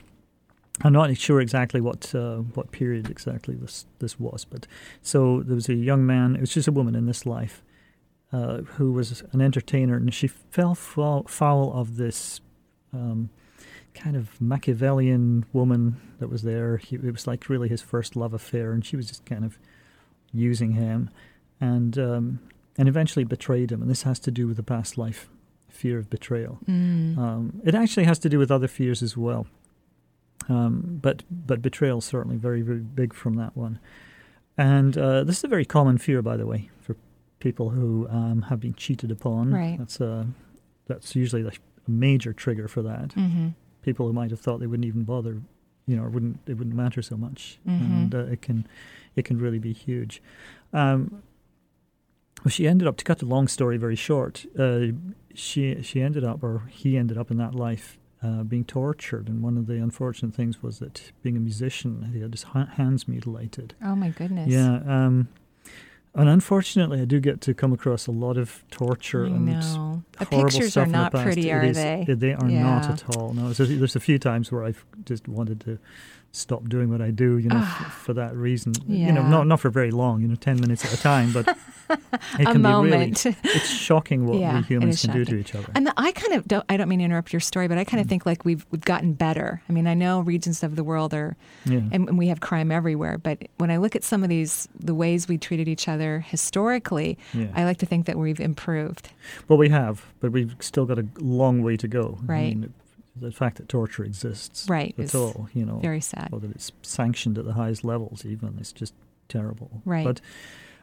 I'm 0.82 0.92
not 0.92 1.16
sure 1.16 1.40
exactly 1.40 1.80
what 1.80 2.14
uh, 2.14 2.36
what 2.54 2.70
period 2.70 3.10
exactly 3.10 3.54
this 3.56 3.86
this 3.98 4.18
was, 4.18 4.44
but 4.44 4.66
so 5.02 5.42
there 5.42 5.54
was 5.54 5.68
a 5.68 5.74
young 5.74 6.06
man. 6.06 6.36
It 6.36 6.40
was 6.40 6.54
just 6.54 6.68
a 6.68 6.72
woman 6.72 6.94
in 6.94 7.06
this 7.06 7.26
life 7.26 7.62
uh, 8.32 8.58
who 8.58 8.92
was 8.92 9.22
an 9.32 9.40
entertainer, 9.40 9.96
and 9.96 10.12
she 10.14 10.28
fell 10.28 10.74
foul, 10.74 11.72
of 11.72 11.96
this 11.96 12.40
um, 12.92 13.30
kind 13.94 14.16
of 14.16 14.40
Machiavellian 14.40 15.46
woman 15.52 16.00
that 16.20 16.28
was 16.28 16.42
there. 16.42 16.76
He, 16.76 16.96
it 16.96 17.12
was 17.12 17.26
like 17.26 17.48
really 17.48 17.68
his 17.68 17.82
first 17.82 18.14
love 18.14 18.32
affair, 18.32 18.72
and 18.72 18.84
she 18.84 18.96
was 18.96 19.08
just 19.08 19.24
kind 19.24 19.44
of 19.44 19.58
using 20.32 20.72
him, 20.72 21.10
and 21.60 21.98
um, 21.98 22.38
and 22.76 22.88
eventually 22.88 23.24
betrayed 23.24 23.72
him. 23.72 23.82
And 23.82 23.90
this 23.90 24.02
has 24.02 24.20
to 24.20 24.30
do 24.30 24.46
with 24.46 24.56
the 24.56 24.62
past 24.62 24.96
life 24.96 25.28
fear 25.68 25.98
of 25.98 26.08
betrayal. 26.10 26.58
Mm. 26.66 27.18
Um, 27.18 27.60
it 27.64 27.74
actually 27.74 28.04
has 28.04 28.18
to 28.20 28.28
do 28.28 28.38
with 28.38 28.50
other 28.50 28.68
fears 28.68 29.02
as 29.02 29.16
well. 29.16 29.46
Um, 30.48 30.98
but 31.02 31.24
but 31.30 31.60
betrayal 31.60 31.98
is 31.98 32.04
certainly 32.06 32.36
very 32.36 32.62
very 32.62 32.80
big 32.80 33.12
from 33.12 33.34
that 33.34 33.56
one, 33.56 33.78
and 34.56 34.96
uh, 34.96 35.24
this 35.24 35.38
is 35.38 35.44
a 35.44 35.48
very 35.48 35.64
common 35.66 35.98
fear, 35.98 36.22
by 36.22 36.36
the 36.38 36.46
way, 36.46 36.70
for 36.80 36.96
people 37.38 37.70
who 37.70 38.08
um, 38.08 38.42
have 38.42 38.58
been 38.60 38.74
cheated 38.74 39.10
upon. 39.10 39.52
Right. 39.52 39.76
That's 39.78 40.00
uh, 40.00 40.24
that's 40.86 41.14
usually 41.14 41.42
like 41.42 41.60
major 41.86 42.32
trigger 42.32 42.66
for 42.68 42.82
that. 42.82 43.10
Mhm. 43.10 43.54
People 43.82 44.06
who 44.06 44.12
might 44.12 44.30
have 44.30 44.40
thought 44.40 44.58
they 44.60 44.66
wouldn't 44.66 44.86
even 44.86 45.04
bother, 45.04 45.42
you 45.86 45.96
know, 45.96 46.04
or 46.04 46.08
wouldn't 46.08 46.38
it 46.46 46.54
wouldn't 46.54 46.76
matter 46.76 47.02
so 47.02 47.16
much, 47.16 47.58
Mhm. 47.68 47.80
and 47.82 48.14
uh, 48.14 48.18
it 48.32 48.40
can 48.40 48.66
it 49.16 49.24
can 49.26 49.38
really 49.38 49.58
be 49.58 49.72
huge. 49.74 50.22
Um, 50.72 51.22
well, 52.44 52.50
she 52.50 52.66
ended 52.68 52.86
up 52.88 52.96
to 52.98 53.04
cut 53.04 53.18
the 53.18 53.26
long 53.26 53.48
story 53.48 53.76
very 53.76 53.96
short. 53.96 54.46
Uh, 54.58 54.86
she 55.34 55.82
she 55.82 56.00
ended 56.02 56.24
up, 56.24 56.42
or 56.42 56.64
he 56.70 56.96
ended 56.96 57.16
up 57.18 57.30
in 57.30 57.36
that 57.38 57.54
life 57.54 57.98
uh, 58.22 58.42
being 58.42 58.64
tortured, 58.64 59.28
and 59.28 59.42
one 59.42 59.56
of 59.56 59.66
the 59.66 59.74
unfortunate 59.74 60.34
things 60.34 60.62
was 60.62 60.78
that 60.80 61.12
being 61.22 61.36
a 61.36 61.40
musician, 61.40 62.10
he 62.12 62.20
had 62.20 62.32
his 62.32 62.42
ha- 62.44 62.66
hands 62.74 63.06
mutilated. 63.08 63.74
Oh 63.82 63.94
my 63.94 64.08
goodness. 64.10 64.48
Yeah. 64.48 64.80
Um, 64.86 65.28
and 66.14 66.28
unfortunately, 66.28 67.00
I 67.00 67.04
do 67.04 67.20
get 67.20 67.40
to 67.42 67.54
come 67.54 67.72
across 67.72 68.06
a 68.08 68.10
lot 68.10 68.38
of 68.38 68.64
torture 68.70 69.24
I 69.24 69.28
and 69.28 69.46
know. 69.46 70.02
The 70.18 70.26
pictures 70.26 70.70
stuff 70.72 70.82
are 70.82 70.86
in 70.86 70.92
the 70.92 70.98
not 70.98 71.12
pretty, 71.12 71.52
are 71.52 71.62
is- 71.62 71.76
they? 71.76 72.06
They 72.08 72.32
are 72.32 72.48
not 72.48 72.90
at 72.90 73.16
all. 73.16 73.34
No, 73.34 73.52
so 73.52 73.64
there's 73.64 73.94
a 73.94 74.00
few 74.00 74.18
times 74.18 74.50
where 74.50 74.64
I've 74.64 74.84
just 75.04 75.28
wanted 75.28 75.60
to 75.60 75.78
stop 76.32 76.68
doing 76.68 76.90
what 76.90 77.00
I 77.00 77.10
do, 77.10 77.38
you 77.38 77.48
know, 77.50 77.58
f- 77.58 77.92
for 78.04 78.14
that 78.14 78.34
reason. 78.34 78.72
Yeah. 78.88 79.06
You 79.06 79.12
know, 79.12 79.22
not 79.28 79.46
not 79.46 79.60
for 79.60 79.70
very 79.70 79.90
long, 79.92 80.20
you 80.22 80.28
know, 80.28 80.34
ten 80.34 80.60
minutes 80.60 80.84
at 80.84 80.92
a 80.92 81.00
time, 81.00 81.30
but 81.32 81.56
A 82.38 82.44
can 82.44 82.62
moment. 82.62 83.22
be 83.22 83.30
really. 83.30 83.40
It's 83.56 83.68
shocking 83.68 84.26
what 84.26 84.38
yeah, 84.38 84.58
we 84.58 84.62
humans 84.64 85.02
can 85.02 85.12
do 85.14 85.24
to 85.24 85.36
each 85.36 85.54
other. 85.54 85.70
And 85.74 85.86
the, 85.86 85.94
I 85.96 86.12
kind 86.12 86.34
of 86.34 86.46
don't. 86.46 86.64
I 86.68 86.76
don't 86.76 86.88
mean 86.88 86.98
to 87.00 87.04
interrupt 87.04 87.32
your 87.32 87.40
story, 87.40 87.68
but 87.68 87.78
I 87.78 87.84
kind 87.84 88.00
of 88.00 88.06
mm. 88.06 88.10
think 88.10 88.26
like 88.26 88.44
we've 88.44 88.66
we've 88.70 88.84
gotten 88.84 89.14
better. 89.14 89.62
I 89.68 89.72
mean, 89.72 89.86
I 89.86 89.94
know 89.94 90.20
regions 90.20 90.62
of 90.62 90.76
the 90.76 90.84
world 90.84 91.14
are, 91.14 91.36
Yeah. 91.64 91.78
and, 91.92 92.08
and 92.08 92.18
we 92.18 92.28
have 92.28 92.40
crime 92.40 92.70
everywhere. 92.70 93.18
But 93.18 93.48
when 93.58 93.70
I 93.70 93.76
look 93.78 93.96
at 93.96 94.04
some 94.04 94.22
of 94.22 94.28
these, 94.28 94.68
the 94.78 94.94
ways 94.94 95.28
we 95.28 95.38
treated 95.38 95.68
each 95.68 95.88
other 95.88 96.20
historically, 96.20 97.18
Yeah. 97.32 97.48
I 97.54 97.64
like 97.64 97.78
to 97.78 97.86
think 97.86 98.06
that 98.06 98.18
we've 98.18 98.40
improved. 98.40 99.10
Well, 99.48 99.58
we 99.58 99.68
have, 99.70 100.04
but 100.20 100.32
we've 100.32 100.54
still 100.60 100.84
got 100.86 100.98
a 100.98 101.06
long 101.18 101.62
way 101.62 101.76
to 101.76 101.88
go. 101.88 102.18
I 102.22 102.32
Right. 102.32 102.56
mean, 102.56 102.74
the 103.20 103.32
fact 103.32 103.56
that 103.56 103.68
torture 103.68 104.04
exists 104.04 104.66
Right, 104.68 104.94
at 104.98 105.14
all, 105.14 105.48
you 105.52 105.64
know, 105.64 105.78
very 105.78 106.00
sad. 106.00 106.28
Or 106.32 106.40
that 106.40 106.50
it's 106.52 106.70
sanctioned 106.82 107.38
at 107.38 107.44
the 107.44 107.54
highest 107.54 107.84
levels, 107.84 108.24
even, 108.24 108.56
it's 108.60 108.72
just 108.72 108.94
terrible. 109.28 109.82
Right. 109.84 110.04
But 110.04 110.20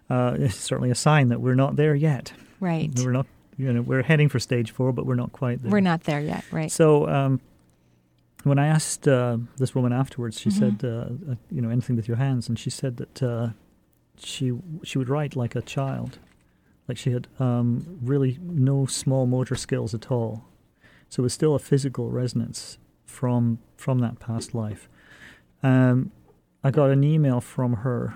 uh, 0.10 0.36
it's 0.38 0.56
certainly 0.70 0.92
a 0.92 0.96
sign 0.96 1.30
that 1.30 1.42
we're 1.42 1.56
not 1.56 1.76
there 1.76 1.96
yet. 1.96 2.34
Right. 2.60 2.90
We're 2.98 3.12
not. 3.12 3.26
You 3.58 3.72
know, 3.72 3.82
we're 3.82 4.04
heading 4.04 4.28
for 4.28 4.38
stage 4.40 4.72
four, 4.72 4.92
but 4.92 5.06
we're 5.06 5.16
not 5.16 5.32
quite 5.32 5.62
there. 5.64 5.72
We're 5.72 5.80
not 5.80 6.04
there 6.04 6.20
yet, 6.20 6.44
right? 6.52 6.70
So 6.70 7.08
um, 7.08 7.40
when 8.44 8.60
I 8.60 8.68
asked 8.68 9.08
uh, 9.08 9.38
this 9.58 9.74
woman 9.74 9.94
afterwards, 9.94 10.40
she 10.42 10.50
Mhm. 10.50 10.60
said, 10.60 10.84
uh, 10.84 11.32
uh, 11.32 11.36
"You 11.50 11.62
know, 11.62 11.70
anything 11.70 11.96
with 11.96 12.06
your 12.08 12.18
hands," 12.18 12.50
and 12.50 12.60
she 12.60 12.70
said 12.70 12.98
that 12.98 13.24
uh, 13.24 13.50
she 14.18 14.52
she 14.84 14.98
would 14.98 15.08
write 15.08 15.38
like 15.38 15.56
a 15.56 15.62
child, 15.62 16.20
like 16.90 16.98
she 16.98 17.12
had 17.12 17.28
um, 17.40 17.98
really 18.04 18.38
no 18.42 18.86
small 18.88 19.26
motor 19.26 19.56
skills 19.56 19.94
at 19.94 20.12
all. 20.12 20.44
So 21.08 21.22
it 21.22 21.24
was 21.24 21.34
still 21.34 21.56
a 21.56 21.60
physical 21.60 22.12
resonance 22.12 22.78
from 23.06 23.60
from 23.78 24.00
that 24.00 24.20
past 24.20 24.54
life. 24.54 24.90
Um, 25.64 26.12
I 26.62 26.72
got 26.72 26.90
an 26.90 27.04
email 27.06 27.40
from 27.40 27.74
her 27.78 28.14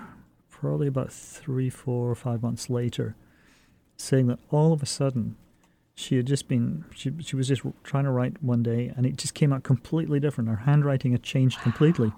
probably 0.60 0.86
about 0.86 1.12
three, 1.12 1.70
four, 1.70 2.10
or 2.10 2.14
five 2.14 2.42
months 2.42 2.68
later, 2.68 3.16
saying 3.96 4.26
that 4.26 4.38
all 4.50 4.72
of 4.72 4.82
a 4.82 4.86
sudden 4.86 5.36
she 5.94 6.16
had 6.16 6.26
just 6.26 6.48
been 6.48 6.84
she 6.94 7.12
she 7.20 7.36
was 7.36 7.48
just 7.48 7.62
trying 7.82 8.04
to 8.04 8.10
write 8.10 8.42
one 8.42 8.62
day 8.62 8.92
and 8.96 9.04
it 9.04 9.16
just 9.16 9.34
came 9.34 9.52
out 9.52 9.62
completely 9.62 10.20
different. 10.20 10.48
Her 10.48 10.56
handwriting 10.56 11.12
had 11.12 11.22
changed 11.22 11.60
completely. 11.60 12.12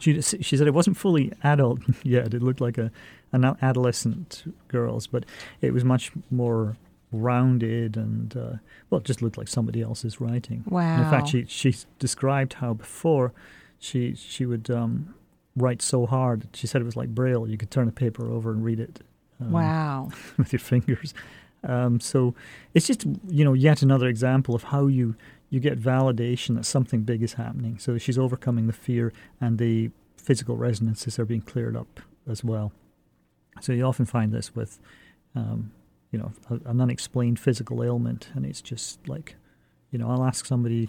She 0.00 0.20
she 0.20 0.56
said 0.56 0.66
it 0.66 0.74
wasn't 0.74 0.96
fully 0.96 1.32
adult 1.42 1.80
yet. 2.02 2.34
It 2.34 2.42
looked 2.42 2.60
like 2.60 2.78
a 2.78 2.90
an 3.32 3.44
adolescent 3.62 4.44
girl's, 4.68 5.06
but 5.06 5.24
it 5.60 5.72
was 5.72 5.84
much 5.84 6.12
more 6.30 6.76
rounded 7.12 7.96
and 7.96 8.34
uh, 8.36 8.52
well, 8.88 9.00
it 9.00 9.04
just 9.04 9.20
looked 9.22 9.36
like 9.36 9.48
somebody 9.48 9.82
else's 9.82 10.20
writing. 10.20 10.64
And 10.96 11.04
in 11.04 11.10
fact, 11.10 11.28
she 11.28 11.44
she 11.46 11.74
described 11.98 12.54
how 12.54 12.74
before 12.74 13.32
she 13.78 14.14
she 14.14 14.46
would 14.46 14.70
um, 14.70 15.14
write 15.56 15.82
so 15.82 16.06
hard. 16.06 16.48
She 16.54 16.66
said 16.66 16.80
it 16.80 16.84
was 16.84 16.96
like 16.96 17.10
braille. 17.10 17.46
You 17.48 17.56
could 17.58 17.70
turn 17.70 17.88
a 17.88 17.92
paper 17.92 18.30
over 18.30 18.50
and 18.50 18.64
read 18.64 18.80
it. 18.80 19.00
um, 19.40 19.52
Wow. 19.52 20.10
with 20.38 20.52
your 20.52 20.60
fingers. 20.60 21.14
Um, 21.64 22.00
so 22.00 22.34
it's 22.74 22.86
just 22.86 23.04
you 23.28 23.44
know 23.44 23.52
yet 23.52 23.82
another 23.82 24.08
example 24.08 24.54
of 24.54 24.64
how 24.64 24.86
you 24.88 25.14
you 25.50 25.60
get 25.60 25.78
validation 25.78 26.56
that 26.56 26.64
something 26.64 27.02
big 27.02 27.22
is 27.22 27.34
happening. 27.34 27.78
So 27.78 27.98
she's 27.98 28.18
overcoming 28.18 28.66
the 28.66 28.72
fear, 28.72 29.12
and 29.40 29.58
the 29.58 29.90
physical 30.16 30.56
resonances 30.56 31.18
are 31.18 31.24
being 31.24 31.42
cleared 31.42 31.76
up 31.76 32.00
as 32.28 32.42
well. 32.42 32.72
So 33.60 33.72
you 33.72 33.84
often 33.84 34.06
find 34.06 34.32
this 34.32 34.54
with 34.56 34.80
um, 35.36 35.72
you 36.10 36.18
know 36.18 36.32
a, 36.50 36.54
an 36.70 36.80
unexplained 36.80 37.38
physical 37.38 37.84
ailment, 37.84 38.30
and 38.34 38.44
it's 38.44 38.62
just 38.62 39.06
like 39.06 39.36
you 39.92 39.98
know 39.98 40.10
I'll 40.10 40.24
ask 40.24 40.46
somebody 40.46 40.88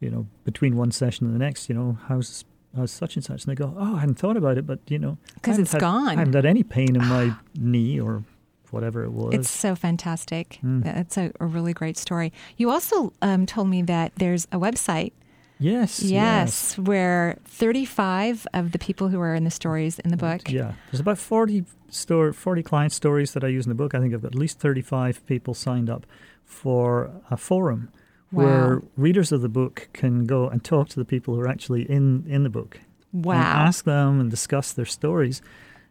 you 0.00 0.10
know 0.10 0.26
between 0.44 0.76
one 0.76 0.92
session 0.92 1.26
and 1.26 1.34
the 1.34 1.38
next, 1.40 1.68
you 1.68 1.74
know 1.74 1.98
how's 2.06 2.44
how's 2.76 2.90
such 2.90 3.16
and 3.16 3.24
such, 3.24 3.44
and 3.44 3.50
they 3.50 3.54
go, 3.54 3.74
oh, 3.76 3.96
I 3.96 4.00
hadn't 4.00 4.16
thought 4.16 4.36
about 4.36 4.58
it, 4.58 4.66
but 4.66 4.80
you 4.88 4.98
know 4.98 5.18
because 5.34 5.58
it's 5.58 5.72
had- 5.72 5.80
gone. 5.80 6.08
I 6.08 6.14
haven't 6.16 6.34
had 6.34 6.46
any 6.46 6.62
pain 6.62 6.96
in 6.96 7.04
my 7.06 7.34
knee 7.54 8.00
or 8.00 8.24
whatever 8.70 9.04
it 9.04 9.12
was. 9.12 9.34
It's 9.34 9.50
so 9.50 9.74
fantastic. 9.74 10.58
Mm. 10.62 10.84
That's 10.84 11.16
a, 11.16 11.32
a 11.40 11.46
really 11.46 11.72
great 11.72 11.96
story. 11.96 12.32
You 12.56 12.70
also 12.70 13.12
um, 13.22 13.46
told 13.46 13.68
me 13.68 13.82
that 13.82 14.12
there's 14.16 14.46
a 14.46 14.58
website. 14.58 15.12
Yes. 15.60 16.02
Yes, 16.02 16.76
where 16.76 17.38
35 17.44 18.46
of 18.52 18.72
the 18.72 18.78
people 18.78 19.08
who 19.08 19.20
are 19.20 19.34
in 19.34 19.44
the 19.44 19.50
stories 19.50 20.00
in 20.00 20.10
the 20.10 20.16
book. 20.16 20.50
Yeah, 20.50 20.72
there's 20.90 21.00
about 21.00 21.16
40 21.16 21.64
store, 21.90 22.32
40 22.32 22.62
client 22.64 22.92
stories 22.92 23.32
that 23.32 23.44
I 23.44 23.48
use 23.48 23.64
in 23.64 23.68
the 23.70 23.76
book. 23.76 23.94
I 23.94 24.00
think 24.00 24.12
I've 24.12 24.22
got 24.22 24.32
at 24.32 24.38
least 24.38 24.58
35 24.58 25.24
people 25.26 25.54
signed 25.54 25.88
up 25.88 26.06
for 26.44 27.10
a 27.30 27.36
forum 27.36 27.90
where 28.30 28.82
readers 28.96 29.30
of 29.32 29.42
the 29.42 29.48
book 29.48 29.88
can 29.92 30.24
go 30.24 30.48
and 30.48 30.64
talk 30.64 30.88
to 30.90 30.96
the 30.98 31.04
people 31.04 31.34
who 31.34 31.40
are 31.40 31.48
actually 31.48 31.82
in, 31.88 32.24
in 32.28 32.42
the 32.42 32.50
book. 32.50 32.80
And 33.12 33.24
Wow. 33.26 33.36
ask 33.66 33.84
them 33.84 34.20
and 34.20 34.28
discuss 34.30 34.72
their 34.72 34.84
stories. 34.86 35.40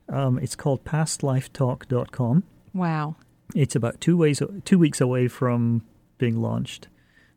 Um, 0.09 0.37
it's 0.39 0.55
called 0.55 0.83
pastlifetalk.com. 0.83 2.43
Wow. 2.73 3.15
It's 3.55 3.75
about 3.75 4.01
two 4.01 4.17
ways, 4.17 4.41
two 4.65 4.77
weeks 4.79 4.99
away 4.99 5.27
from 5.27 5.83
being 6.17 6.41
launched. 6.41 6.87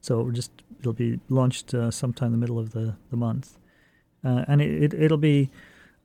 So 0.00 0.22
we're 0.22 0.32
just 0.32 0.50
it'll 0.80 0.92
be 0.92 1.20
launched 1.28 1.74
uh, 1.74 1.90
sometime 1.90 2.26
in 2.26 2.32
the 2.32 2.38
middle 2.38 2.58
of 2.58 2.72
the, 2.72 2.96
the 3.10 3.16
month, 3.16 3.58
uh, 4.24 4.44
and 4.48 4.60
it, 4.62 4.94
it 4.94 4.94
it'll 4.94 5.18
be 5.18 5.50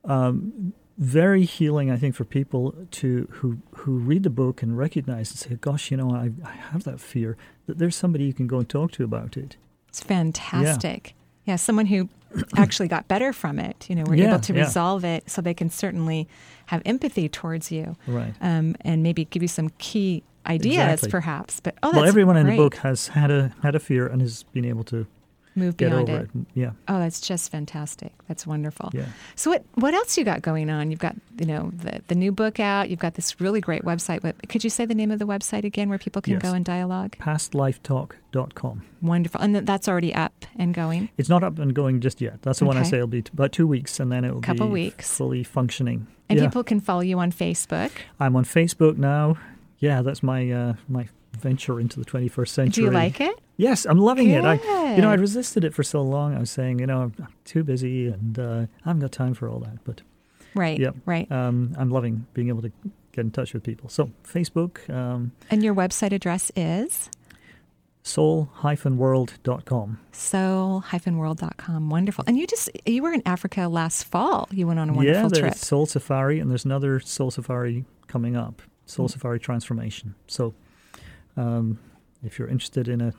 um, 0.04 0.72
very 0.98 1.44
healing, 1.44 1.90
I 1.90 1.96
think, 1.96 2.14
for 2.14 2.24
people 2.24 2.74
to 2.92 3.28
who 3.30 3.58
who 3.76 3.98
read 3.98 4.24
the 4.24 4.30
book 4.30 4.62
and 4.62 4.76
recognize 4.76 5.30
and 5.30 5.38
say, 5.38 5.54
"Gosh, 5.60 5.90
you 5.90 5.96
know, 5.96 6.10
I, 6.10 6.30
I 6.44 6.52
have 6.52 6.82
that 6.84 7.00
fear." 7.00 7.36
That 7.66 7.78
there's 7.78 7.96
somebody 7.96 8.24
you 8.24 8.32
can 8.34 8.46
go 8.46 8.58
and 8.58 8.68
talk 8.68 8.92
to 8.92 9.04
about 9.04 9.36
it. 9.36 9.56
It's 9.88 10.00
fantastic. 10.02 11.14
Yeah, 11.44 11.56
someone 11.56 11.86
who 11.86 12.08
actually 12.56 12.88
got 12.88 13.08
better 13.08 13.32
from 13.32 13.58
it. 13.58 13.88
You 13.88 13.96
know, 13.96 14.04
were 14.04 14.14
Yeah, 14.14 14.30
able 14.30 14.40
to 14.40 14.54
yeah. 14.54 14.60
resolve 14.64 15.04
it 15.04 15.28
so 15.30 15.42
they 15.42 15.54
can 15.54 15.70
certainly 15.70 16.28
have 16.66 16.82
empathy 16.84 17.28
towards 17.28 17.70
you. 17.70 17.96
Right. 18.06 18.34
Um, 18.40 18.74
and 18.82 19.02
maybe 19.02 19.24
give 19.26 19.42
you 19.42 19.48
some 19.48 19.70
key 19.78 20.22
ideas, 20.46 20.76
Exactly. 20.76 21.10
perhaps. 21.10 21.60
But 21.60 21.76
oh, 21.82 21.92
well, 21.94 22.04
everyone 22.04 22.36
in 22.36 22.46
the 22.46 22.56
book 22.56 22.76
has 22.76 23.08
had 23.08 23.30
a 23.30 23.52
had 23.62 23.74
a 23.74 23.80
fear 23.80 24.06
and 24.06 24.20
has 24.22 24.42
been 24.44 24.64
able 24.64 24.84
to 24.84 25.06
Move 25.54 25.76
get 25.76 25.90
beyond 25.90 26.08
over 26.08 26.22
it. 26.22 26.30
it. 26.34 26.46
Yeah. 26.54 26.70
Oh, 26.88 26.98
that's 26.98 27.20
just 27.20 27.50
fantastic. 27.50 28.12
That's 28.28 28.46
wonderful. 28.46 28.90
Yeah. 28.94 29.04
So 29.34 29.50
what 29.50 29.64
what 29.74 29.92
else 29.94 30.16
you 30.16 30.24
got 30.24 30.40
going 30.42 30.70
on? 30.70 30.90
You've 30.90 31.00
got 31.00 31.14
you 31.38 31.46
know 31.46 31.70
the 31.74 32.00
the 32.08 32.14
new 32.14 32.32
book 32.32 32.58
out. 32.58 32.88
You've 32.88 32.98
got 33.00 33.14
this 33.14 33.40
really 33.40 33.60
great 33.60 33.82
website. 33.84 34.22
But 34.22 34.48
could 34.48 34.64
you 34.64 34.70
say 34.70 34.86
the 34.86 34.94
name 34.94 35.10
of 35.10 35.18
the 35.18 35.26
website 35.26 35.64
again, 35.64 35.88
where 35.88 35.98
people 35.98 36.22
can 36.22 36.34
Yes. 36.34 36.42
go 36.42 36.52
and 36.54 36.64
dialogue? 36.64 37.16
Pastlifetalk.com. 37.18 38.82
Wonderful, 39.02 39.40
and 39.40 39.54
that's 39.56 39.88
already 39.88 40.14
up 40.14 40.46
and 40.56 40.72
going. 40.74 41.10
It's 41.18 41.28
not 41.28 41.42
up 41.44 41.58
and 41.58 41.74
going 41.74 42.00
just 42.00 42.20
yet. 42.20 42.40
That's 42.42 42.60
the 42.60 42.64
one 42.64 42.76
I 42.76 42.82
say 42.82 42.96
it'll 42.96 43.08
be 43.08 43.22
t- 43.22 43.30
about 43.32 43.52
two 43.52 43.66
weeks, 43.66 43.98
and 44.00 44.10
then 44.12 44.24
it 44.24 44.32
will 44.32 44.40
Couple 44.40 44.66
be 44.68 44.72
weeks. 44.72 45.14
fully 45.16 45.42
functioning. 45.42 46.06
And 46.28 46.38
yeah. 46.38 46.46
people 46.46 46.64
can 46.64 46.80
follow 46.80 47.00
you 47.00 47.18
on 47.18 47.32
Facebook. 47.32 47.90
I'm 48.18 48.36
on 48.36 48.44
Facebook 48.44 48.96
now. 48.96 49.36
Yeah, 49.80 50.00
that's 50.02 50.22
my 50.22 50.50
uh, 50.50 50.74
my 50.88 51.08
venture 51.38 51.80
into 51.80 51.98
the 51.98 52.06
21st 52.06 52.48
century. 52.48 52.82
Do 52.82 52.86
you 52.86 52.90
like 52.90 53.20
it? 53.20 53.38
Yes, 53.56 53.84
I'm 53.86 53.98
loving 53.98 54.30
it. 54.30 54.44
I, 54.44 54.54
you 54.94 55.02
know, 55.02 55.10
I 55.10 55.16
Good. 55.16 55.20
resisted 55.20 55.64
it 55.64 55.74
for 55.74 55.82
so 55.82 56.02
long. 56.02 56.34
I 56.34 56.38
was 56.40 56.50
saying, 56.50 56.78
you 56.80 56.86
know, 56.86 57.02
I'm 57.02 57.28
too 57.44 57.62
busy 57.64 58.08
and 58.08 58.38
uh, 58.38 58.66
I 58.84 58.88
haven't 58.88 59.00
got 59.00 59.12
time 59.12 59.34
for 59.34 59.48
all 59.48 59.58
that. 59.60 59.84
But 59.84 60.02
Right, 60.54 60.78
yeah, 60.78 60.90
right. 61.06 61.30
Um, 61.32 61.74
I'm 61.78 61.90
loving 61.90 62.26
being 62.34 62.48
able 62.48 62.60
to 62.62 62.70
get 63.12 63.22
in 63.22 63.30
touch 63.30 63.54
with 63.54 63.62
people. 63.62 63.88
So 63.88 64.10
Facebook, 64.24 64.88
um, 64.90 65.32
And 65.50 65.62
your 65.62 65.74
website 65.74 66.12
address 66.12 66.50
is 66.56 67.08
soul-world.com. 68.02 69.98
soul-world.com. 70.12 71.90
Wonderful. 71.90 72.24
And 72.26 72.36
you 72.38 72.46
just 72.46 72.68
you 72.86 73.02
were 73.02 73.12
in 73.12 73.22
Africa 73.26 73.68
last 73.68 74.04
fall. 74.04 74.48
You 74.50 74.66
went 74.66 74.78
on 74.80 74.90
a 74.90 74.92
wonderful 74.92 75.30
trip. 75.30 75.32
yeah, 75.36 75.42
there's 75.42 75.54
trip. 75.54 75.64
Soul 75.64 75.86
Safari, 75.86 76.38
and 76.40 76.50
there's 76.50 76.64
another 76.64 77.00
Soul 77.00 77.30
Safari 77.30 77.84
coming 78.08 78.36
up, 78.36 78.60
Soul 78.86 79.06
Mm. 79.06 79.12
Safari 79.12 79.40
Transformation. 79.40 80.14
So, 80.26 80.54
um, 81.36 81.78
if 82.22 82.38
you're 82.38 82.48
interested 82.48 82.88
in 82.88 83.00
a 83.00 83.12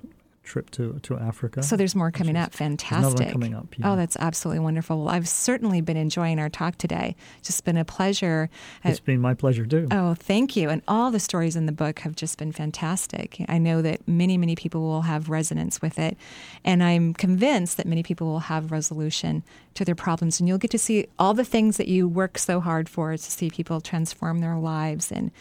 trip 0.44 0.70
to 0.72 1.00
to 1.04 1.18
Africa. 1.18 1.64
So 1.64 1.76
there's 1.76 1.96
more 1.96 2.12
coming 2.12 2.36
up. 2.36 2.54
Fantastic. 2.54 2.98
another 2.98 3.24
one 3.24 3.32
coming 3.32 3.56
up, 3.56 3.78
yeah. 3.78 3.92
Oh, 3.92 3.96
that's 3.96 4.18
absolutely 4.18 4.60
wonderful. 4.60 5.00
Well, 5.00 5.10
I've 5.10 5.28
certainly 5.28 5.82
been 5.82 5.98
enjoying 5.98 6.40
our 6.40 6.50
talk 6.50 6.78
today. 6.78 7.16
It's 7.40 7.48
just 7.48 7.64
been 7.66 7.78
a 7.78 7.86
pleasure. 7.86 8.50
It's 8.84 9.00
been 9.00 9.22
my 9.22 9.34
pleasure 9.34 9.66
too. 9.66 9.88
Oh, 9.92 10.14
thank 10.14 10.56
you. 10.56 10.70
And 10.70 10.82
all 10.88 11.12
the 11.12 11.20
stories 11.20 11.56
in 11.56 11.66
the 11.66 11.72
book 11.72 12.00
have 12.00 12.16
just 12.16 12.38
been 12.38 12.52
fantastic. 12.52 13.44
I 13.48 13.58
know 13.58 13.82
that 13.82 14.08
many, 14.08 14.38
many 14.38 14.56
people 14.56 14.82
will 14.82 15.04
have 15.04 15.30
resonance 15.30 15.82
with 15.82 15.98
it. 15.98 16.18
And 16.64 16.84
I'm 16.84 17.14
convinced 17.14 17.78
that 17.78 17.88
many 17.88 18.04
people 18.04 18.28
will 18.28 18.40
have 18.40 18.72
resolution 18.72 19.44
to 19.76 19.84
their 19.86 19.96
problems. 19.96 20.40
And 20.40 20.48
you'll 20.48 20.58
get 20.58 20.72
to 20.72 20.78
see 20.78 21.08
all 21.18 21.34
the 21.34 21.44
things 21.46 21.78
that 21.78 21.88
you 21.88 22.08
work 22.08 22.38
so 22.38 22.60
hard 22.60 22.88
for 22.88 23.12
to 23.12 23.18
see 23.18 23.50
people 23.50 23.82
transform 23.82 24.40
their 24.40 24.56
lives 24.58 25.12
and 25.12 25.32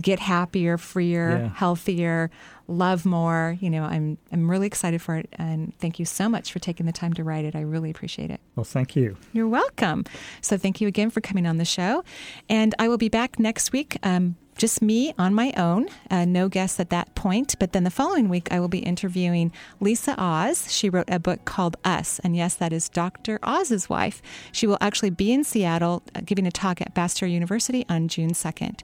get 0.00 0.18
happier, 0.20 0.76
freer, 0.76 1.30
Yeah. 1.30 1.48
healthier, 1.54 2.30
love 2.68 3.06
more. 3.06 3.56
You 3.60 3.70
know, 3.70 3.84
I'm 3.84 4.18
I'm 4.30 4.50
really 4.50 4.66
excited 4.66 5.00
for 5.00 5.16
it 5.16 5.28
and 5.38 5.72
thank 5.78 5.98
you 5.98 6.04
so 6.04 6.28
much 6.28 6.52
for 6.52 6.58
taking 6.58 6.84
the 6.86 6.92
time 6.92 7.12
to 7.14 7.24
write 7.24 7.44
it. 7.46 7.56
I 7.56 7.60
really 7.62 7.90
appreciate 7.90 8.30
it. 8.30 8.40
Well, 8.56 8.64
thank 8.64 8.94
you. 8.94 9.16
You're 9.32 9.48
welcome. 9.48 10.04
So 10.42 10.56
thank 10.58 10.80
you 10.80 10.88
again 10.88 11.08
for 11.10 11.20
coming 11.22 11.46
on 11.46 11.56
the 11.56 11.64
show. 11.64 12.04
And 12.48 12.74
I 12.78 12.88
will 12.88 12.98
be 12.98 13.08
back 13.08 13.38
next 13.38 13.72
week. 13.72 13.96
Um, 14.02 14.36
just 14.56 14.82
me 14.82 15.14
on 15.18 15.34
my 15.34 15.52
own, 15.56 15.88
uh, 16.10 16.24
no 16.24 16.48
guests 16.48 16.78
at 16.78 16.90
that 16.90 17.14
point. 17.14 17.54
But 17.58 17.72
then 17.72 17.84
the 17.84 17.90
following 17.90 18.28
week, 18.28 18.52
I 18.52 18.60
will 18.60 18.68
be 18.68 18.80
interviewing 18.80 19.52
Lisa 19.80 20.14
Oz. 20.18 20.72
She 20.72 20.88
wrote 20.88 21.08
a 21.08 21.18
book 21.18 21.44
called 21.44 21.76
Us. 21.84 22.20
And 22.22 22.36
yes, 22.36 22.54
that 22.56 22.72
is 22.72 22.88
Dr. 22.88 23.38
Oz's 23.42 23.88
wife. 23.88 24.22
She 24.52 24.66
will 24.66 24.78
actually 24.80 25.10
be 25.10 25.32
in 25.32 25.44
Seattle 25.44 26.02
uh, 26.14 26.20
giving 26.24 26.46
a 26.46 26.50
talk 26.50 26.80
at 26.80 26.94
Bastyr 26.94 27.30
University 27.30 27.84
on 27.88 28.08
June 28.08 28.32
2nd. 28.32 28.80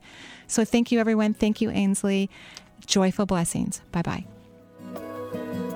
So 0.47 0.65
thank 0.65 0.91
you, 0.91 0.99
everyone. 0.99 1.35
Thank 1.35 1.61
you, 1.61 1.71
Ainslie. 1.71 2.31
Joyful 2.87 3.27
blessings. 3.27 3.83
Bye 3.93 4.03
bye. 4.03 5.68